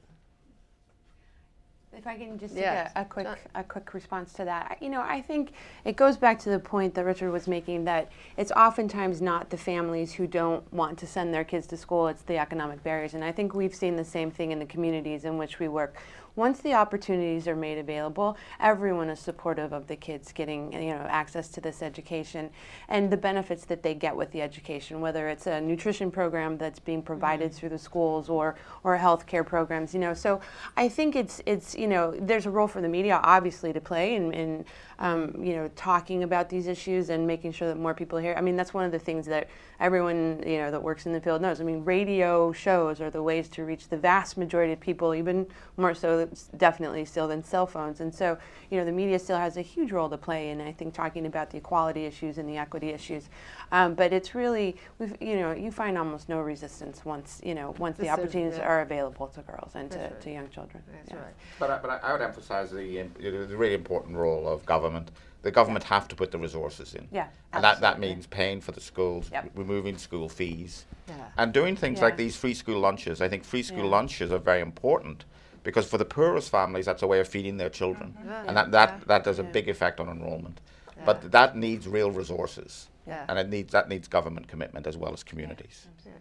If 1.94 2.06
I 2.06 2.16
can 2.16 2.38
just 2.38 2.54
Yes. 2.54 2.90
a, 2.96 3.02
a 3.02 3.04
quick 3.04 3.26
a 3.54 3.62
quick 3.62 3.92
response 3.92 4.32
to 4.34 4.44
that, 4.46 4.78
you 4.80 4.88
know, 4.88 5.02
I 5.02 5.20
think 5.20 5.52
it 5.84 5.94
goes 5.94 6.16
back 6.16 6.38
to 6.40 6.48
the 6.48 6.58
point 6.58 6.94
that 6.94 7.04
Richard 7.04 7.30
was 7.30 7.46
making 7.46 7.84
that 7.84 8.10
it's 8.38 8.50
oftentimes 8.52 9.20
not 9.20 9.50
the 9.50 9.58
families 9.58 10.14
who 10.14 10.26
don't 10.26 10.70
want 10.72 10.98
to 11.00 11.06
send 11.06 11.34
their 11.34 11.44
kids 11.44 11.66
to 11.66 11.76
school; 11.76 12.08
it's 12.08 12.22
the 12.22 12.38
economic 12.38 12.82
barriers. 12.82 13.12
And 13.12 13.22
I 13.22 13.30
think 13.30 13.54
we've 13.54 13.74
seen 13.74 13.96
the 13.96 14.04
same 14.04 14.30
thing 14.30 14.52
in 14.52 14.58
the 14.58 14.64
communities 14.64 15.26
in 15.26 15.36
which 15.36 15.58
we 15.58 15.68
work. 15.68 15.98
Once 16.34 16.60
the 16.60 16.72
opportunities 16.72 17.46
are 17.46 17.54
made 17.54 17.76
available, 17.76 18.36
everyone 18.58 19.10
is 19.10 19.20
supportive 19.20 19.72
of 19.72 19.86
the 19.86 19.96
kids 19.96 20.32
getting 20.32 20.72
you 20.72 20.92
know 20.92 21.06
access 21.08 21.48
to 21.48 21.60
this 21.60 21.82
education 21.82 22.48
and 22.88 23.10
the 23.10 23.16
benefits 23.16 23.66
that 23.66 23.82
they 23.82 23.94
get 23.94 24.16
with 24.16 24.30
the 24.32 24.40
education, 24.40 25.00
whether 25.00 25.28
it's 25.28 25.46
a 25.46 25.60
nutrition 25.60 26.10
program 26.10 26.56
that's 26.56 26.78
being 26.78 27.02
provided 27.02 27.50
mm-hmm. 27.50 27.58
through 27.58 27.68
the 27.68 27.78
schools 27.78 28.30
or 28.30 28.56
or 28.82 28.96
healthcare 28.96 29.44
programs. 29.44 29.92
You 29.92 30.00
know, 30.00 30.14
so 30.14 30.40
I 30.76 30.88
think 30.88 31.16
it's 31.16 31.42
it's 31.44 31.74
you 31.74 31.86
know 31.86 32.14
there's 32.18 32.46
a 32.46 32.50
role 32.50 32.68
for 32.68 32.80
the 32.80 32.88
media 32.88 33.20
obviously 33.22 33.72
to 33.74 33.80
play 33.80 34.14
in, 34.14 34.32
in 34.32 34.64
um, 35.02 35.34
you 35.42 35.56
know 35.56 35.68
talking 35.74 36.22
about 36.22 36.48
these 36.48 36.68
issues 36.68 37.10
and 37.10 37.26
making 37.26 37.50
sure 37.52 37.66
that 37.66 37.76
more 37.76 37.92
people 37.92 38.18
hear. 38.18 38.34
I 38.38 38.40
mean, 38.40 38.56
that's 38.56 38.72
one 38.72 38.84
of 38.84 38.92
the 38.92 39.00
things 39.00 39.26
that 39.26 39.48
everyone 39.80 40.42
you 40.46 40.58
know 40.58 40.70
that 40.70 40.80
works 40.80 41.06
in 41.06 41.12
the 41.12 41.20
field 41.20 41.42
knows. 41.42 41.60
I 41.60 41.64
mean, 41.64 41.84
radio 41.84 42.52
shows 42.52 43.00
are 43.00 43.10
the 43.10 43.22
ways 43.22 43.48
to 43.50 43.64
reach 43.64 43.88
the 43.88 43.96
vast 43.96 44.38
majority 44.38 44.72
of 44.72 44.80
people, 44.80 45.12
even 45.12 45.46
more 45.76 45.92
so 45.92 46.28
definitely 46.56 47.04
still 47.04 47.26
than 47.26 47.42
cell 47.42 47.66
phones. 47.66 48.00
And 48.00 48.14
so 48.14 48.38
you 48.70 48.78
know 48.78 48.84
the 48.84 48.92
media 48.92 49.18
still 49.18 49.38
has 49.38 49.56
a 49.56 49.62
huge 49.62 49.90
role 49.90 50.08
to 50.08 50.16
play 50.16 50.50
in 50.50 50.60
I 50.60 50.72
think 50.72 50.94
talking 50.94 51.26
about 51.26 51.50
the 51.50 51.58
equality 51.58 52.06
issues 52.06 52.38
and 52.38 52.48
the 52.48 52.56
equity 52.56 52.90
issues. 52.90 53.28
Um, 53.72 53.94
but 53.94 54.12
it's 54.12 54.34
really 54.34 54.76
we've, 54.98 55.16
you 55.20 55.36
know 55.40 55.52
you 55.52 55.70
find 55.72 55.96
almost 55.96 56.28
no 56.28 56.40
resistance 56.40 57.04
once 57.04 57.40
you 57.42 57.54
know 57.54 57.74
once 57.78 57.96
the 57.96 58.02
This 58.04 58.12
is- 58.12 58.18
opportunities 58.18 58.58
yeah. 58.58 58.66
are 58.68 58.80
available 58.82 59.26
to 59.28 59.40
girls 59.40 59.72
and 59.74 59.90
to, 59.90 59.98
right. 59.98 60.20
to 60.20 60.30
young 60.30 60.48
children. 60.50 60.82
That's 60.92 61.10
Yeah. 61.10 61.16
right. 61.16 61.34
But 61.58 61.70
I, 61.70 61.78
but 61.78 61.90
I, 61.90 61.96
I 62.08 62.12
would 62.12 62.20
emphasise 62.22 62.70
the, 62.70 62.98
im- 63.00 63.14
you 63.18 63.32
know, 63.32 63.46
the 63.46 63.56
really 63.56 63.74
important 63.74 64.16
role 64.16 64.46
of 64.46 64.64
government. 64.66 65.10
The 65.40 65.50
government 65.50 65.82
have 65.84 66.06
to 66.08 66.14
put 66.14 66.30
the 66.30 66.38
resources 66.38 66.94
in. 66.94 67.08
Yeah, 67.10 67.26
And 67.52 67.64
that, 67.64 67.80
that 67.80 67.98
means 67.98 68.28
paying 68.28 68.60
for 68.60 68.70
the 68.70 68.80
schools, 68.80 69.28
Yep. 69.32 69.50
removing 69.56 69.98
school 69.98 70.28
fees, 70.28 70.84
Yeah. 71.08 71.14
and 71.36 71.52
doing 71.52 71.74
things 71.74 71.98
Yeah. 71.98 72.04
like 72.04 72.16
these 72.16 72.36
free 72.36 72.54
school 72.54 72.78
lunches. 72.78 73.20
I 73.20 73.28
think 73.28 73.42
free 73.44 73.64
school 73.64 73.84
Yeah. 73.86 73.96
lunches 73.96 74.30
are 74.30 74.38
very 74.38 74.60
important 74.60 75.24
because 75.64 75.88
for 75.88 75.98
the 75.98 76.04
poorest 76.04 76.48
families, 76.50 76.86
that's 76.86 77.02
a 77.02 77.08
way 77.08 77.18
of 77.18 77.26
feeding 77.26 77.56
their 77.56 77.70
children. 77.70 78.16
Yeah. 78.24 78.44
And 78.46 78.56
that, 78.56 78.70
that, 78.70 79.08
that 79.08 79.24
does 79.24 79.40
a 79.40 79.42
Yeah. 79.42 79.48
big 79.50 79.68
effect 79.68 79.98
on 79.98 80.08
enrollment. 80.08 80.60
Yeah. 80.96 81.06
But 81.06 81.32
that 81.32 81.56
needs 81.56 81.88
real 81.88 82.12
resources. 82.12 82.88
Yeah. 83.06 83.24
And 83.28 83.38
it 83.38 83.48
needs, 83.48 83.72
that 83.72 83.88
needs 83.88 84.08
government 84.08 84.48
commitment 84.48 84.86
as 84.86 84.96
well 84.96 85.12
as 85.12 85.22
communities. 85.24 85.86
Yeah, 86.06 86.12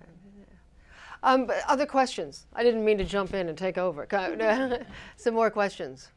Um, 1.23 1.45
but 1.45 1.57
other 1.67 1.86
questions? 1.86 2.47
I 2.53 2.63
didn't 2.63 2.84
mean 2.84 2.97
to 2.97 3.03
jump 3.03 3.34
in 3.34 3.49
and 3.49 3.57
take 3.57 3.77
over. 3.77 4.05
Co- 4.05 4.79
some 5.15 5.34
more 5.36 5.51
questions. 5.51 6.09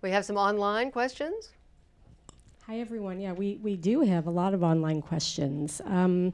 We 0.00 0.10
have 0.10 0.24
some 0.24 0.36
online 0.36 0.90
questions. 0.92 1.50
Hi, 2.66 2.78
everyone. 2.78 3.18
Yeah, 3.20 3.32
we, 3.32 3.58
we 3.62 3.76
do 3.76 4.02
have 4.02 4.26
a 4.26 4.30
lot 4.30 4.54
of 4.54 4.62
online 4.62 5.02
questions. 5.02 5.80
Um, 5.84 6.32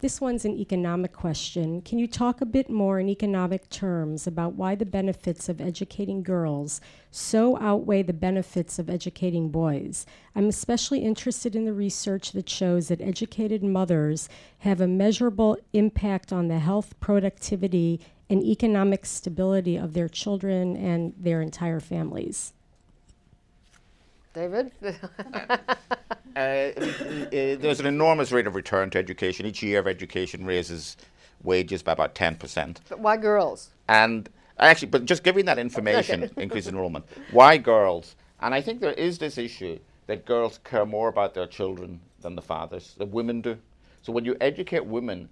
this 0.00 0.20
one's 0.20 0.44
an 0.44 0.58
economic 0.58 1.14
question. 1.14 1.80
Can 1.80 1.98
you 1.98 2.06
talk 2.06 2.42
a 2.42 2.46
bit 2.46 2.68
more 2.68 3.00
in 3.00 3.08
economic 3.08 3.70
terms 3.70 4.26
about 4.26 4.52
why 4.52 4.74
the 4.74 4.84
benefits 4.84 5.48
of 5.48 5.58
educating 5.58 6.22
girls 6.22 6.82
so 7.10 7.56
outweigh 7.58 8.02
the 8.02 8.12
benefits 8.12 8.78
of 8.78 8.90
educating 8.90 9.48
boys? 9.48 10.04
I'm 10.34 10.48
especially 10.48 10.98
interested 10.98 11.56
in 11.56 11.64
the 11.64 11.72
research 11.72 12.32
that 12.32 12.48
shows 12.48 12.88
that 12.88 13.00
educated 13.00 13.62
mothers 13.62 14.28
have 14.58 14.82
a 14.82 14.86
measurable 14.86 15.56
impact 15.72 16.30
on 16.30 16.48
the 16.48 16.58
health, 16.58 16.98
productivity, 17.00 18.00
and 18.28 18.42
economic 18.42 19.06
stability 19.06 19.76
of 19.76 19.94
their 19.94 20.10
children 20.10 20.76
and 20.76 21.14
their 21.16 21.40
entire 21.40 21.80
families. 21.80 22.52
David? 24.36 24.70
Uh, 26.36 26.70
uh, 26.76 27.56
there's 27.56 27.80
an 27.80 27.86
enormous 27.86 28.30
rate 28.30 28.46
of 28.46 28.54
return 28.54 28.90
to 28.90 28.98
education. 28.98 29.46
Each 29.46 29.62
year 29.62 29.78
of 29.78 29.86
education 29.86 30.44
raises 30.44 30.98
wages 31.42 31.82
by 31.82 31.92
about 31.92 32.14
10%. 32.14 32.76
but 32.90 32.98
why 33.00 33.16
girls? 33.16 33.70
And 33.88 34.28
actually, 34.58 34.88
but 34.88 35.06
just 35.06 35.22
giving 35.22 35.46
that 35.46 35.58
information 35.58 36.24
Okay. 36.24 36.32
increases 36.42 36.68
enrollment. 36.74 37.06
Why 37.30 37.56
girls? 37.56 38.16
And 38.40 38.52
I 38.54 38.60
think 38.60 38.82
there 38.82 38.92
is 38.92 39.16
this 39.16 39.38
issue 39.38 39.78
that 40.08 40.26
girls 40.26 40.60
care 40.62 40.84
more 40.84 41.08
about 41.08 41.32
their 41.32 41.46
children 41.46 42.00
than 42.20 42.36
the 42.36 42.42
fathers, 42.42 42.94
the 42.98 43.06
women 43.06 43.40
do. 43.40 43.56
So 44.02 44.12
when 44.12 44.26
you 44.26 44.36
educate 44.42 44.84
women, 44.84 45.30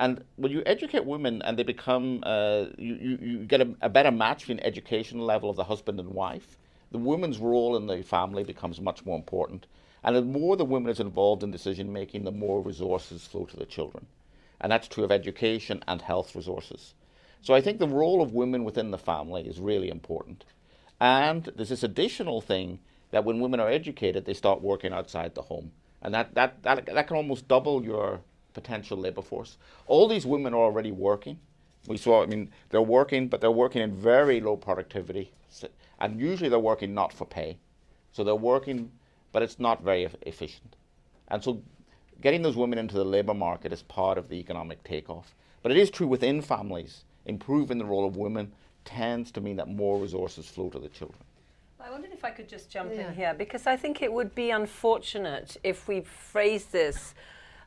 and 0.00 0.24
when 0.34 0.50
you 0.50 0.64
educate 0.66 1.04
women 1.04 1.40
and 1.42 1.56
they 1.56 1.62
become, 1.62 2.18
uh, 2.26 2.64
you, 2.78 2.94
you, 2.94 3.18
you 3.22 3.38
get 3.44 3.60
a, 3.60 3.72
a 3.82 3.88
better 3.88 4.10
match 4.10 4.40
between 4.40 4.58
educational 4.58 5.24
level 5.24 5.48
of 5.50 5.54
the 5.54 5.62
husband 5.64 6.00
and 6.00 6.08
wife, 6.10 6.58
the 6.92 6.98
woman's 6.98 7.38
role 7.38 7.76
in 7.76 7.86
the 7.86 8.02
family 8.02 8.44
becomes 8.44 8.80
much 8.80 9.04
more 9.04 9.16
important. 9.16 9.66
And 10.04 10.14
the 10.14 10.22
more 10.22 10.56
the 10.56 10.64
woman 10.64 10.90
is 10.90 11.00
involved 11.00 11.42
in 11.42 11.50
decision 11.50 11.92
making, 11.92 12.24
the 12.24 12.32
more 12.32 12.60
resources 12.60 13.26
flow 13.26 13.44
to 13.46 13.56
the 13.56 13.66
children. 13.66 14.06
And 14.60 14.70
that's 14.70 14.88
true 14.88 15.04
of 15.04 15.12
education 15.12 15.82
and 15.88 16.02
health 16.02 16.34
resources. 16.34 16.94
So 17.40 17.54
I 17.54 17.60
think 17.60 17.78
the 17.78 17.88
role 17.88 18.22
of 18.22 18.32
women 18.32 18.62
within 18.62 18.90
the 18.90 18.98
family 18.98 19.42
is 19.42 19.58
really 19.58 19.88
important. 19.88 20.44
And 21.00 21.44
there's 21.56 21.70
this 21.70 21.82
additional 21.82 22.40
thing 22.40 22.78
that 23.10 23.24
when 23.24 23.40
women 23.40 23.58
are 23.58 23.68
educated, 23.68 24.24
they 24.24 24.34
start 24.34 24.62
working 24.62 24.92
outside 24.92 25.34
the 25.34 25.42
home. 25.42 25.72
And 26.00 26.14
that, 26.14 26.34
that, 26.34 26.62
that, 26.62 26.86
that 26.86 27.06
can 27.06 27.16
almost 27.16 27.48
double 27.48 27.84
your 27.84 28.20
potential 28.54 28.98
labor 28.98 29.22
force. 29.22 29.56
All 29.86 30.08
these 30.08 30.26
women 30.26 30.54
are 30.54 30.62
already 30.62 30.92
working. 30.92 31.38
We 31.86 31.96
saw, 31.96 32.22
I 32.22 32.26
mean, 32.26 32.50
they're 32.70 32.80
working, 32.82 33.28
but 33.28 33.40
they're 33.40 33.50
working 33.50 33.82
in 33.82 33.92
very 33.92 34.40
low 34.40 34.56
productivity. 34.56 35.32
And 35.98 36.20
usually 36.20 36.48
they're 36.48 36.58
working 36.58 36.94
not 36.94 37.12
for 37.12 37.24
pay. 37.24 37.58
So 38.12 38.24
they're 38.24 38.34
working, 38.34 38.90
but 39.32 39.42
it's 39.42 39.58
not 39.58 39.82
very 39.82 40.08
efficient. 40.22 40.76
And 41.28 41.42
so 41.42 41.62
getting 42.20 42.42
those 42.42 42.56
women 42.56 42.78
into 42.78 42.94
the 42.94 43.04
labour 43.04 43.34
market 43.34 43.72
is 43.72 43.82
part 43.82 44.18
of 44.18 44.28
the 44.28 44.36
economic 44.36 44.82
takeoff. 44.84 45.34
But 45.62 45.72
it 45.72 45.78
is 45.78 45.90
true 45.90 46.06
within 46.06 46.42
families, 46.42 47.04
improving 47.26 47.78
the 47.78 47.84
role 47.84 48.06
of 48.06 48.16
women 48.16 48.52
tends 48.84 49.30
to 49.32 49.40
mean 49.40 49.56
that 49.56 49.68
more 49.68 49.98
resources 49.98 50.48
flow 50.48 50.68
to 50.70 50.78
the 50.78 50.88
children. 50.88 51.20
I 51.80 51.90
wondered 51.90 52.12
if 52.12 52.24
I 52.24 52.30
could 52.30 52.48
just 52.48 52.70
jump 52.70 52.92
Yeah. 52.92 53.08
in 53.08 53.14
here 53.14 53.34
because 53.34 53.66
I 53.66 53.76
think 53.76 54.02
it 54.02 54.12
would 54.12 54.34
be 54.34 54.50
unfortunate 54.50 55.56
if 55.64 55.88
we 55.88 56.00
phrase 56.00 56.66
this 56.66 57.14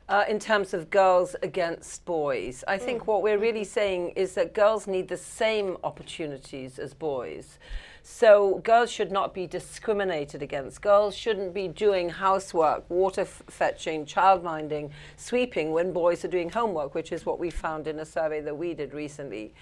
uh, 0.08 0.24
in 0.28 0.38
terms 0.38 0.72
of 0.72 0.90
girls 0.90 1.34
against 1.42 2.04
boys. 2.04 2.62
I 2.68 2.78
think 2.78 3.06
what 3.06 3.22
we're 3.22 3.38
really 3.38 3.64
saying 3.64 4.10
is 4.10 4.34
that 4.34 4.54
girls 4.54 4.86
need 4.86 5.08
the 5.08 5.16
same 5.16 5.76
opportunities 5.82 6.78
as 6.78 6.94
boys. 6.94 7.58
So 8.08 8.58
girls 8.58 8.92
should 8.92 9.10
not 9.10 9.34
be 9.34 9.48
discriminated 9.48 10.40
against. 10.40 10.80
Girls 10.80 11.12
shouldn't 11.12 11.52
be 11.52 11.66
doing 11.66 12.08
housework, 12.08 12.88
water 12.88 13.22
f- 13.22 13.42
fetching, 13.48 14.06
childminding, 14.06 14.92
sweeping 15.16 15.72
when 15.72 15.92
boys 15.92 16.24
are 16.24 16.28
doing 16.28 16.48
homework, 16.48 16.94
which 16.94 17.10
is 17.10 17.26
what 17.26 17.40
we 17.40 17.50
found 17.50 17.88
in 17.88 17.98
a 17.98 18.04
survey 18.04 18.40
that 18.42 18.56
we 18.56 18.74
did 18.74 18.94
recently. 18.94 19.52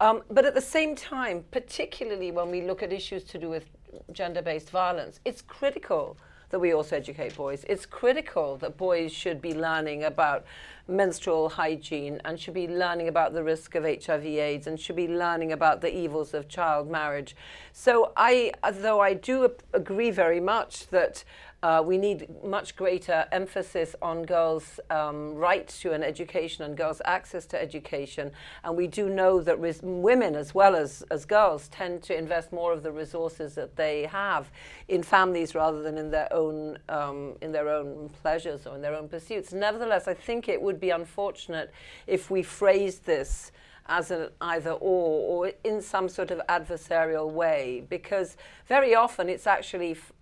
Um, 0.00 0.22
but 0.30 0.44
at 0.44 0.54
the 0.54 0.60
same 0.60 0.94
time, 0.94 1.44
particularly 1.50 2.30
when 2.30 2.52
we 2.52 2.62
look 2.62 2.84
at 2.84 2.92
issues 2.92 3.24
to 3.24 3.38
do 3.38 3.48
with 3.48 3.64
gender 4.12 4.42
based 4.42 4.70
violence, 4.70 5.18
it's 5.24 5.42
critical 5.42 6.16
that 6.50 6.58
we 6.58 6.72
also 6.72 6.96
educate 6.96 7.36
boys. 7.36 7.64
It's 7.68 7.86
critical 7.86 8.56
that 8.58 8.76
boys 8.76 9.12
should 9.12 9.40
be 9.40 9.54
learning 9.54 10.04
about 10.04 10.44
menstrual 10.86 11.50
hygiene 11.50 12.20
and 12.24 12.40
should 12.40 12.54
be 12.54 12.66
learning 12.66 13.08
about 13.08 13.34
the 13.34 13.44
risk 13.44 13.74
of 13.74 13.84
HIV 13.84 14.24
AIDS 14.24 14.66
and 14.66 14.80
should 14.80 14.96
be 14.96 15.06
learning 15.06 15.52
about 15.52 15.82
the 15.82 15.94
evils 15.94 16.32
of 16.32 16.48
child 16.48 16.90
marriage. 16.90 17.36
So 17.72 18.12
I 18.16 18.52
though 18.72 19.00
I 19.00 19.12
do 19.12 19.50
agree 19.74 20.10
very 20.10 20.40
much 20.40 20.86
that 20.88 21.24
uh, 21.62 21.82
we 21.84 21.98
need 21.98 22.28
much 22.44 22.76
greater 22.76 23.26
emphasis 23.32 23.96
on 24.00 24.22
girls' 24.22 24.78
um, 24.90 25.34
right 25.34 25.66
to 25.66 25.92
an 25.92 26.04
education 26.04 26.64
and 26.64 26.76
girls' 26.76 27.02
access 27.04 27.46
to 27.46 27.60
education. 27.60 28.30
And 28.62 28.76
we 28.76 28.86
do 28.86 29.08
know 29.08 29.40
that 29.40 29.58
res- 29.58 29.80
women, 29.82 30.36
as 30.36 30.54
well 30.54 30.76
as, 30.76 31.02
as 31.10 31.24
girls, 31.24 31.66
tend 31.68 32.02
to 32.04 32.16
invest 32.16 32.52
more 32.52 32.72
of 32.72 32.84
the 32.84 32.92
resources 32.92 33.56
that 33.56 33.74
they 33.74 34.04
have 34.06 34.50
in 34.86 35.02
families 35.02 35.54
rather 35.56 35.82
than 35.82 35.98
in 35.98 36.10
their 36.10 36.32
own 36.32 36.78
um, 36.88 37.34
in 37.40 37.50
their 37.50 37.68
own 37.68 38.08
pleasures 38.22 38.66
or 38.66 38.76
in 38.76 38.82
their 38.82 38.94
own 38.94 39.08
pursuits. 39.08 39.52
Nevertheless, 39.52 40.06
I 40.06 40.14
think 40.14 40.48
it 40.48 40.62
would 40.62 40.78
be 40.78 40.90
unfortunate 40.90 41.72
if 42.06 42.30
we 42.30 42.42
phrased 42.42 43.04
this 43.04 43.50
as 43.88 44.10
an 44.10 44.28
either 44.40 44.72
or 44.72 45.46
or 45.46 45.52
in 45.64 45.80
some 45.80 46.08
sort 46.08 46.30
of 46.30 46.40
adversarial 46.48 47.30
way 47.30 47.82
because 47.88 48.36
very 48.66 48.94
often 48.94 49.28
it's 49.28 49.46
actually 49.46 49.92
f- 49.92 50.12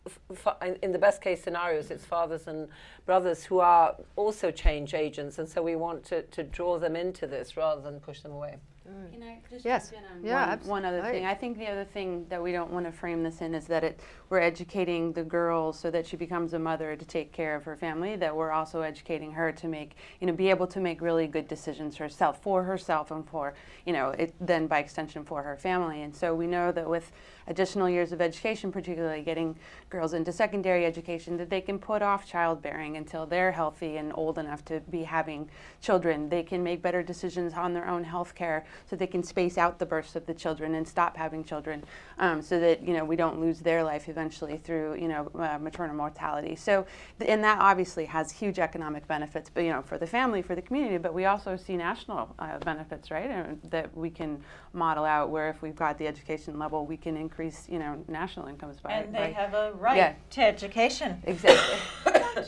in- 0.82 0.92
the 0.92 0.98
best 0.98 1.20
case 1.20 1.42
scenarios 1.42 1.90
it's 1.90 2.04
fathers 2.04 2.46
and 2.46 2.68
brothers 3.04 3.44
who 3.44 3.58
are 3.58 3.96
also 4.16 4.50
change 4.50 4.94
agents 4.94 5.38
and 5.38 5.48
so 5.48 5.62
we 5.62 5.76
want 5.76 6.04
to, 6.04 6.22
to 6.22 6.42
draw 6.42 6.78
them 6.78 6.96
into 6.96 7.26
this 7.26 7.56
rather 7.56 7.80
than 7.82 8.00
push 8.00 8.20
them 8.20 8.32
away 8.32 8.56
Mm. 8.88 9.12
Can 9.12 9.22
I 9.22 9.38
just 9.50 9.64
Yes. 9.64 9.90
jump 9.90 10.02
in 10.04 10.10
on 10.18 10.24
Yeah, 10.24 10.40
one, 10.40 10.48
abs- 10.50 10.66
one 10.68 10.84
other 10.84 11.00
right. 11.00 11.12
thing? 11.12 11.26
I 11.26 11.34
think 11.34 11.58
the 11.58 11.66
other 11.66 11.84
thing 11.84 12.26
that 12.28 12.42
we 12.42 12.52
don't 12.52 12.70
want 12.72 12.86
to 12.86 12.92
frame 12.92 13.22
this 13.22 13.40
in 13.40 13.54
is 13.54 13.66
that 13.66 13.82
it 13.84 14.00
we're 14.28 14.40
educating 14.40 15.12
the 15.12 15.22
girl 15.22 15.72
so 15.72 15.88
that 15.90 16.04
she 16.06 16.16
becomes 16.16 16.52
a 16.52 16.58
mother 16.58 16.96
to 16.96 17.04
take 17.04 17.32
care 17.32 17.54
of 17.54 17.64
her 17.64 17.76
family. 17.76 18.16
That 18.16 18.34
we're 18.34 18.50
also 18.50 18.80
educating 18.82 19.32
her 19.32 19.52
to 19.52 19.68
make 19.68 19.96
you 20.20 20.26
know 20.26 20.32
be 20.32 20.50
able 20.50 20.66
to 20.68 20.80
make 20.80 21.00
really 21.00 21.26
good 21.26 21.48
decisions 21.48 21.96
herself 21.96 22.42
for 22.42 22.64
herself 22.64 23.10
and 23.10 23.28
for 23.28 23.54
you 23.84 23.92
know 23.92 24.10
it, 24.10 24.34
then 24.40 24.66
by 24.66 24.78
extension 24.78 25.24
for 25.24 25.42
her 25.42 25.56
family. 25.56 26.02
And 26.02 26.14
so 26.14 26.34
we 26.34 26.46
know 26.46 26.70
that 26.72 26.88
with 26.88 27.12
additional 27.48 27.88
years 27.88 28.10
of 28.12 28.20
education, 28.20 28.72
particularly 28.72 29.22
getting 29.22 29.56
girls 29.90 30.12
into 30.14 30.32
secondary 30.32 30.84
education, 30.84 31.36
that 31.36 31.48
they 31.50 31.60
can 31.60 31.78
put 31.78 32.02
off 32.02 32.26
childbearing 32.26 32.96
until 32.96 33.24
they're 33.26 33.52
healthy 33.52 33.96
and 33.96 34.10
old 34.14 34.38
enough 34.38 34.64
to 34.64 34.80
be 34.90 35.04
having 35.04 35.48
children. 35.80 36.28
They 36.28 36.42
can 36.42 36.62
make 36.64 36.82
better 36.82 37.02
decisions 37.04 37.54
on 37.54 37.72
their 37.72 37.86
own 37.88 38.02
health 38.04 38.34
care 38.34 38.64
so 38.88 38.96
they 38.96 39.06
can 39.06 39.22
space 39.22 39.56
out 39.58 39.78
the 39.78 39.86
births 39.86 40.16
of 40.16 40.26
the 40.26 40.34
children 40.34 40.74
and 40.74 40.86
stop 40.86 41.16
having 41.16 41.44
children 41.44 41.82
um, 42.18 42.42
so 42.42 42.58
that 42.60 42.82
you 42.82 42.92
know 42.94 43.04
we 43.04 43.16
don't 43.16 43.40
lose 43.40 43.60
their 43.60 43.82
life 43.82 44.08
eventually 44.08 44.56
through 44.58 44.94
you 44.96 45.08
know 45.08 45.30
uh, 45.38 45.58
maternal 45.58 45.94
mortality. 45.96 46.56
So 46.56 46.86
th- 47.18 47.30
and 47.30 47.42
that 47.44 47.58
obviously 47.60 48.04
has 48.06 48.30
huge 48.32 48.58
economic 48.58 49.06
benefits, 49.08 49.50
but 49.52 49.64
you 49.64 49.70
know 49.70 49.82
for 49.82 49.98
the 49.98 50.06
family, 50.06 50.42
for 50.42 50.54
the 50.54 50.62
community, 50.62 50.98
but 50.98 51.14
we 51.14 51.24
also 51.26 51.56
see 51.56 51.76
national 51.76 52.34
uh, 52.38 52.58
benefits, 52.58 53.10
right? 53.10 53.30
And 53.30 53.60
that 53.70 53.96
we 53.96 54.10
can 54.10 54.40
model 54.72 55.04
out 55.04 55.30
where 55.30 55.48
if 55.48 55.62
we've 55.62 55.76
got 55.76 55.98
the 55.98 56.06
education 56.06 56.58
level, 56.58 56.86
we 56.86 56.96
can 56.96 57.16
increase 57.16 57.66
you 57.68 57.78
know 57.78 58.02
national 58.08 58.46
incomes 58.48 58.80
by 58.80 58.92
And 58.92 59.14
they 59.14 59.18
by- 59.18 59.30
have 59.32 59.54
a 59.54 59.72
right 59.74 59.96
Yeah. 59.96 60.12
to 60.30 60.42
education. 60.42 61.22
Exactly. 61.24 61.78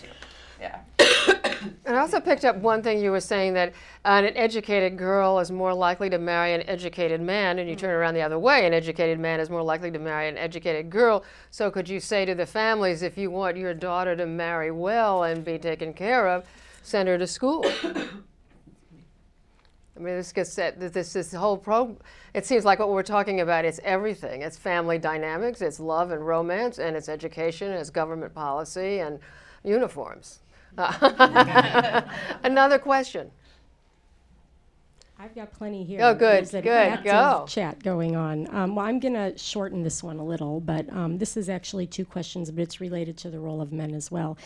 yeah. 0.60 0.80
And 1.88 1.96
I 1.96 2.00
also 2.00 2.20
picked 2.20 2.44
up 2.44 2.56
one 2.56 2.82
thing 2.82 3.00
you 3.00 3.10
were 3.10 3.18
saying 3.18 3.54
that 3.54 3.72
an 4.04 4.26
educated 4.36 4.98
girl 4.98 5.38
is 5.38 5.50
more 5.50 5.72
likely 5.72 6.10
to 6.10 6.18
marry 6.18 6.52
an 6.52 6.62
educated 6.68 7.18
man, 7.20 7.58
and 7.58 7.66
you 7.68 7.74
turn 7.76 7.90
around 7.90 8.12
the 8.12 8.20
other 8.20 8.38
way, 8.38 8.66
an 8.66 8.74
educated 8.74 9.18
man 9.18 9.40
is 9.40 9.48
more 9.48 9.62
likely 9.62 9.90
to 9.92 9.98
marry 9.98 10.28
an 10.28 10.36
educated 10.36 10.90
girl. 10.90 11.24
So, 11.50 11.70
could 11.70 11.88
you 11.88 11.98
say 11.98 12.26
to 12.26 12.34
the 12.34 12.44
families, 12.44 13.00
if 13.00 13.16
you 13.16 13.30
want 13.30 13.56
your 13.56 13.72
daughter 13.72 14.14
to 14.16 14.26
marry 14.26 14.70
well 14.70 15.22
and 15.24 15.42
be 15.42 15.56
taken 15.56 15.94
care 15.94 16.28
of, 16.28 16.44
send 16.82 17.08
her 17.08 17.16
to 17.16 17.26
school? 17.26 17.64
I 19.98 20.00
mean, 20.00 20.14
this 20.14 20.30
gets 20.30 20.52
set. 20.52 20.78
This 20.78 21.14
this 21.14 21.32
whole 21.32 21.56
pro. 21.56 21.96
It 22.34 22.44
seems 22.44 22.66
like 22.66 22.78
what 22.78 22.90
we're 22.90 23.02
talking 23.02 23.40
about. 23.40 23.64
is 23.64 23.80
everything. 23.82 24.42
It's 24.42 24.58
family 24.58 24.98
dynamics. 24.98 25.62
It's 25.62 25.80
love 25.80 26.10
and 26.10 26.24
romance, 26.24 26.78
and 26.78 26.96
it's 26.96 27.08
education, 27.08 27.70
and 27.70 27.80
it's 27.80 27.90
government 27.90 28.34
policy, 28.34 29.00
and 29.00 29.18
uniforms. 29.64 30.40
Another 32.44 32.78
question. 32.78 33.30
I've 35.20 35.34
got 35.34 35.52
plenty 35.52 35.82
here. 35.82 35.98
Oh, 36.00 36.14
good, 36.14 36.44
There's 36.44 36.54
an 36.54 36.62
good, 36.62 36.70
active 36.70 37.04
go. 37.06 37.44
Chat 37.48 37.82
going 37.82 38.14
on. 38.14 38.46
Um, 38.54 38.76
well, 38.76 38.86
I'm 38.86 39.00
going 39.00 39.14
to 39.14 39.36
shorten 39.36 39.82
this 39.82 40.00
one 40.00 40.18
a 40.18 40.24
little, 40.24 40.60
but 40.60 40.88
um, 40.92 41.18
this 41.18 41.36
is 41.36 41.48
actually 41.48 41.88
two 41.88 42.04
questions, 42.04 42.52
but 42.52 42.62
it's 42.62 42.80
related 42.80 43.16
to 43.18 43.30
the 43.30 43.40
role 43.40 43.60
of 43.60 43.72
men 43.72 43.94
as 43.94 44.12
well. 44.12 44.38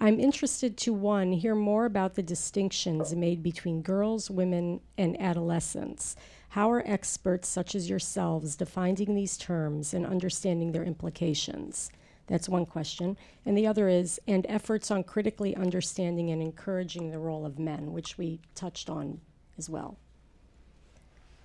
I'm 0.00 0.20
interested 0.20 0.76
to 0.78 0.92
one 0.92 1.32
hear 1.32 1.54
more 1.54 1.86
about 1.86 2.14
the 2.14 2.22
distinctions 2.22 3.16
made 3.16 3.42
between 3.42 3.80
girls, 3.80 4.30
women, 4.30 4.80
and 4.98 5.18
adolescents. 5.18 6.14
How 6.50 6.70
are 6.70 6.82
experts 6.86 7.48
such 7.48 7.74
as 7.74 7.88
yourselves 7.88 8.54
defining 8.54 9.14
these 9.14 9.38
terms 9.38 9.94
and 9.94 10.04
understanding 10.04 10.72
their 10.72 10.84
implications? 10.84 11.90
That's 12.28 12.48
one 12.48 12.66
question. 12.66 13.16
And 13.44 13.56
the 13.56 13.66
other 13.66 13.88
is, 13.88 14.20
and 14.28 14.46
efforts 14.48 14.90
on 14.90 15.02
critically 15.02 15.56
understanding 15.56 16.30
and 16.30 16.40
encouraging 16.40 17.10
the 17.10 17.18
role 17.18 17.44
of 17.44 17.58
men, 17.58 17.92
which 17.92 18.16
we 18.16 18.40
touched 18.54 18.88
on 18.88 19.20
as 19.56 19.68
well. 19.68 19.98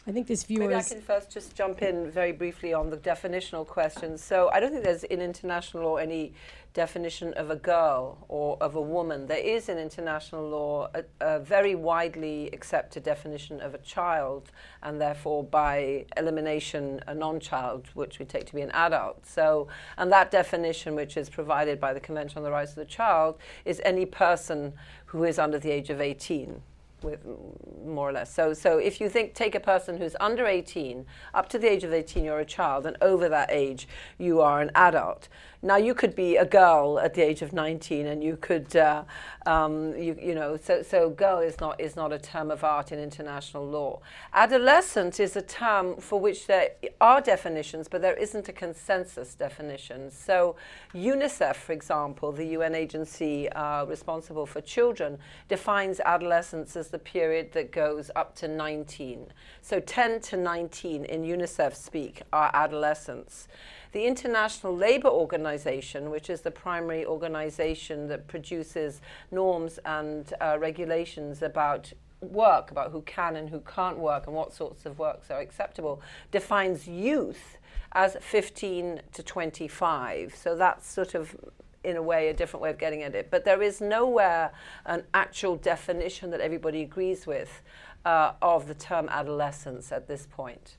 I 0.05 0.11
think 0.11 0.27
this 0.27 0.43
viewer 0.43 0.67
Maybe 0.67 0.75
I 0.75 0.83
can 0.83 1.01
first 1.01 1.31
just 1.31 1.55
jump 1.55 1.81
in 1.81 2.11
very 2.11 2.33
briefly 2.33 2.73
on 2.73 2.89
the 2.89 2.97
definitional 2.97 3.65
questions. 3.65 4.21
So 4.21 4.49
I 4.51 4.59
don't 4.59 4.71
think 4.71 4.83
there's 4.83 5.05
in 5.05 5.21
international 5.21 5.83
law 5.83 5.95
any 5.95 6.33
definition 6.73 7.33
of 7.35 7.49
a 7.49 7.55
girl 7.55 8.25
or 8.27 8.57
of 8.59 8.75
a 8.75 8.81
woman. 8.81 9.27
There 9.27 9.37
is 9.37 9.69
in 9.69 9.77
international 9.77 10.49
law 10.49 10.89
a, 10.93 11.05
a 11.21 11.39
very 11.39 11.73
widely 11.75 12.49
accepted 12.51 13.03
definition 13.03 13.61
of 13.61 13.75
a 13.75 13.77
child, 13.77 14.51
and 14.81 14.99
therefore 14.99 15.41
by 15.41 16.05
elimination 16.17 16.99
a 17.07 17.13
non-child, 17.15 17.87
which 17.93 18.19
we 18.19 18.25
take 18.25 18.45
to 18.47 18.55
be 18.55 18.61
an 18.61 18.71
adult. 18.71 19.25
So, 19.25 19.69
and 19.97 20.11
that 20.11 20.31
definition, 20.31 20.95
which 20.95 21.15
is 21.15 21.29
provided 21.29 21.79
by 21.79 21.93
the 21.93 22.01
Convention 22.01 22.39
on 22.39 22.43
the 22.43 22.51
Rights 22.51 22.71
of 22.71 22.77
the 22.77 22.85
Child, 22.85 23.37
is 23.63 23.79
any 23.85 24.05
person 24.05 24.73
who 25.05 25.23
is 25.23 25.39
under 25.39 25.59
the 25.59 25.71
age 25.71 25.89
of 25.89 26.01
18 26.01 26.61
with 27.03 27.25
more 27.83 28.09
or 28.09 28.11
less. 28.11 28.33
So, 28.33 28.53
so 28.53 28.77
if 28.77 29.01
you 29.01 29.09
think 29.09 29.33
take 29.33 29.55
a 29.55 29.59
person 29.59 29.97
who's 29.97 30.15
under 30.19 30.45
18, 30.45 31.05
up 31.33 31.49
to 31.49 31.59
the 31.59 31.69
age 31.69 31.83
of 31.83 31.93
18, 31.93 32.23
you're 32.23 32.39
a 32.39 32.45
child, 32.45 32.85
and 32.85 32.97
over 33.01 33.29
that 33.29 33.49
age, 33.51 33.87
you 34.17 34.41
are 34.41 34.61
an 34.61 34.71
adult. 34.75 35.27
Now, 35.65 35.77
you 35.77 35.93
could 35.93 36.13
be 36.13 36.35
a 36.35 36.43
girl 36.43 36.99
at 36.99 37.13
the 37.13 37.21
age 37.21 37.41
of 37.41 37.53
19, 37.53 38.05
and 38.05 38.21
you 38.21 38.35
could, 38.35 38.75
uh, 38.75 39.05
um, 39.45 39.95
you, 39.95 40.13
you 40.21 40.35
know, 40.35 40.57
so, 40.57 40.81
so 40.83 41.09
girl 41.09 41.39
is 41.39 41.61
not, 41.61 41.79
is 41.79 41.95
not 41.95 42.11
a 42.11 42.19
term 42.19 42.51
of 42.51 42.65
art 42.65 42.91
in 42.91 42.99
international 42.99 43.65
law. 43.65 44.01
Adolescent 44.33 45.21
is 45.21 45.37
a 45.37 45.41
term 45.41 45.95
for 45.95 46.19
which 46.19 46.47
there 46.47 46.71
are 46.99 47.21
definitions, 47.21 47.87
but 47.87 48.01
there 48.01 48.15
isn't 48.15 48.49
a 48.49 48.51
consensus 48.51 49.35
definition. 49.35 50.11
So, 50.11 50.57
UNICEF, 50.93 51.55
for 51.55 51.71
example, 51.71 52.33
the 52.33 52.47
UN 52.47 52.75
agency 52.75 53.49
uh, 53.53 53.85
responsible 53.85 54.45
for 54.45 54.59
children, 54.59 55.17
defines 55.47 56.01
adolescence 56.01 56.75
as 56.75 56.89
the 56.89 56.99
period 56.99 57.53
that 57.53 57.71
goes 57.71 58.11
up 58.17 58.35
to 58.35 58.49
19. 58.49 59.27
So, 59.61 59.79
10 59.79 60.19
to 60.19 60.35
19 60.35 61.05
in 61.05 61.23
UNICEF 61.23 61.73
speak 61.73 62.23
are 62.33 62.51
adolescents. 62.53 63.47
The 63.93 64.07
International 64.07 64.75
Labour 64.75 65.09
Organization, 65.09 66.09
which 66.09 66.27
is 66.27 66.41
the 66.41 66.49
primary 66.49 67.05
organization 67.05 68.07
that 68.07 68.27
produces 68.27 69.01
norms 69.29 69.77
and 69.85 70.33
uh, 70.41 70.57
regulations 70.59 71.43
about 71.43 71.93
work, 72.19 72.71
about 72.71 72.91
who 72.91 73.03
can 73.03 73.35
and 73.35 73.51
who 73.51 73.59
can't 73.59 73.99
work 73.99 74.25
and 74.25 74.35
what 74.35 74.51
sorts 74.51 74.87
of 74.87 74.97
works 74.97 75.29
are 75.29 75.39
acceptable, 75.39 76.01
defines 76.31 76.87
youth 76.87 77.59
as 77.91 78.17
15 78.19 79.01
to 79.13 79.21
25. 79.21 80.35
So 80.35 80.55
that's 80.55 80.91
sort 80.91 81.13
of 81.13 81.35
in 81.83 81.95
a 81.95 82.01
way 82.01 82.29
a 82.29 82.33
different 82.33 82.63
way 82.63 82.71
of 82.71 82.79
getting 82.79 83.03
at 83.03 83.13
it. 83.13 83.29
But 83.29 83.45
there 83.45 83.61
is 83.61 83.79
nowhere 83.79 84.53
an 84.87 85.03
actual 85.13 85.55
definition 85.55 86.31
that 86.31 86.41
everybody 86.41 86.81
agrees 86.81 87.27
with 87.27 87.61
uh, 88.05 88.31
of 88.41 88.67
the 88.67 88.73
term 88.73 89.07
adolescence 89.09 89.91
at 89.91 90.07
this 90.07 90.27
point. 90.31 90.77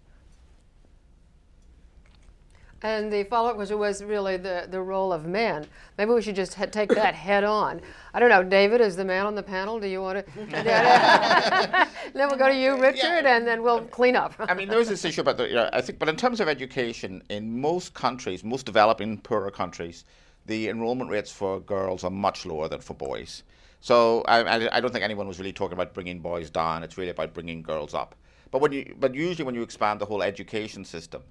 And 2.84 3.10
the 3.10 3.24
follow-up 3.24 3.56
question 3.56 3.78
was 3.78 4.04
really 4.04 4.36
the, 4.36 4.68
the 4.70 4.80
role 4.80 5.10
of 5.10 5.24
men. 5.24 5.66
Maybe 5.96 6.10
we 6.10 6.20
should 6.20 6.36
just 6.36 6.52
he- 6.52 6.66
take 6.66 6.90
that 6.90 7.14
head 7.26 7.42
on. 7.42 7.80
I 8.12 8.20
don't 8.20 8.28
know, 8.28 8.42
David, 8.42 8.82
is 8.82 8.94
the 8.94 9.06
man 9.06 9.24
on 9.24 9.34
the 9.34 9.42
panel, 9.42 9.80
do 9.80 9.86
you 9.86 10.02
want 10.02 10.18
to? 10.36 10.40
then 10.52 11.88
we'll 12.28 12.36
go 12.36 12.48
to 12.48 12.54
you, 12.54 12.78
Richard, 12.78 13.24
and 13.24 13.46
then 13.46 13.62
we'll 13.62 13.80
clean 13.86 14.16
up. 14.16 14.34
I 14.38 14.52
mean, 14.52 14.68
there 14.68 14.78
is 14.80 14.90
this 14.90 15.02
issue 15.06 15.22
about 15.22 15.38
the. 15.38 15.48
You 15.48 15.54
know, 15.54 15.70
I 15.72 15.80
think, 15.80 15.98
but 15.98 16.10
in 16.10 16.16
terms 16.16 16.40
of 16.40 16.48
education, 16.48 17.22
in 17.30 17.58
most 17.58 17.94
countries, 17.94 18.44
most 18.44 18.66
developing 18.66 19.16
poorer 19.16 19.50
countries, 19.50 20.04
the 20.44 20.68
enrollment 20.68 21.10
rates 21.10 21.32
for 21.32 21.60
girls 21.60 22.04
are 22.04 22.10
much 22.10 22.44
lower 22.44 22.68
than 22.68 22.80
for 22.80 22.92
boys. 22.92 23.44
So 23.80 24.22
I, 24.28 24.42
I, 24.42 24.76
I 24.76 24.80
don't 24.80 24.92
think 24.92 25.04
anyone 25.04 25.26
was 25.26 25.38
really 25.38 25.54
talking 25.54 25.72
about 25.72 25.94
bringing 25.94 26.20
boys 26.20 26.50
down. 26.50 26.82
It's 26.82 26.98
really 26.98 27.10
about 27.12 27.32
bringing 27.32 27.62
girls 27.62 27.94
up. 27.94 28.14
But 28.50 28.60
when 28.60 28.72
you, 28.72 28.94
but 29.00 29.14
usually 29.14 29.44
when 29.46 29.54
you 29.54 29.62
expand 29.62 30.02
the 30.02 30.06
whole 30.06 30.22
education 30.22 30.84
system, 30.84 31.22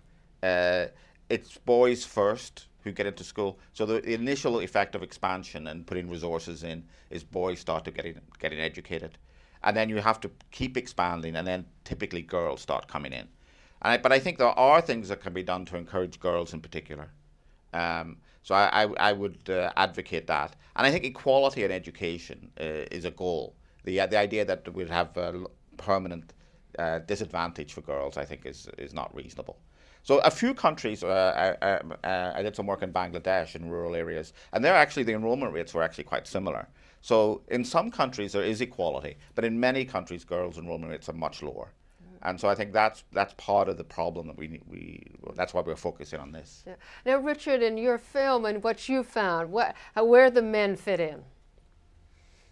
uh, 0.42 0.88
it's 1.34 1.58
boys 1.58 2.06
first 2.06 2.68
who 2.84 2.92
get 2.92 3.08
into 3.08 3.24
school. 3.24 3.58
So 3.74 3.86
the, 3.86 4.02
the 4.02 4.14
initial 4.14 4.60
effect 4.60 4.94
of 4.96 5.02
expansion 5.04 5.68
and 5.68 5.88
putting 5.88 6.10
resources 6.10 6.64
in 6.64 6.84
is 7.10 7.24
boys 7.24 7.60
start 7.60 7.86
to 7.86 7.92
getting 7.92 8.20
getting 8.40 8.60
educated, 8.60 9.18
and 9.64 9.76
then 9.76 9.90
you 9.90 9.98
have 9.98 10.20
to 10.22 10.30
keep 10.52 10.78
expanding, 10.78 11.36
and 11.36 11.48
then 11.48 11.66
typically 11.84 12.22
girls 12.22 12.62
start 12.62 12.88
coming 12.88 13.14
in. 13.14 13.28
I, 13.82 13.98
but 13.98 14.12
I 14.12 14.20
think 14.20 14.38
there 14.38 14.60
are 14.72 14.82
things 14.82 15.10
that 15.10 15.22
can 15.22 15.34
be 15.34 15.44
done 15.44 15.66
to 15.66 15.78
encourage 15.78 16.20
girls 16.20 16.54
in 16.54 16.62
particular. 16.62 17.08
Um, 17.74 18.18
so 18.44 18.56
I, 18.56 18.84
I, 18.84 18.84
I 19.10 19.14
would 19.14 19.50
uh, 19.50 19.72
advocate 19.76 20.28
that, 20.28 20.56
and 20.76 20.86
I 20.86 20.92
think 20.92 21.04
equality 21.06 21.64
in 21.64 21.72
education 21.72 22.52
uh, 22.60 22.98
is 22.98 23.06
a 23.06 23.12
goal. 23.12 23.56
The 23.86 23.96
the 24.14 24.20
idea 24.28 24.46
that 24.46 24.72
we'd 24.74 24.90
have 24.90 25.10
permanent 25.78 26.34
uh, 26.78 27.00
disadvantage 27.00 27.74
for 27.74 27.82
girls, 27.82 28.18
I 28.18 28.26
think, 28.26 28.46
is 28.46 28.68
is 28.78 28.94
not 28.94 29.16
reasonable. 29.16 29.58
So 30.04 30.20
a 30.20 30.32
few 30.32 30.54
countries, 30.54 31.02
uh, 31.02 31.56
uh, 31.62 32.06
uh, 32.06 32.34
I 32.36 32.44
did 32.44 32.56
some 32.56 32.68
work 32.68 32.84
in 32.84 32.92
Bangladesh 32.92 33.56
in 33.56 33.70
rural 33.70 33.96
areas, 33.96 34.34
and 34.52 34.64
there 34.64 34.76
actually 34.76 35.04
the 35.04 35.14
enrollment 35.14 35.54
rates 35.54 35.74
were 35.74 35.82
actually 35.82 36.04
quite 36.04 36.28
similar. 36.28 36.68
So 37.00 37.42
in 37.48 37.64
some 37.64 37.90
countries 37.90 38.34
there 38.34 38.44
is 38.44 38.60
equality, 38.60 39.16
but 39.34 39.46
in 39.46 39.58
many 39.58 39.86
countries 39.86 40.26
girls' 40.26 40.58
enrollment 40.58 40.92
rates 40.92 41.08
are 41.08 41.14
much 41.14 41.42
lower. 41.42 41.72
And 42.22 42.40
so 42.40 42.50
I 42.50 42.56
think 42.56 42.74
that's 42.74 43.04
that's 43.12 43.34
part 43.34 43.68
of 43.70 43.78
the 43.78 43.84
problem 43.84 44.28
that 44.28 44.38
we 44.38 44.48
need, 44.48 44.64
we 44.70 45.04
that's 45.36 45.54
why 45.54 45.62
we're 45.62 45.76
focusing 45.76 46.20
on 46.20 46.32
this. 46.32 46.64
Yeah. 46.66 46.76
Now, 47.06 47.18
Richard, 47.18 47.62
in 47.62 47.78
your 47.78 47.98
film 47.98 48.46
and 48.46 48.64
what 48.64 48.88
you 48.88 49.04
found, 49.04 49.52
what, 49.52 49.76
how, 49.96 50.06
where 50.06 50.30
the 50.30 50.42
men 50.42 50.76
fit 50.76 51.00
in? 51.00 51.24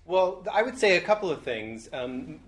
Well, 0.06 0.46
I 0.52 0.62
would 0.64 0.78
say 0.78 0.98
a 0.98 1.02
couple 1.02 1.30
of 1.30 1.42
things. 1.44 1.88
Um, 1.94 2.40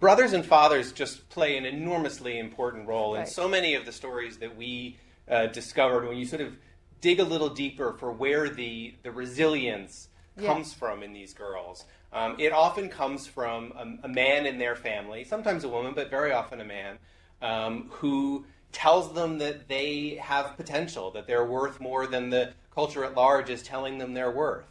brothers 0.00 0.32
and 0.32 0.44
fathers 0.44 0.92
just 0.92 1.28
play 1.28 1.56
an 1.56 1.64
enormously 1.66 2.38
important 2.38 2.88
role 2.88 3.14
in 3.14 3.26
so 3.26 3.46
many 3.46 3.74
of 3.74 3.84
the 3.84 3.92
stories 3.92 4.38
that 4.38 4.56
we 4.56 4.96
uh, 5.30 5.46
discovered 5.46 6.08
when 6.08 6.16
you 6.16 6.24
sort 6.24 6.40
of 6.42 6.56
dig 7.00 7.20
a 7.20 7.24
little 7.24 7.50
deeper 7.50 7.92
for 7.98 8.10
where 8.10 8.48
the, 8.48 8.94
the 9.02 9.12
resilience 9.12 10.08
Yeah. 10.36 10.52
comes 10.52 10.72
from 10.74 11.02
in 11.02 11.12
these 11.12 11.34
girls. 11.34 11.84
Um, 12.12 12.36
it 12.38 12.52
often 12.52 12.88
comes 12.88 13.26
from 13.26 13.72
a, 13.76 14.06
a 14.06 14.08
man 14.08 14.46
in 14.46 14.58
their 14.58 14.74
family, 14.74 15.22
sometimes 15.24 15.64
a 15.64 15.68
woman, 15.68 15.92
but 15.94 16.10
very 16.10 16.32
often 16.32 16.60
a 16.60 16.64
man, 16.64 16.98
um, 17.40 17.88
who 17.90 18.44
tells 18.72 19.12
them 19.14 19.38
that 19.38 19.68
they 19.68 20.18
have 20.20 20.56
potential, 20.56 21.10
that 21.12 21.26
they're 21.26 21.44
worth 21.46 21.80
more 21.80 22.06
than 22.06 22.30
the 22.30 22.52
culture 22.74 23.04
at 23.04 23.14
large 23.14 23.50
is 23.50 23.62
telling 23.62 23.98
them 23.98 24.14
they're 24.14 24.30
worth. 24.30 24.66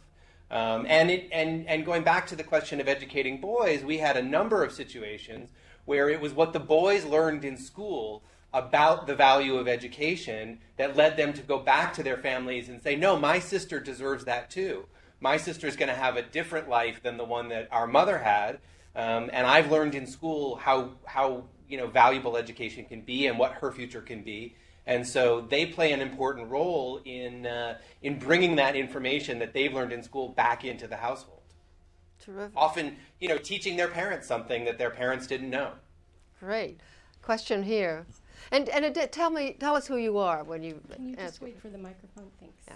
Um, 0.50 0.84
and, 0.88 1.10
it, 1.10 1.28
and, 1.30 1.66
and 1.68 1.84
going 1.84 2.02
back 2.02 2.26
to 2.28 2.36
the 2.36 2.42
question 2.42 2.80
of 2.80 2.88
educating 2.88 3.40
boys, 3.40 3.84
we 3.84 3.98
had 3.98 4.16
a 4.16 4.22
number 4.22 4.64
of 4.64 4.72
situations 4.72 5.50
where 5.84 6.08
it 6.08 6.20
was 6.20 6.32
what 6.32 6.52
the 6.52 6.60
boys 6.60 7.04
learned 7.04 7.44
in 7.44 7.56
school 7.56 8.22
about 8.52 9.06
the 9.06 9.14
value 9.14 9.56
of 9.56 9.68
education 9.68 10.58
that 10.76 10.96
led 10.96 11.16
them 11.16 11.32
to 11.32 11.42
go 11.42 11.58
back 11.58 11.94
to 11.94 12.02
their 12.02 12.16
families 12.16 12.68
and 12.68 12.82
say, 12.82 12.96
no, 12.96 13.16
my 13.16 13.38
sister 13.38 13.78
deserves 13.78 14.24
that 14.24 14.50
too. 14.50 14.86
My 15.20 15.36
sister's 15.36 15.76
going 15.76 15.88
to 15.88 15.94
have 15.94 16.16
a 16.16 16.22
different 16.22 16.68
life 16.68 17.02
than 17.02 17.16
the 17.16 17.24
one 17.24 17.48
that 17.50 17.68
our 17.70 17.86
mother 17.86 18.18
had. 18.18 18.58
Um, 18.96 19.30
and 19.32 19.46
I've 19.46 19.70
learned 19.70 19.94
in 19.94 20.06
school 20.06 20.56
how, 20.56 20.90
how 21.04 21.44
you 21.68 21.76
know, 21.76 21.86
valuable 21.86 22.36
education 22.36 22.84
can 22.84 23.02
be 23.02 23.28
and 23.28 23.38
what 23.38 23.52
her 23.52 23.70
future 23.70 24.00
can 24.00 24.22
be. 24.22 24.56
And 24.90 25.06
so 25.06 25.42
they 25.42 25.66
play 25.66 25.92
an 25.92 26.00
important 26.00 26.50
role 26.50 27.00
in, 27.04 27.46
uh, 27.46 27.78
in 28.02 28.18
bringing 28.18 28.56
that 28.56 28.74
information 28.74 29.38
that 29.38 29.54
they've 29.54 29.72
learned 29.72 29.92
in 29.92 30.02
school 30.02 30.30
back 30.30 30.64
into 30.64 30.88
the 30.88 30.96
household. 30.96 31.42
Terrific. 32.20 32.56
Often, 32.56 32.96
you 33.20 33.28
know, 33.28 33.38
teaching 33.38 33.76
their 33.76 33.86
parents 33.86 34.26
something 34.26 34.64
that 34.64 34.78
their 34.78 34.90
parents 34.90 35.28
didn't 35.28 35.48
know. 35.48 35.74
Great. 36.40 36.80
Question 37.22 37.62
here. 37.62 38.04
And, 38.50 38.68
and 38.68 38.84
it, 38.84 39.12
tell 39.12 39.30
me, 39.30 39.56
tell 39.60 39.76
us 39.76 39.86
who 39.86 39.96
you 39.96 40.18
are 40.18 40.42
when 40.42 40.64
you 40.64 40.80
Can 40.92 41.10
you 41.10 41.14
just 41.14 41.40
wait 41.40 41.60
for 41.60 41.68
the 41.68 41.78
microphone? 41.78 42.26
Thanks. 42.40 42.64
Yeah. 42.66 42.74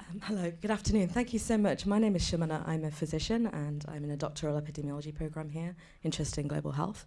Um, 0.00 0.20
hello, 0.24 0.52
good 0.60 0.72
afternoon. 0.72 1.10
Thank 1.10 1.32
you 1.32 1.38
so 1.38 1.56
much. 1.56 1.86
My 1.86 2.00
name 2.00 2.16
is 2.16 2.28
Shimana. 2.28 2.66
I'm 2.66 2.82
a 2.82 2.90
physician 2.90 3.46
and 3.46 3.84
I'm 3.86 4.02
in 4.02 4.10
a 4.10 4.16
doctoral 4.16 4.60
epidemiology 4.60 5.14
program 5.14 5.48
here, 5.48 5.76
interested 6.02 6.40
in 6.40 6.48
global 6.48 6.72
health. 6.72 7.06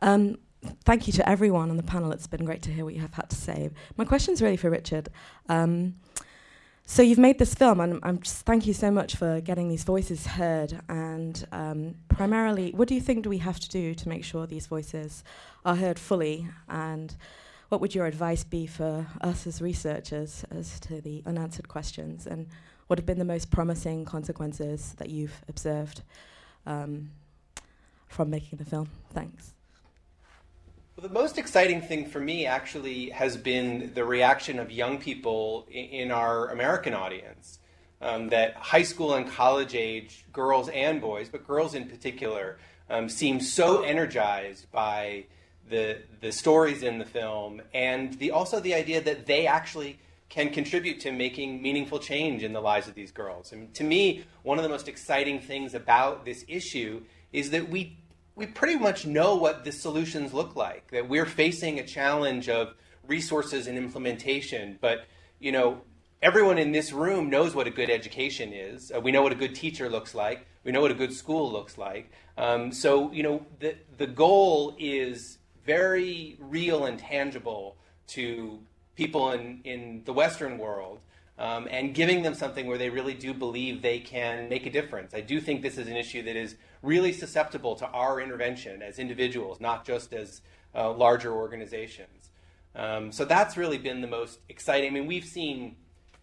Um, 0.00 0.36
thank 0.84 1.06
you 1.06 1.12
to 1.14 1.28
everyone 1.28 1.70
on 1.70 1.76
the 1.76 1.82
panel. 1.82 2.12
It's 2.12 2.26
been 2.26 2.44
great 2.44 2.62
to 2.62 2.70
hear 2.70 2.84
what 2.84 2.94
you 2.94 3.00
have 3.00 3.14
had 3.14 3.30
to 3.30 3.36
say. 3.36 3.70
My 3.96 4.04
question 4.04 4.34
is 4.34 4.42
really 4.42 4.56
for 4.56 4.70
Richard. 4.70 5.08
Um, 5.48 5.94
so 6.84 7.00
you've 7.00 7.18
made 7.18 7.38
this 7.38 7.54
film, 7.54 7.80
and 7.80 8.00
I'm 8.02 8.18
just 8.20 8.44
thank 8.44 8.66
you 8.66 8.74
so 8.74 8.90
much 8.90 9.16
for 9.16 9.40
getting 9.40 9.68
these 9.68 9.84
voices 9.84 10.26
heard. 10.26 10.80
And 10.88 11.46
um, 11.52 11.94
primarily, 12.08 12.72
what 12.72 12.88
do 12.88 12.94
you 12.94 13.00
think 13.00 13.22
do 13.24 13.30
we 13.30 13.38
have 13.38 13.60
to 13.60 13.68
do 13.68 13.94
to 13.94 14.08
make 14.08 14.24
sure 14.24 14.46
these 14.46 14.66
voices 14.66 15.24
are 15.64 15.76
heard 15.76 15.98
fully? 15.98 16.48
And 16.68 17.14
what 17.68 17.80
would 17.80 17.94
your 17.94 18.06
advice 18.06 18.44
be 18.44 18.66
for 18.66 19.06
us 19.20 19.46
as 19.46 19.62
researchers 19.62 20.44
as 20.50 20.78
to 20.80 21.00
the 21.00 21.22
unanswered 21.24 21.68
questions? 21.68 22.26
And 22.26 22.48
what 22.88 22.98
have 22.98 23.06
been 23.06 23.18
the 23.18 23.24
most 23.24 23.50
promising 23.50 24.04
consequences 24.04 24.94
that 24.98 25.08
you've 25.08 25.40
observed 25.48 26.02
um, 26.66 27.10
from 28.08 28.28
making 28.28 28.58
the 28.58 28.66
film? 28.66 28.90
Thanks. 29.14 29.54
Well, 30.94 31.08
the 31.08 31.14
most 31.14 31.38
exciting 31.38 31.80
thing 31.80 32.04
for 32.04 32.20
me 32.20 32.44
actually 32.44 33.08
has 33.10 33.38
been 33.38 33.92
the 33.94 34.04
reaction 34.04 34.58
of 34.58 34.70
young 34.70 34.98
people 34.98 35.66
in, 35.70 36.10
our 36.10 36.48
American 36.48 36.92
audience. 36.92 37.60
Um, 38.02 38.28
that 38.28 38.56
high 38.56 38.82
school 38.82 39.14
and 39.14 39.26
college 39.26 39.74
age 39.74 40.26
girls 40.34 40.68
and 40.68 41.00
boys, 41.00 41.30
but 41.30 41.46
girls 41.46 41.74
in 41.74 41.88
particular, 41.88 42.58
um, 42.90 43.08
seem 43.08 43.40
so 43.40 43.82
energized 43.82 44.70
by 44.70 45.26
the 45.70 46.02
the 46.20 46.32
stories 46.32 46.82
in 46.82 46.98
the 46.98 47.06
film 47.06 47.62
and 47.72 48.18
the 48.18 48.32
also 48.32 48.58
the 48.60 48.74
idea 48.74 49.00
that 49.00 49.24
they 49.26 49.46
actually 49.46 49.98
can 50.28 50.50
contribute 50.50 51.00
to 51.00 51.12
making 51.12 51.62
meaningful 51.62 52.00
change 52.00 52.42
in 52.42 52.52
the 52.52 52.60
lives 52.60 52.88
of 52.88 52.94
these 52.94 53.12
girls. 53.12 53.52
And 53.52 53.72
to 53.74 53.84
me, 53.84 54.24
one 54.42 54.58
of 54.58 54.64
the 54.64 54.68
most 54.68 54.88
exciting 54.88 55.40
things 55.40 55.72
about 55.72 56.24
this 56.24 56.44
issue 56.48 57.02
is 57.32 57.50
that 57.50 57.70
we 57.70 57.96
we 58.34 58.46
pretty 58.46 58.76
much 58.76 59.06
know 59.06 59.36
what 59.36 59.64
the 59.64 59.72
solutions 59.72 60.32
look 60.32 60.56
like. 60.56 60.90
That 60.90 61.08
we're 61.08 61.26
facing 61.26 61.78
a 61.78 61.86
challenge 61.86 62.48
of 62.48 62.74
resources 63.06 63.66
and 63.66 63.76
implementation, 63.76 64.78
but 64.80 65.04
you 65.38 65.52
know, 65.52 65.82
everyone 66.22 66.58
in 66.58 66.72
this 66.72 66.92
room 66.92 67.28
knows 67.28 67.54
what 67.54 67.66
a 67.66 67.70
good 67.70 67.90
education 67.90 68.52
is. 68.52 68.92
Uh, 68.94 69.00
we 69.00 69.10
know 69.10 69.22
what 69.22 69.32
a 69.32 69.36
good 69.36 69.54
teacher 69.54 69.88
looks 69.90 70.14
like. 70.14 70.46
We 70.64 70.72
know 70.72 70.80
what 70.80 70.92
a 70.92 70.94
good 70.94 71.12
school 71.12 71.50
looks 71.50 71.76
like. 71.76 72.10
Um, 72.38 72.72
so 72.72 73.12
you 73.12 73.22
know, 73.22 73.44
the 73.60 73.76
the 73.98 74.06
goal 74.06 74.76
is 74.78 75.38
very 75.66 76.36
real 76.40 76.86
and 76.86 76.98
tangible 76.98 77.76
to 78.08 78.60
people 78.96 79.32
in 79.32 79.60
in 79.64 80.02
the 80.04 80.12
Western 80.12 80.58
world. 80.58 81.00
Um, 81.38 81.66
and 81.70 81.94
giving 81.94 82.22
them 82.22 82.34
something 82.34 82.66
where 82.66 82.78
they 82.78 82.90
really 82.90 83.14
do 83.14 83.32
believe 83.32 83.80
they 83.80 83.98
can 83.98 84.48
make 84.50 84.66
a 84.66 84.70
difference. 84.70 85.12
I 85.14 85.22
do 85.22 85.40
think 85.40 85.62
this 85.62 85.78
is 85.78 85.88
an 85.88 85.96
issue 85.96 86.22
that 86.22 86.36
is 86.36 86.56
really 86.82 87.12
susceptible 87.12 87.76
to 87.76 87.86
our 87.88 88.20
intervention 88.20 88.82
as 88.82 88.98
individuals, 88.98 89.60
not 89.60 89.86
just 89.86 90.12
as 90.12 90.42
uh, 90.74 90.92
larger 90.92 91.32
organizations. 91.32 92.30
Um, 92.74 93.12
so 93.12 93.24
that's 93.24 93.56
really 93.56 93.78
been 93.78 94.00
the 94.00 94.08
most 94.08 94.40
exciting. 94.48 94.90
I 94.90 94.92
mean, 94.92 95.06
we've 95.06 95.24
seen, 95.24 95.76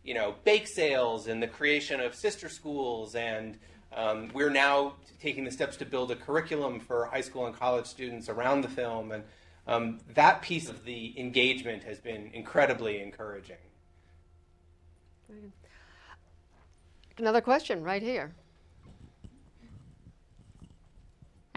you 0.04 0.14
know, 0.14 0.36
bake 0.44 0.68
sales 0.68 1.28
and 1.28 1.42
the 1.42 1.48
creation 1.48 2.00
of 2.00 2.16
sister 2.16 2.50
schools, 2.50 3.16
and 3.16 3.58
um, 3.96 4.30
we're 4.34 4.50
now 4.50 4.96
taking 5.22 5.44
the 5.44 5.52
steps 5.52 5.78
to 5.78 5.86
build 5.86 6.12
a 6.12 6.16
curriculum 6.16 6.80
for 6.80 7.06
high 7.06 7.22
school 7.22 7.46
and 7.46 7.56
college 7.56 7.86
students 7.86 8.30
around 8.30 8.62
the 8.62 8.70
film, 8.70 9.12
and 9.12 9.24
um, 9.68 10.00
that 10.16 10.42
piece 10.42 10.70
of 10.70 10.84
the 10.84 11.18
engagement 11.20 11.84
has 11.84 12.00
been 12.00 12.32
incredibly 12.34 13.02
encouraging. 13.02 13.58
Another 17.18 17.42
question 17.42 17.84
right 17.84 18.02
here. 18.02 18.34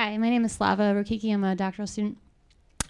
Hi, 0.02 0.18
my 0.18 0.30
name 0.30 0.44
is 0.44 0.50
Slava 0.50 0.82
Rokicki. 0.82 1.32
I'm 1.32 1.44
a 1.44 1.54
doctoral 1.54 1.86
student. 1.86 2.18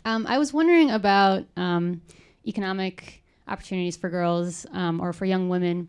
Um, 0.07 0.27
I 0.27 0.39
was 0.39 0.55
wondering 0.55 0.93
about 0.93 1.45
um, 1.59 2.01
economic 2.47 3.23
opportunities 3.47 3.99
for 3.99 4.09
girls 4.09 4.65
um, 4.73 4.99
or 4.99 5.13
for 5.13 5.27
young 5.27 5.51
women, 5.51 5.89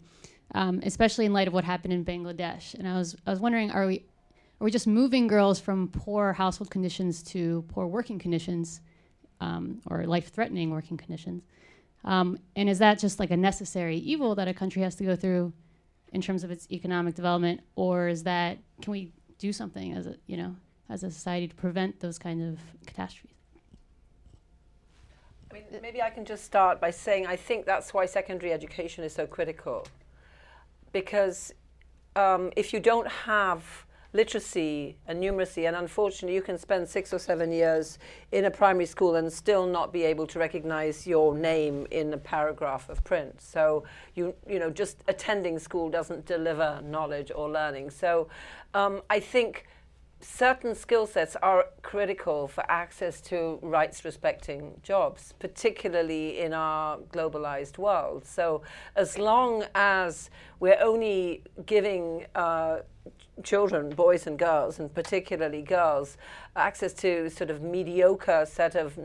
um, 0.53 0.81
especially 0.83 1.23
in 1.25 1.31
light 1.31 1.47
of 1.47 1.53
what 1.53 1.63
happened 1.63 1.93
in 1.93 2.03
Bangladesh. 2.03 2.73
And 2.73 2.85
I 2.85 2.97
was 2.97 3.15
I 3.25 3.29
was 3.29 3.39
wondering, 3.39 3.71
are 3.71 3.87
we 3.87 3.99
are 4.59 4.65
we 4.65 4.69
just 4.69 4.85
moving 4.85 5.27
girls 5.27 5.61
from 5.61 5.87
poor 5.87 6.33
household 6.33 6.69
conditions 6.69 7.23
to 7.31 7.63
poor 7.69 7.87
working 7.87 8.19
conditions, 8.19 8.81
um, 9.39 9.79
or 9.89 10.05
life-threatening 10.05 10.71
working 10.71 10.97
conditions? 10.97 11.41
Um, 12.03 12.37
and 12.57 12.67
is 12.67 12.79
that 12.79 12.99
just 12.99 13.17
like 13.17 13.31
a 13.31 13.37
necessary 13.37 13.95
evil 13.95 14.35
that 14.35 14.49
a 14.49 14.53
country 14.53 14.81
has 14.81 14.95
to 14.95 15.05
go 15.05 15.15
through 15.15 15.53
in 16.11 16.21
terms 16.21 16.43
of 16.43 16.51
its 16.51 16.69
economic 16.69 17.15
development, 17.15 17.61
or 17.77 18.09
is 18.09 18.23
that 18.23 18.57
can 18.81 18.91
we 18.91 19.13
do 19.37 19.53
something 19.53 19.93
as 19.93 20.05
a 20.05 20.17
you 20.27 20.35
know 20.35 20.53
as 20.89 21.03
a 21.03 21.11
society 21.11 21.47
to 21.47 21.55
prevent 21.55 21.99
those 21.99 22.19
kind 22.19 22.41
of 22.41 22.59
catastrophes? 22.85 23.31
I 25.51 25.55
mean, 25.55 25.63
maybe 25.81 26.01
I 26.01 26.09
can 26.09 26.25
just 26.25 26.45
start 26.45 26.81
by 26.81 26.89
saying 26.89 27.27
I 27.27 27.35
think 27.35 27.65
that's 27.65 27.93
why 27.93 28.05
secondary 28.05 28.51
education 28.51 29.03
is 29.03 29.13
so 29.13 29.27
critical. 29.27 29.85
Because 30.91 31.53
um, 32.15 32.51
if 32.55 32.73
you 32.73 32.79
don't 32.79 33.07
have 33.07 33.85
literacy 34.13 34.95
and 35.07 35.21
numeracy, 35.21 35.67
and 35.67 35.75
unfortunately, 35.75 36.35
you 36.35 36.41
can 36.41 36.57
spend 36.57 36.87
six 36.87 37.13
or 37.13 37.19
seven 37.19 37.51
years 37.51 37.97
in 38.31 38.45
a 38.45 38.51
primary 38.51 38.85
school 38.85 39.15
and 39.15 39.31
still 39.31 39.65
not 39.65 39.91
be 39.91 40.03
able 40.03 40.27
to 40.27 40.39
recognize 40.39 41.07
your 41.07 41.35
name 41.35 41.87
in 41.89 42.13
a 42.13 42.17
paragraph 42.17 42.89
of 42.89 43.03
print. 43.03 43.41
So, 43.41 43.83
you, 44.13 44.35
you 44.47 44.59
know, 44.59 44.69
just 44.69 45.03
attending 45.07 45.57
school 45.57 45.89
doesn't 45.89 46.25
deliver 46.25 46.79
knowledge 46.83 47.31
or 47.33 47.49
learning. 47.49 47.89
So, 47.89 48.27
um, 48.75 49.01
I 49.09 49.19
think 49.19 49.65
certain 50.23 50.73
skill 50.73 51.05
sets 51.05 51.35
are 51.37 51.65
critical 51.81 52.47
for 52.47 52.63
access 52.69 53.21
to 53.21 53.59
rights 53.61 54.05
respecting 54.05 54.79
jobs, 54.81 55.33
particularly 55.37 56.39
in 56.39 56.53
our 56.53 56.97
globalized 57.11 57.77
world. 57.77 58.25
So, 58.25 58.61
as 58.95 59.17
long 59.17 59.65
as 59.75 60.29
we're 60.59 60.79
only 60.79 61.43
giving 61.65 62.25
uh, 62.35 62.79
children, 63.43 63.89
boys 63.89 64.25
and 64.27 64.39
girls, 64.39 64.79
and 64.79 64.93
particularly 64.93 65.61
girls, 65.61 66.17
access 66.55 66.93
to 66.93 67.29
sort 67.29 67.49
of 67.49 67.61
mediocre 67.61 68.45
set 68.49 68.75
of 68.75 68.97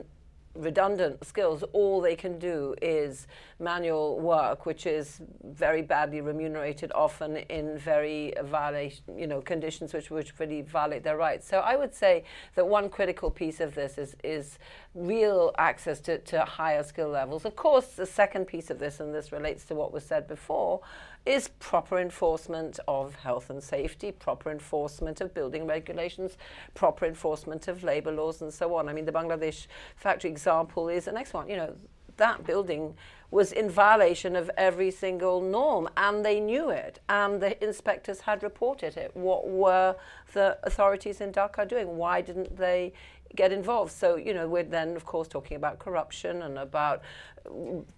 redundant 0.55 1.25
skills, 1.25 1.63
all 1.73 2.01
they 2.01 2.17
can 2.17 2.39
do 2.39 2.75
is 2.83 3.27
manual 3.59 4.19
work, 4.19 4.67
which 4.67 4.87
is 4.87 5.21
very 5.45 5.83
badly 5.83 6.21
remunerated, 6.21 6.91
often 6.95 7.37
in 7.37 7.79
very 7.79 8.33
violation, 8.45 9.05
you 9.17 9.27
know, 9.27 9.41
conditions 9.41 9.93
which 9.93 10.11
which 10.11 10.39
really 10.39 10.63
violate 10.63 11.03
their 11.03 11.17
rights. 11.17 11.47
So 11.47 11.59
I 11.59 11.77
would 11.77 11.95
say 11.95 12.25
that 12.55 12.67
one 12.67 12.89
critical 12.89 13.31
piece 13.31 13.61
of 13.61 13.75
this 13.75 13.99
is 13.99 14.17
is 14.25 14.59
real 14.95 15.53
access 15.59 16.01
to, 16.01 16.19
to 16.19 16.45
higher 16.45 16.83
skill 16.83 17.09
levels. 17.09 17.45
Of 17.45 17.55
course, 17.55 17.89
the 17.89 18.07
second 18.07 18.47
piece 18.47 18.71
of 18.71 18.79
this, 18.79 19.01
and 19.01 19.15
this 19.15 19.33
relates 19.33 19.65
to 19.67 19.75
what 19.75 19.93
was 19.93 20.05
said 20.05 20.27
before, 20.27 20.81
is 21.29 21.49
proper 21.59 21.99
enforcement 21.99 22.81
of 22.89 23.15
health 23.17 23.51
and 23.51 23.63
safety, 23.63 24.11
proper 24.11 24.51
enforcement 24.51 25.21
of 25.21 25.35
building 25.35 25.67
regulations, 25.67 26.39
proper 26.75 27.05
enforcement 27.05 27.69
of 27.69 27.85
labor 27.85 28.11
laws, 28.11 28.41
and 28.41 28.53
so 28.53 28.75
on. 28.75 28.89
I 28.89 28.95
mean, 28.95 29.05
the 29.05 29.13
Bangladesh 29.13 29.67
factory 29.97 30.31
example 30.31 30.89
is 30.89 31.05
the 31.05 31.13
next 31.13 31.35
one. 31.35 31.49
You 31.49 31.57
know, 31.57 31.77
that 32.17 32.45
building 32.45 32.95
was 33.31 33.53
in 33.53 33.69
violation 33.69 34.35
of 34.37 34.51
every 34.57 34.91
single 34.91 35.43
norm, 35.43 35.87
and 35.99 36.25
they 36.25 36.41
knew 36.41 36.71
it, 36.71 36.99
and 37.11 37.43
the 37.43 37.63
inspectors 37.63 38.23
had 38.23 38.43
reported 38.43 38.97
it. 38.97 39.15
What 39.15 39.47
were 39.49 39.97
the 40.33 40.59
authorities 40.63 41.21
in 41.21 41.33
Dhaka 41.33 41.69
doing? 41.69 41.99
Why 41.99 42.23
didn't 42.23 42.57
they 42.57 42.95
get 43.37 43.53
involved? 43.53 43.93
So, 43.93 44.17
you 44.17 44.35
know, 44.35 44.49
we're 44.49 44.65
then, 44.65 44.97
of 44.97 45.05
course, 45.05 45.29
talking 45.29 45.57
about 45.57 45.79
corruption 45.79 46.43
and 46.43 46.59
about 46.59 47.03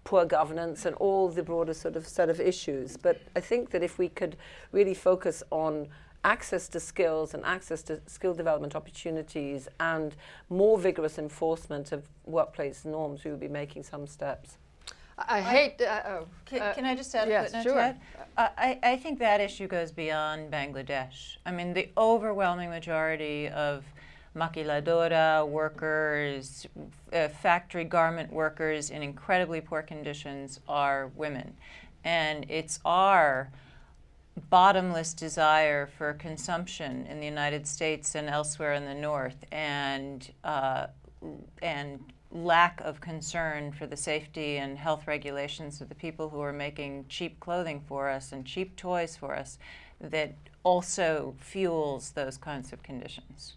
poor 0.04 0.24
governance 0.24 0.86
and 0.86 0.94
all 0.96 1.28
the 1.28 1.42
broader 1.42 1.74
sort 1.74 1.96
of 1.96 2.06
set 2.06 2.28
of 2.28 2.40
issues. 2.40 2.96
But 2.96 3.20
I 3.36 3.40
think 3.40 3.70
that 3.70 3.82
if 3.82 3.98
we 3.98 4.08
could 4.08 4.36
really 4.72 4.94
focus 4.94 5.42
on 5.50 5.88
access 6.24 6.68
to 6.68 6.80
skills 6.80 7.32
and 7.34 7.44
access 7.44 7.82
to 7.82 8.00
skill 8.06 8.34
development 8.34 8.76
opportunities 8.76 9.68
and 9.80 10.14
more 10.50 10.78
vigorous 10.78 11.18
enforcement 11.18 11.92
of 11.92 12.08
workplace 12.26 12.84
norms, 12.84 13.24
we 13.24 13.30
would 13.30 13.40
be 13.40 13.48
making 13.48 13.82
some 13.82 14.06
steps. 14.06 14.58
I 15.28 15.40
hate. 15.40 15.82
Uh, 15.82 16.02
oh, 16.06 16.26
Can, 16.46 16.62
uh, 16.62 16.72
can 16.72 16.84
I 16.86 16.94
just 16.94 17.14
add 17.14 17.28
a 17.28 17.42
footnote 17.42 17.62
sure. 17.62 17.72
to 17.72 17.96
that? 18.36 18.54
I, 18.56 18.78
I 18.82 18.96
think 18.96 19.18
that 19.18 19.40
issue 19.40 19.66
goes 19.66 19.92
beyond 19.92 20.50
Bangladesh. 20.50 21.36
I 21.44 21.52
mean, 21.52 21.74
the 21.74 21.90
overwhelming 21.98 22.70
majority 22.70 23.48
of 23.48 23.84
maquiladora 24.36 25.46
workers, 25.46 26.66
uh, 27.12 27.28
factory 27.28 27.84
garment 27.84 28.32
workers 28.32 28.90
in 28.90 29.02
incredibly 29.02 29.60
poor 29.60 29.82
conditions 29.82 30.60
are 30.68 31.10
women. 31.16 31.54
And 32.04 32.46
it's 32.48 32.78
our 32.84 33.50
bottomless 34.48 35.12
desire 35.12 35.86
for 35.86 36.14
consumption 36.14 37.06
in 37.06 37.20
the 37.20 37.26
United 37.26 37.66
States 37.66 38.14
and 38.14 38.28
elsewhere 38.28 38.74
in 38.74 38.86
the 38.86 38.94
North, 38.94 39.44
and 39.52 40.30
uh, 40.44 40.86
and 41.60 42.00
lack 42.32 42.80
of 42.82 43.00
concern 43.00 43.72
for 43.72 43.86
the 43.86 43.96
safety 43.96 44.58
and 44.58 44.78
health 44.78 45.06
regulations 45.06 45.80
of 45.80 45.88
the 45.88 45.94
people 45.94 46.28
who 46.28 46.40
are 46.40 46.52
making 46.52 47.04
cheap 47.08 47.40
clothing 47.40 47.82
for 47.86 48.08
us 48.08 48.30
and 48.30 48.46
cheap 48.46 48.76
toys 48.76 49.16
for 49.16 49.34
us 49.34 49.58
that 50.00 50.32
also 50.62 51.34
fuels 51.38 52.12
those 52.12 52.36
kinds 52.36 52.72
of 52.72 52.82
conditions. 52.82 53.56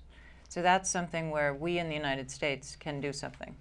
So 0.53 0.61
that's 0.61 0.87
something 0.87 1.31
where 1.31 1.55
we 1.55 1.79
in 1.79 1.89
the 1.89 1.95
United 1.95 2.29
States 2.29 2.75
can 2.75 3.01
do 3.01 3.11
something. 3.11 3.55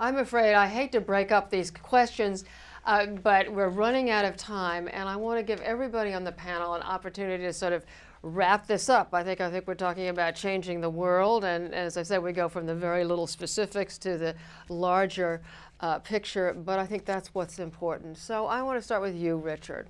I'm 0.00 0.16
afraid 0.16 0.54
I 0.54 0.66
hate 0.66 0.90
to 0.90 1.00
break 1.00 1.30
up 1.30 1.48
these 1.48 1.70
questions, 1.70 2.44
uh, 2.84 3.06
but 3.06 3.52
we're 3.52 3.68
running 3.68 4.10
out 4.10 4.24
of 4.24 4.36
time, 4.36 4.88
and 4.92 5.08
I 5.08 5.14
want 5.14 5.38
to 5.38 5.44
give 5.44 5.60
everybody 5.60 6.12
on 6.12 6.24
the 6.24 6.32
panel 6.32 6.74
an 6.74 6.82
opportunity 6.82 7.44
to 7.44 7.52
sort 7.52 7.72
of 7.72 7.86
wrap 8.24 8.66
this 8.66 8.88
up. 8.88 9.10
I 9.12 9.22
think 9.22 9.40
I 9.40 9.48
think 9.48 9.68
we're 9.68 9.76
talking 9.76 10.08
about 10.08 10.34
changing 10.34 10.80
the 10.80 10.90
world, 10.90 11.44
and 11.44 11.72
as 11.72 11.96
I 11.96 12.02
said, 12.02 12.20
we 12.20 12.32
go 12.32 12.48
from 12.48 12.66
the 12.66 12.74
very 12.74 13.04
little 13.04 13.28
specifics 13.28 13.96
to 13.98 14.18
the 14.18 14.34
larger 14.68 15.40
uh, 15.78 16.00
picture. 16.00 16.52
But 16.52 16.80
I 16.80 16.86
think 16.86 17.04
that's 17.04 17.32
what's 17.32 17.60
important. 17.60 18.18
So 18.18 18.46
I 18.46 18.60
want 18.62 18.76
to 18.80 18.82
start 18.82 19.02
with 19.02 19.14
you, 19.14 19.36
Richard. 19.36 19.86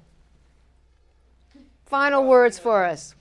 Final 1.87 2.27
words 2.27 2.59
for 2.59 2.85
us. 2.85 3.15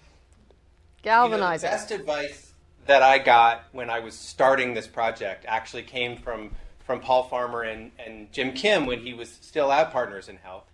Galvanize 1.01 1.63
you 1.63 1.69
know, 1.69 1.75
best 1.75 1.91
advice 1.91 2.48
that 2.89 3.03
I 3.03 3.19
got 3.19 3.65
when 3.71 3.91
I 3.91 3.99
was 3.99 4.15
starting 4.15 4.73
this 4.73 4.87
project 4.87 5.45
actually 5.47 5.83
came 5.83 6.17
from 6.17 6.49
from 6.85 7.01
Paul 7.01 7.21
Farmer 7.21 7.61
and, 7.61 7.91
and 8.03 8.31
Jim 8.31 8.51
Kim 8.51 8.87
when 8.87 8.99
he 9.01 9.13
was 9.13 9.29
still 9.29 9.71
at 9.71 9.91
Partners 9.91 10.27
in 10.27 10.37
Health. 10.37 10.65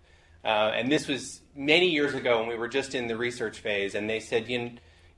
Uh, 0.42 0.72
and 0.74 0.90
this 0.90 1.08
was 1.08 1.42
many 1.54 1.90
years 1.90 2.14
ago 2.14 2.38
when 2.38 2.48
we 2.48 2.54
were 2.54 2.68
just 2.68 2.94
in 2.94 3.06
the 3.06 3.18
research 3.18 3.58
phase. 3.58 3.94
And 3.94 4.08
they 4.08 4.20
said, 4.20 4.48
you, 4.48 4.60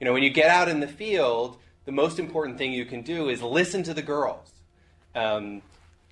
you 0.01 0.05
know, 0.05 0.13
when 0.13 0.25
you 0.25 0.31
get 0.31 0.51
out 0.51 0.69
in 0.69 0.81
the 0.81 0.89
field, 0.89 1.59
the 1.85 1.93
most 1.93 2.19
important 2.19 2.59
thing 2.59 2.73
you 2.73 2.85
can 2.85 3.03
do 3.03 3.29
is 3.29 3.43
listen 3.43 3.85
to 3.85 3.95
the 3.95 4.03
girls. 4.03 4.51
Um, 5.15 5.63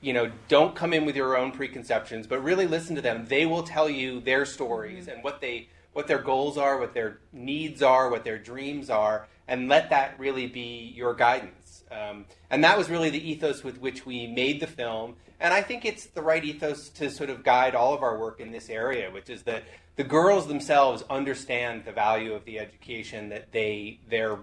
you 0.01 0.13
know, 0.13 0.31
don't 0.47 0.77
come 0.77 0.93
in 0.93 1.05
with 1.05 1.17
your 1.17 1.37
own 1.37 1.51
preconceptions, 1.51 2.29
but 2.29 2.45
really 2.45 2.69
listen 2.69 2.95
to 2.95 3.03
them. 3.03 3.27
They 3.27 3.45
will 3.45 3.65
tell 3.65 3.91
you 3.91 4.21
their 4.21 4.45
stories 4.47 5.09
and 5.09 5.25
what 5.25 5.41
they 5.41 5.69
what 5.95 6.07
their 6.07 6.23
goals 6.23 6.57
are, 6.57 6.79
what 6.79 6.95
their 6.95 7.19
needs 7.33 7.83
are, 7.83 8.09
what 8.09 8.23
their 8.23 8.39
dreams 8.39 8.89
are, 8.89 9.27
and 9.49 9.69
let 9.69 9.91
that 9.91 10.19
really 10.19 10.47
be 10.47 10.93
your 10.95 11.15
guidance. 11.15 11.85
Um, 11.91 12.25
and 12.51 12.65
that 12.65 12.77
was 12.77 12.91
really 12.91 13.11
the 13.11 13.31
ethos 13.31 13.63
with 13.63 13.81
which 13.81 14.05
we 14.05 14.27
made 14.27 14.61
the 14.61 14.67
film. 14.67 15.17
And 15.39 15.53
I 15.53 15.63
think 15.63 15.85
it's 15.85 16.07
the 16.07 16.23
right 16.23 16.45
ethos 16.45 16.89
to 16.91 17.11
sort 17.11 17.31
of 17.31 17.45
guide 17.45 17.75
all 17.75 17.95
of 17.95 18.03
our 18.03 18.19
work 18.19 18.41
in 18.41 18.51
this 18.51 18.69
area, 18.69 19.11
which 19.11 19.31
is 19.31 19.43
that 19.45 19.65
the 19.97 20.05
girls 20.05 20.47
themselves 20.47 21.05
understand 21.09 21.85
the 21.85 21.93
value 21.93 22.35
of 22.35 22.45
the 22.45 22.59
education 22.59 23.29
that 23.31 23.53
they 23.53 24.01
they're 24.09 24.39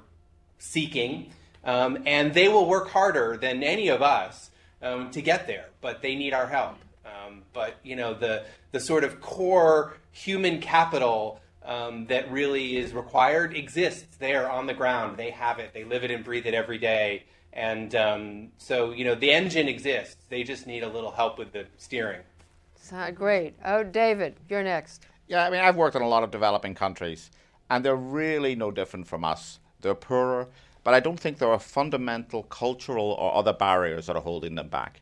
seeking, 0.57 1.31
um, 1.63 2.03
and 2.05 2.33
they 2.33 2.47
will 2.47 2.67
work 2.67 2.89
harder 2.89 3.37
than 3.37 3.63
any 3.63 3.87
of 3.89 4.01
us 4.01 4.51
um, 4.81 5.11
to 5.11 5.21
get 5.21 5.47
there. 5.47 5.65
But 5.81 6.01
they 6.01 6.15
need 6.15 6.33
our 6.33 6.47
help. 6.47 6.77
Um, 7.05 7.43
but 7.53 7.75
you 7.83 7.95
know 7.95 8.13
the 8.13 8.45
the 8.71 8.79
sort 8.79 9.03
of 9.03 9.19
core 9.19 9.97
human 10.11 10.59
capital 10.59 11.39
um, 11.65 12.05
that 12.07 12.31
really 12.31 12.77
is 12.77 12.93
required 12.93 13.55
exists 13.55 14.17
there 14.17 14.49
on 14.49 14.67
the 14.67 14.73
ground. 14.73 15.17
They 15.17 15.31
have 15.31 15.59
it. 15.59 15.73
They 15.73 15.83
live 15.83 16.03
it 16.03 16.11
and 16.11 16.23
breathe 16.23 16.45
it 16.45 16.53
every 16.53 16.77
day. 16.77 17.23
And 17.53 17.95
um, 17.95 18.47
so, 18.57 18.91
you 18.91 19.05
know, 19.05 19.15
the 19.15 19.31
engine 19.31 19.67
exists. 19.67 20.25
They 20.29 20.43
just 20.43 20.65
need 20.65 20.83
a 20.83 20.89
little 20.89 21.11
help 21.11 21.37
with 21.37 21.53
the 21.53 21.65
steering. 21.77 22.21
Sound 22.75 23.15
great. 23.15 23.53
Oh, 23.63 23.83
David, 23.83 24.35
you're 24.49 24.63
next. 24.63 25.05
Yeah, 25.27 25.45
I 25.45 25.49
mean, 25.49 25.61
I've 25.61 25.75
worked 25.75 25.95
in 25.95 26.01
a 26.01 26.07
lot 26.07 26.23
of 26.23 26.31
developing 26.31 26.75
countries, 26.75 27.31
and 27.69 27.85
they're 27.85 27.95
really 27.95 28.55
no 28.55 28.71
different 28.71 29.07
from 29.07 29.23
us. 29.23 29.59
They're 29.81 29.95
poorer, 29.95 30.47
but 30.83 30.93
I 30.93 30.99
don't 30.99 31.19
think 31.19 31.37
there 31.37 31.51
are 31.51 31.59
fundamental 31.59 32.43
cultural 32.43 33.11
or 33.11 33.35
other 33.35 33.53
barriers 33.53 34.07
that 34.07 34.15
are 34.15 34.21
holding 34.21 34.55
them 34.55 34.67
back. 34.67 35.01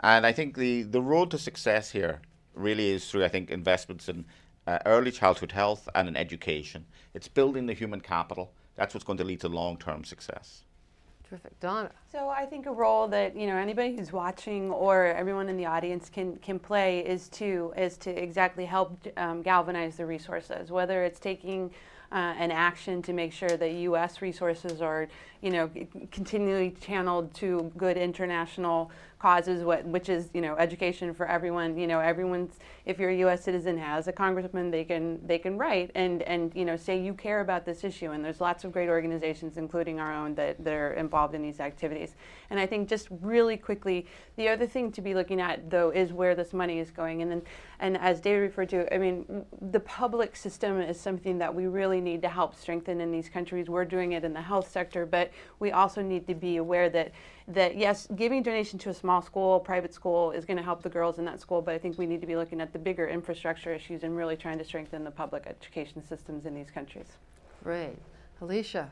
And 0.00 0.24
I 0.24 0.32
think 0.32 0.56
the, 0.56 0.82
the 0.82 1.02
road 1.02 1.30
to 1.32 1.38
success 1.38 1.90
here 1.90 2.20
really 2.54 2.90
is 2.90 3.10
through, 3.10 3.24
I 3.24 3.28
think, 3.28 3.50
investments 3.50 4.08
in 4.08 4.24
uh, 4.66 4.78
early 4.86 5.10
childhood 5.10 5.52
health 5.52 5.88
and 5.94 6.08
in 6.08 6.16
education. 6.16 6.84
It's 7.14 7.28
building 7.28 7.66
the 7.66 7.74
human 7.74 8.00
capital. 8.00 8.52
That's 8.76 8.94
what's 8.94 9.04
going 9.04 9.18
to 9.18 9.24
lead 9.24 9.40
to 9.40 9.48
long 9.48 9.76
term 9.76 10.04
success. 10.04 10.64
Terrific. 11.28 11.58
Donna. 11.60 11.90
So 12.10 12.28
I 12.28 12.44
think 12.44 12.66
a 12.66 12.72
role 12.72 13.08
that 13.08 13.34
you 13.34 13.46
know 13.46 13.56
anybody 13.56 13.96
who's 13.96 14.12
watching 14.12 14.70
or 14.70 15.06
everyone 15.06 15.48
in 15.48 15.56
the 15.56 15.64
audience 15.64 16.10
can 16.10 16.36
can 16.36 16.58
play 16.58 17.00
is 17.00 17.28
to 17.30 17.72
is 17.76 17.96
to 17.98 18.10
exactly 18.10 18.66
help 18.66 19.06
um, 19.16 19.40
galvanize 19.40 19.96
the 19.96 20.04
resources, 20.04 20.70
whether 20.70 21.04
it's 21.04 21.18
taking 21.18 21.70
uh, 22.12 22.34
an 22.38 22.50
action 22.50 23.00
to 23.00 23.14
make 23.14 23.32
sure 23.32 23.56
that 23.56 23.72
U.S. 23.72 24.20
resources 24.20 24.82
are 24.82 25.08
you 25.42 25.50
know 25.50 25.68
continually 26.10 26.74
channeled 26.80 27.34
to 27.34 27.70
good 27.76 27.96
international 27.98 28.90
causes, 29.22 29.62
what, 29.62 29.84
which 29.84 30.08
is 30.08 30.30
you 30.34 30.40
know 30.40 30.56
education 30.56 31.14
for 31.14 31.26
everyone. 31.26 31.78
You 31.78 31.86
know 31.86 32.00
everyone's 32.00 32.58
if 32.86 32.98
you're 32.98 33.10
a 33.10 33.16
U.S. 33.18 33.44
citizen 33.44 33.78
has 33.78 34.08
a 34.08 34.12
congressman, 34.12 34.70
they 34.70 34.84
can 34.84 35.24
they 35.26 35.38
can 35.38 35.56
write 35.58 35.90
and 35.94 36.22
and 36.22 36.52
you 36.54 36.64
know 36.64 36.76
say 36.76 37.00
you 37.00 37.14
care 37.14 37.40
about 37.40 37.64
this 37.64 37.84
issue. 37.84 38.10
And 38.10 38.24
there's 38.24 38.40
lots 38.40 38.64
of 38.64 38.72
great 38.72 38.88
organizations, 38.88 39.56
including 39.56 40.00
our 40.00 40.12
own, 40.12 40.34
that 40.36 40.62
that 40.64 40.74
are 40.74 40.92
involved 40.94 41.34
in 41.34 41.42
these 41.42 41.60
activities. 41.60 42.14
And 42.50 42.58
I 42.58 42.66
think 42.66 42.88
just 42.88 43.08
really 43.20 43.56
quickly, 43.56 44.06
the 44.36 44.48
other 44.48 44.66
thing 44.66 44.90
to 44.92 45.00
be 45.00 45.14
looking 45.14 45.40
at 45.40 45.70
though 45.70 45.90
is 45.90 46.12
where 46.12 46.34
this 46.34 46.52
money 46.52 46.78
is 46.78 46.90
going. 46.90 47.22
And 47.22 47.30
then 47.30 47.42
and 47.80 47.96
as 47.98 48.20
David 48.20 48.42
referred 48.42 48.68
to, 48.70 48.92
I 48.94 48.98
mean 48.98 49.44
the 49.60 49.80
public 49.80 50.36
system 50.36 50.80
is 50.80 51.00
something 51.00 51.38
that 51.38 51.54
we 51.54 51.66
really 51.66 52.00
need 52.00 52.22
to 52.22 52.28
help 52.28 52.54
strengthen 52.54 53.00
in 53.00 53.10
these 53.10 53.28
countries. 53.28 53.68
We're 53.68 53.84
doing 53.84 54.12
it 54.12 54.24
in 54.24 54.32
the 54.32 54.42
health 54.42 54.70
sector, 54.70 55.04
but 55.04 55.31
we 55.58 55.70
also 55.70 56.02
need 56.02 56.26
to 56.26 56.34
be 56.34 56.56
aware 56.56 56.88
that 56.90 57.12
that 57.48 57.76
yes, 57.76 58.06
giving 58.14 58.42
donation 58.42 58.78
to 58.80 58.90
a 58.90 58.94
small 58.94 59.20
school, 59.20 59.60
private 59.60 59.92
school, 59.92 60.30
is 60.30 60.44
going 60.44 60.56
to 60.56 60.62
help 60.62 60.82
the 60.82 60.88
girls 60.88 61.18
in 61.18 61.24
that 61.24 61.40
school. 61.40 61.60
But 61.60 61.74
I 61.74 61.78
think 61.78 61.98
we 61.98 62.06
need 62.06 62.20
to 62.20 62.26
be 62.26 62.36
looking 62.36 62.60
at 62.60 62.72
the 62.72 62.78
bigger 62.78 63.08
infrastructure 63.08 63.72
issues 63.72 64.04
and 64.04 64.16
really 64.16 64.36
trying 64.36 64.58
to 64.58 64.64
strengthen 64.64 65.04
the 65.04 65.10
public 65.10 65.46
education 65.46 66.02
systems 66.06 66.46
in 66.46 66.54
these 66.54 66.70
countries. 66.70 67.06
Great, 67.62 67.98
Alicia. 68.40 68.90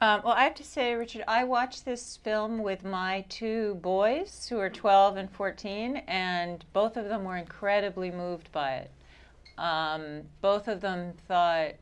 Um, 0.00 0.22
well, 0.24 0.34
I 0.34 0.44
have 0.44 0.54
to 0.56 0.64
say, 0.64 0.94
Richard, 0.94 1.24
I 1.26 1.42
watched 1.42 1.84
this 1.84 2.18
film 2.18 2.62
with 2.62 2.84
my 2.84 3.24
two 3.28 3.74
boys 3.76 4.46
who 4.48 4.58
are 4.58 4.70
12 4.70 5.16
and 5.16 5.30
14, 5.30 5.96
and 6.06 6.64
both 6.72 6.96
of 6.96 7.06
them 7.06 7.24
were 7.24 7.36
incredibly 7.36 8.12
moved 8.12 8.52
by 8.52 8.76
it. 8.76 8.90
Um, 9.58 10.22
both 10.40 10.68
of 10.68 10.80
them 10.80 11.14
thought, 11.26 11.72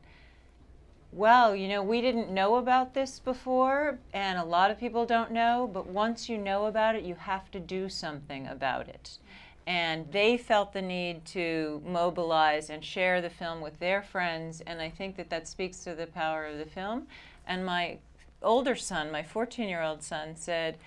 well, 1.11 1.55
you 1.55 1.67
know, 1.67 1.81
we 1.81 2.01
didn't 2.01 2.29
know 2.29 2.55
about 2.55 2.93
this 2.93 3.19
before, 3.19 3.97
and 4.13 4.37
a 4.37 4.43
lot 4.43 4.71
of 4.71 4.79
people 4.79 5.05
don't 5.05 5.31
know, 5.31 5.69
but 5.71 5.87
once 5.87 6.27
you 6.27 6.37
know 6.37 6.65
about 6.65 6.95
it, 6.95 7.03
you 7.03 7.15
have 7.15 7.49
to 7.51 7.59
do 7.59 7.89
something 7.89 8.47
about 8.47 8.87
it. 8.87 9.17
And 9.65 10.11
they 10.11 10.37
felt 10.37 10.73
the 10.73 10.81
need 10.81 11.25
to 11.25 11.81
mobilize 11.85 12.69
and 12.69 12.83
share 12.83 13.21
the 13.21 13.29
film 13.29 13.61
with 13.61 13.79
their 13.79 14.01
friends, 14.01 14.61
and 14.61 14.81
I 14.81 14.89
think 14.89 15.17
that 15.17 15.29
that 15.29 15.47
speaks 15.47 15.83
to 15.83 15.95
the 15.95 16.07
power 16.07 16.45
of 16.45 16.57
the 16.57 16.65
film. 16.65 17.07
And 17.45 17.65
my 17.65 17.97
older 18.41 18.75
son, 18.75 19.11
my 19.11 19.23
14 19.23 19.67
year 19.67 19.81
old 19.81 20.03
son, 20.03 20.35
said, 20.35 20.77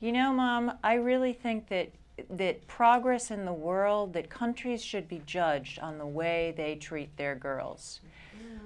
You 0.00 0.12
know, 0.12 0.32
mom, 0.32 0.78
I 0.82 0.94
really 0.94 1.32
think 1.32 1.68
that 1.68 1.90
that 2.28 2.66
progress 2.66 3.30
in 3.30 3.46
the 3.46 3.52
world, 3.52 4.12
that 4.12 4.28
countries 4.28 4.84
should 4.84 5.08
be 5.08 5.22
judged 5.26 5.78
on 5.78 5.98
the 5.98 6.06
way 6.06 6.52
they 6.56 6.74
treat 6.74 7.16
their 7.16 7.34
girls. 7.34 8.00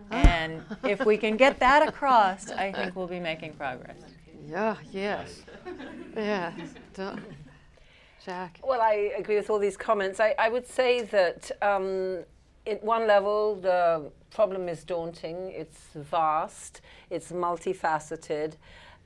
And 0.11 0.63
if 0.85 1.05
we 1.05 1.17
can 1.17 1.37
get 1.37 1.59
that 1.59 1.87
across, 1.87 2.51
I 2.51 2.71
think 2.73 2.95
we'll 2.95 3.09
be 3.09 3.21
making 3.21 3.55
progress. 3.55 3.99
Yeah, 4.49 4.77
yes. 4.93 5.43
Yeah. 6.17 6.53
Jack. 8.25 8.61
Well, 8.63 8.81
I 8.81 9.13
agree 9.19 9.37
with 9.37 9.51
all 9.51 9.59
these 9.59 9.77
comments. 9.77 10.21
I, 10.21 10.35
I 10.39 10.49
would 10.49 10.67
say 10.67 11.03
that 11.03 11.51
um, 11.63 12.25
at 12.67 12.83
one 12.83 13.07
level, 13.07 13.57
the 13.57 14.11
problem 14.31 14.69
is 14.69 14.85
daunting, 14.85 15.51
it's 15.51 15.89
vast, 15.95 16.81
it's 17.11 17.33
multifaceted, 17.33 18.55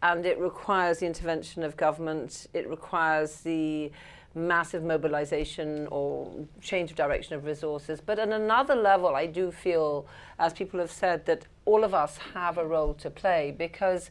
and 0.02 0.24
it 0.24 0.38
requires 0.38 0.98
the 0.98 1.06
intervention 1.06 1.62
of 1.62 1.76
government, 1.76 2.46
it 2.54 2.68
requires 2.68 3.40
the 3.40 3.92
massive 4.34 4.82
mobilization 4.82 5.88
or 5.90 6.30
change 6.60 6.90
of 6.90 6.96
direction 6.96 7.34
of 7.34 7.44
resources. 7.44 8.00
But 8.00 8.18
on 8.18 8.32
another 8.32 8.74
level, 8.74 9.14
I 9.14 9.26
do 9.26 9.50
feel, 9.50 10.06
as 10.38 10.52
people 10.52 10.78
have 10.80 10.90
said, 10.90 11.26
that 11.26 11.46
all 11.64 11.84
of 11.84 11.94
us 11.94 12.18
have 12.34 12.58
a 12.58 12.66
role 12.66 12.94
to 12.94 13.10
play 13.10 13.54
because 13.56 14.10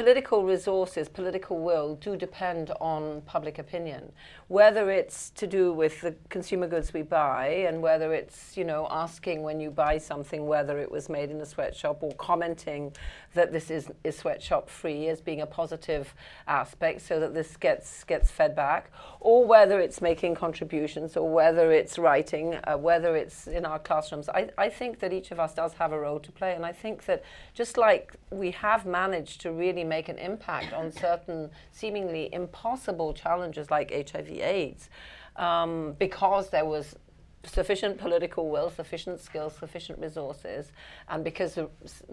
political 0.00 0.44
resources, 0.44 1.10
political 1.10 1.58
will 1.58 1.94
do 1.96 2.16
depend 2.16 2.70
on 2.80 3.20
public 3.26 3.58
opinion. 3.58 4.10
Whether 4.48 4.90
it's 4.90 5.28
to 5.32 5.46
do 5.46 5.74
with 5.74 6.00
the 6.00 6.14
consumer 6.30 6.66
goods 6.66 6.94
we 6.94 7.02
buy 7.02 7.48
and 7.68 7.82
whether 7.82 8.14
it's, 8.14 8.56
you 8.56 8.64
know, 8.64 8.88
asking 8.90 9.42
when 9.42 9.60
you 9.60 9.70
buy 9.70 9.98
something 9.98 10.46
whether 10.46 10.78
it 10.78 10.90
was 10.90 11.10
made 11.10 11.30
in 11.30 11.38
a 11.42 11.44
sweatshop 11.44 12.02
or 12.02 12.14
commenting 12.14 12.92
that 13.34 13.52
this 13.52 13.70
is, 13.70 13.90
is 14.02 14.16
sweatshop 14.16 14.70
free 14.70 15.08
as 15.08 15.20
being 15.20 15.42
a 15.42 15.46
positive 15.46 16.14
aspect 16.48 17.02
so 17.02 17.20
that 17.20 17.34
this 17.34 17.58
gets, 17.58 18.02
gets 18.04 18.30
fed 18.30 18.56
back, 18.56 18.90
or 19.20 19.44
whether 19.44 19.80
it's 19.80 20.00
making 20.00 20.34
contributions 20.34 21.14
or 21.14 21.28
whether 21.28 21.72
it's 21.72 21.98
writing, 21.98 22.54
uh, 22.64 22.74
whether 22.74 23.16
it's 23.16 23.46
in 23.46 23.66
our 23.66 23.78
classrooms. 23.78 24.30
I, 24.30 24.48
I 24.56 24.70
think 24.70 24.98
that 25.00 25.12
each 25.12 25.30
of 25.30 25.38
us 25.38 25.52
does 25.52 25.74
have 25.74 25.92
a 25.92 26.00
role 26.00 26.20
to 26.20 26.32
play, 26.32 26.54
and 26.54 26.64
I 26.64 26.72
think 26.72 27.04
that 27.04 27.22
just 27.52 27.76
like 27.76 28.16
we 28.30 28.50
have 28.52 28.86
managed 28.86 29.42
to 29.42 29.52
really 29.52 29.84
make 29.96 30.08
an 30.08 30.18
impact 30.30 30.72
on 30.72 30.90
certain 30.90 31.50
seemingly 31.72 32.24
impossible 32.32 33.12
challenges 33.12 33.70
like 33.70 33.88
HIV/AIDS, 34.10 34.88
um, 35.36 35.94
because 35.98 36.48
there 36.50 36.64
was 36.64 36.96
sufficient 37.44 37.96
political 37.98 38.50
will, 38.50 38.70
sufficient 38.70 39.18
skills, 39.18 39.52
sufficient 39.56 39.98
resources, 39.98 40.72
and 41.08 41.24
because 41.24 41.58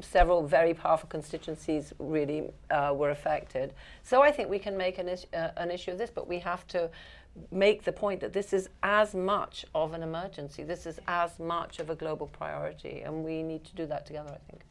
several 0.02 0.40
very 0.48 0.74
powerful 0.74 1.10
constituencies 1.10 1.94
really 2.00 2.50
uh, 2.72 2.94
were 2.96 3.12
affected. 3.12 3.74
So 4.04 4.22
I 4.22 4.32
think 4.32 4.50
we 4.50 4.60
can 4.60 4.76
make 4.78 4.98
an, 5.00 5.10
is- 5.10 5.28
uh, 5.34 5.50
an 5.58 5.70
issue 5.72 5.92
of 5.92 5.98
this, 5.98 6.10
but 6.10 6.28
we 6.28 6.40
have 6.40 6.66
to 6.68 6.90
make 7.52 7.84
the 7.84 7.92
point 7.92 8.20
that 8.22 8.34
this 8.34 8.54
is 8.54 8.70
as 8.84 9.14
much 9.14 9.66
of 9.76 9.94
an 9.94 10.02
emergency. 10.02 10.64
This 10.64 10.86
is 10.86 11.00
as 11.08 11.38
much 11.40 11.80
of 11.80 11.90
a 11.90 11.96
global 11.96 12.28
priority, 12.28 13.02
and 13.06 13.24
we 13.24 13.44
need 13.44 13.64
to 13.66 13.76
do 13.76 13.86
that 13.88 14.06
together, 14.06 14.32
I 14.32 14.52
think. 14.52 14.62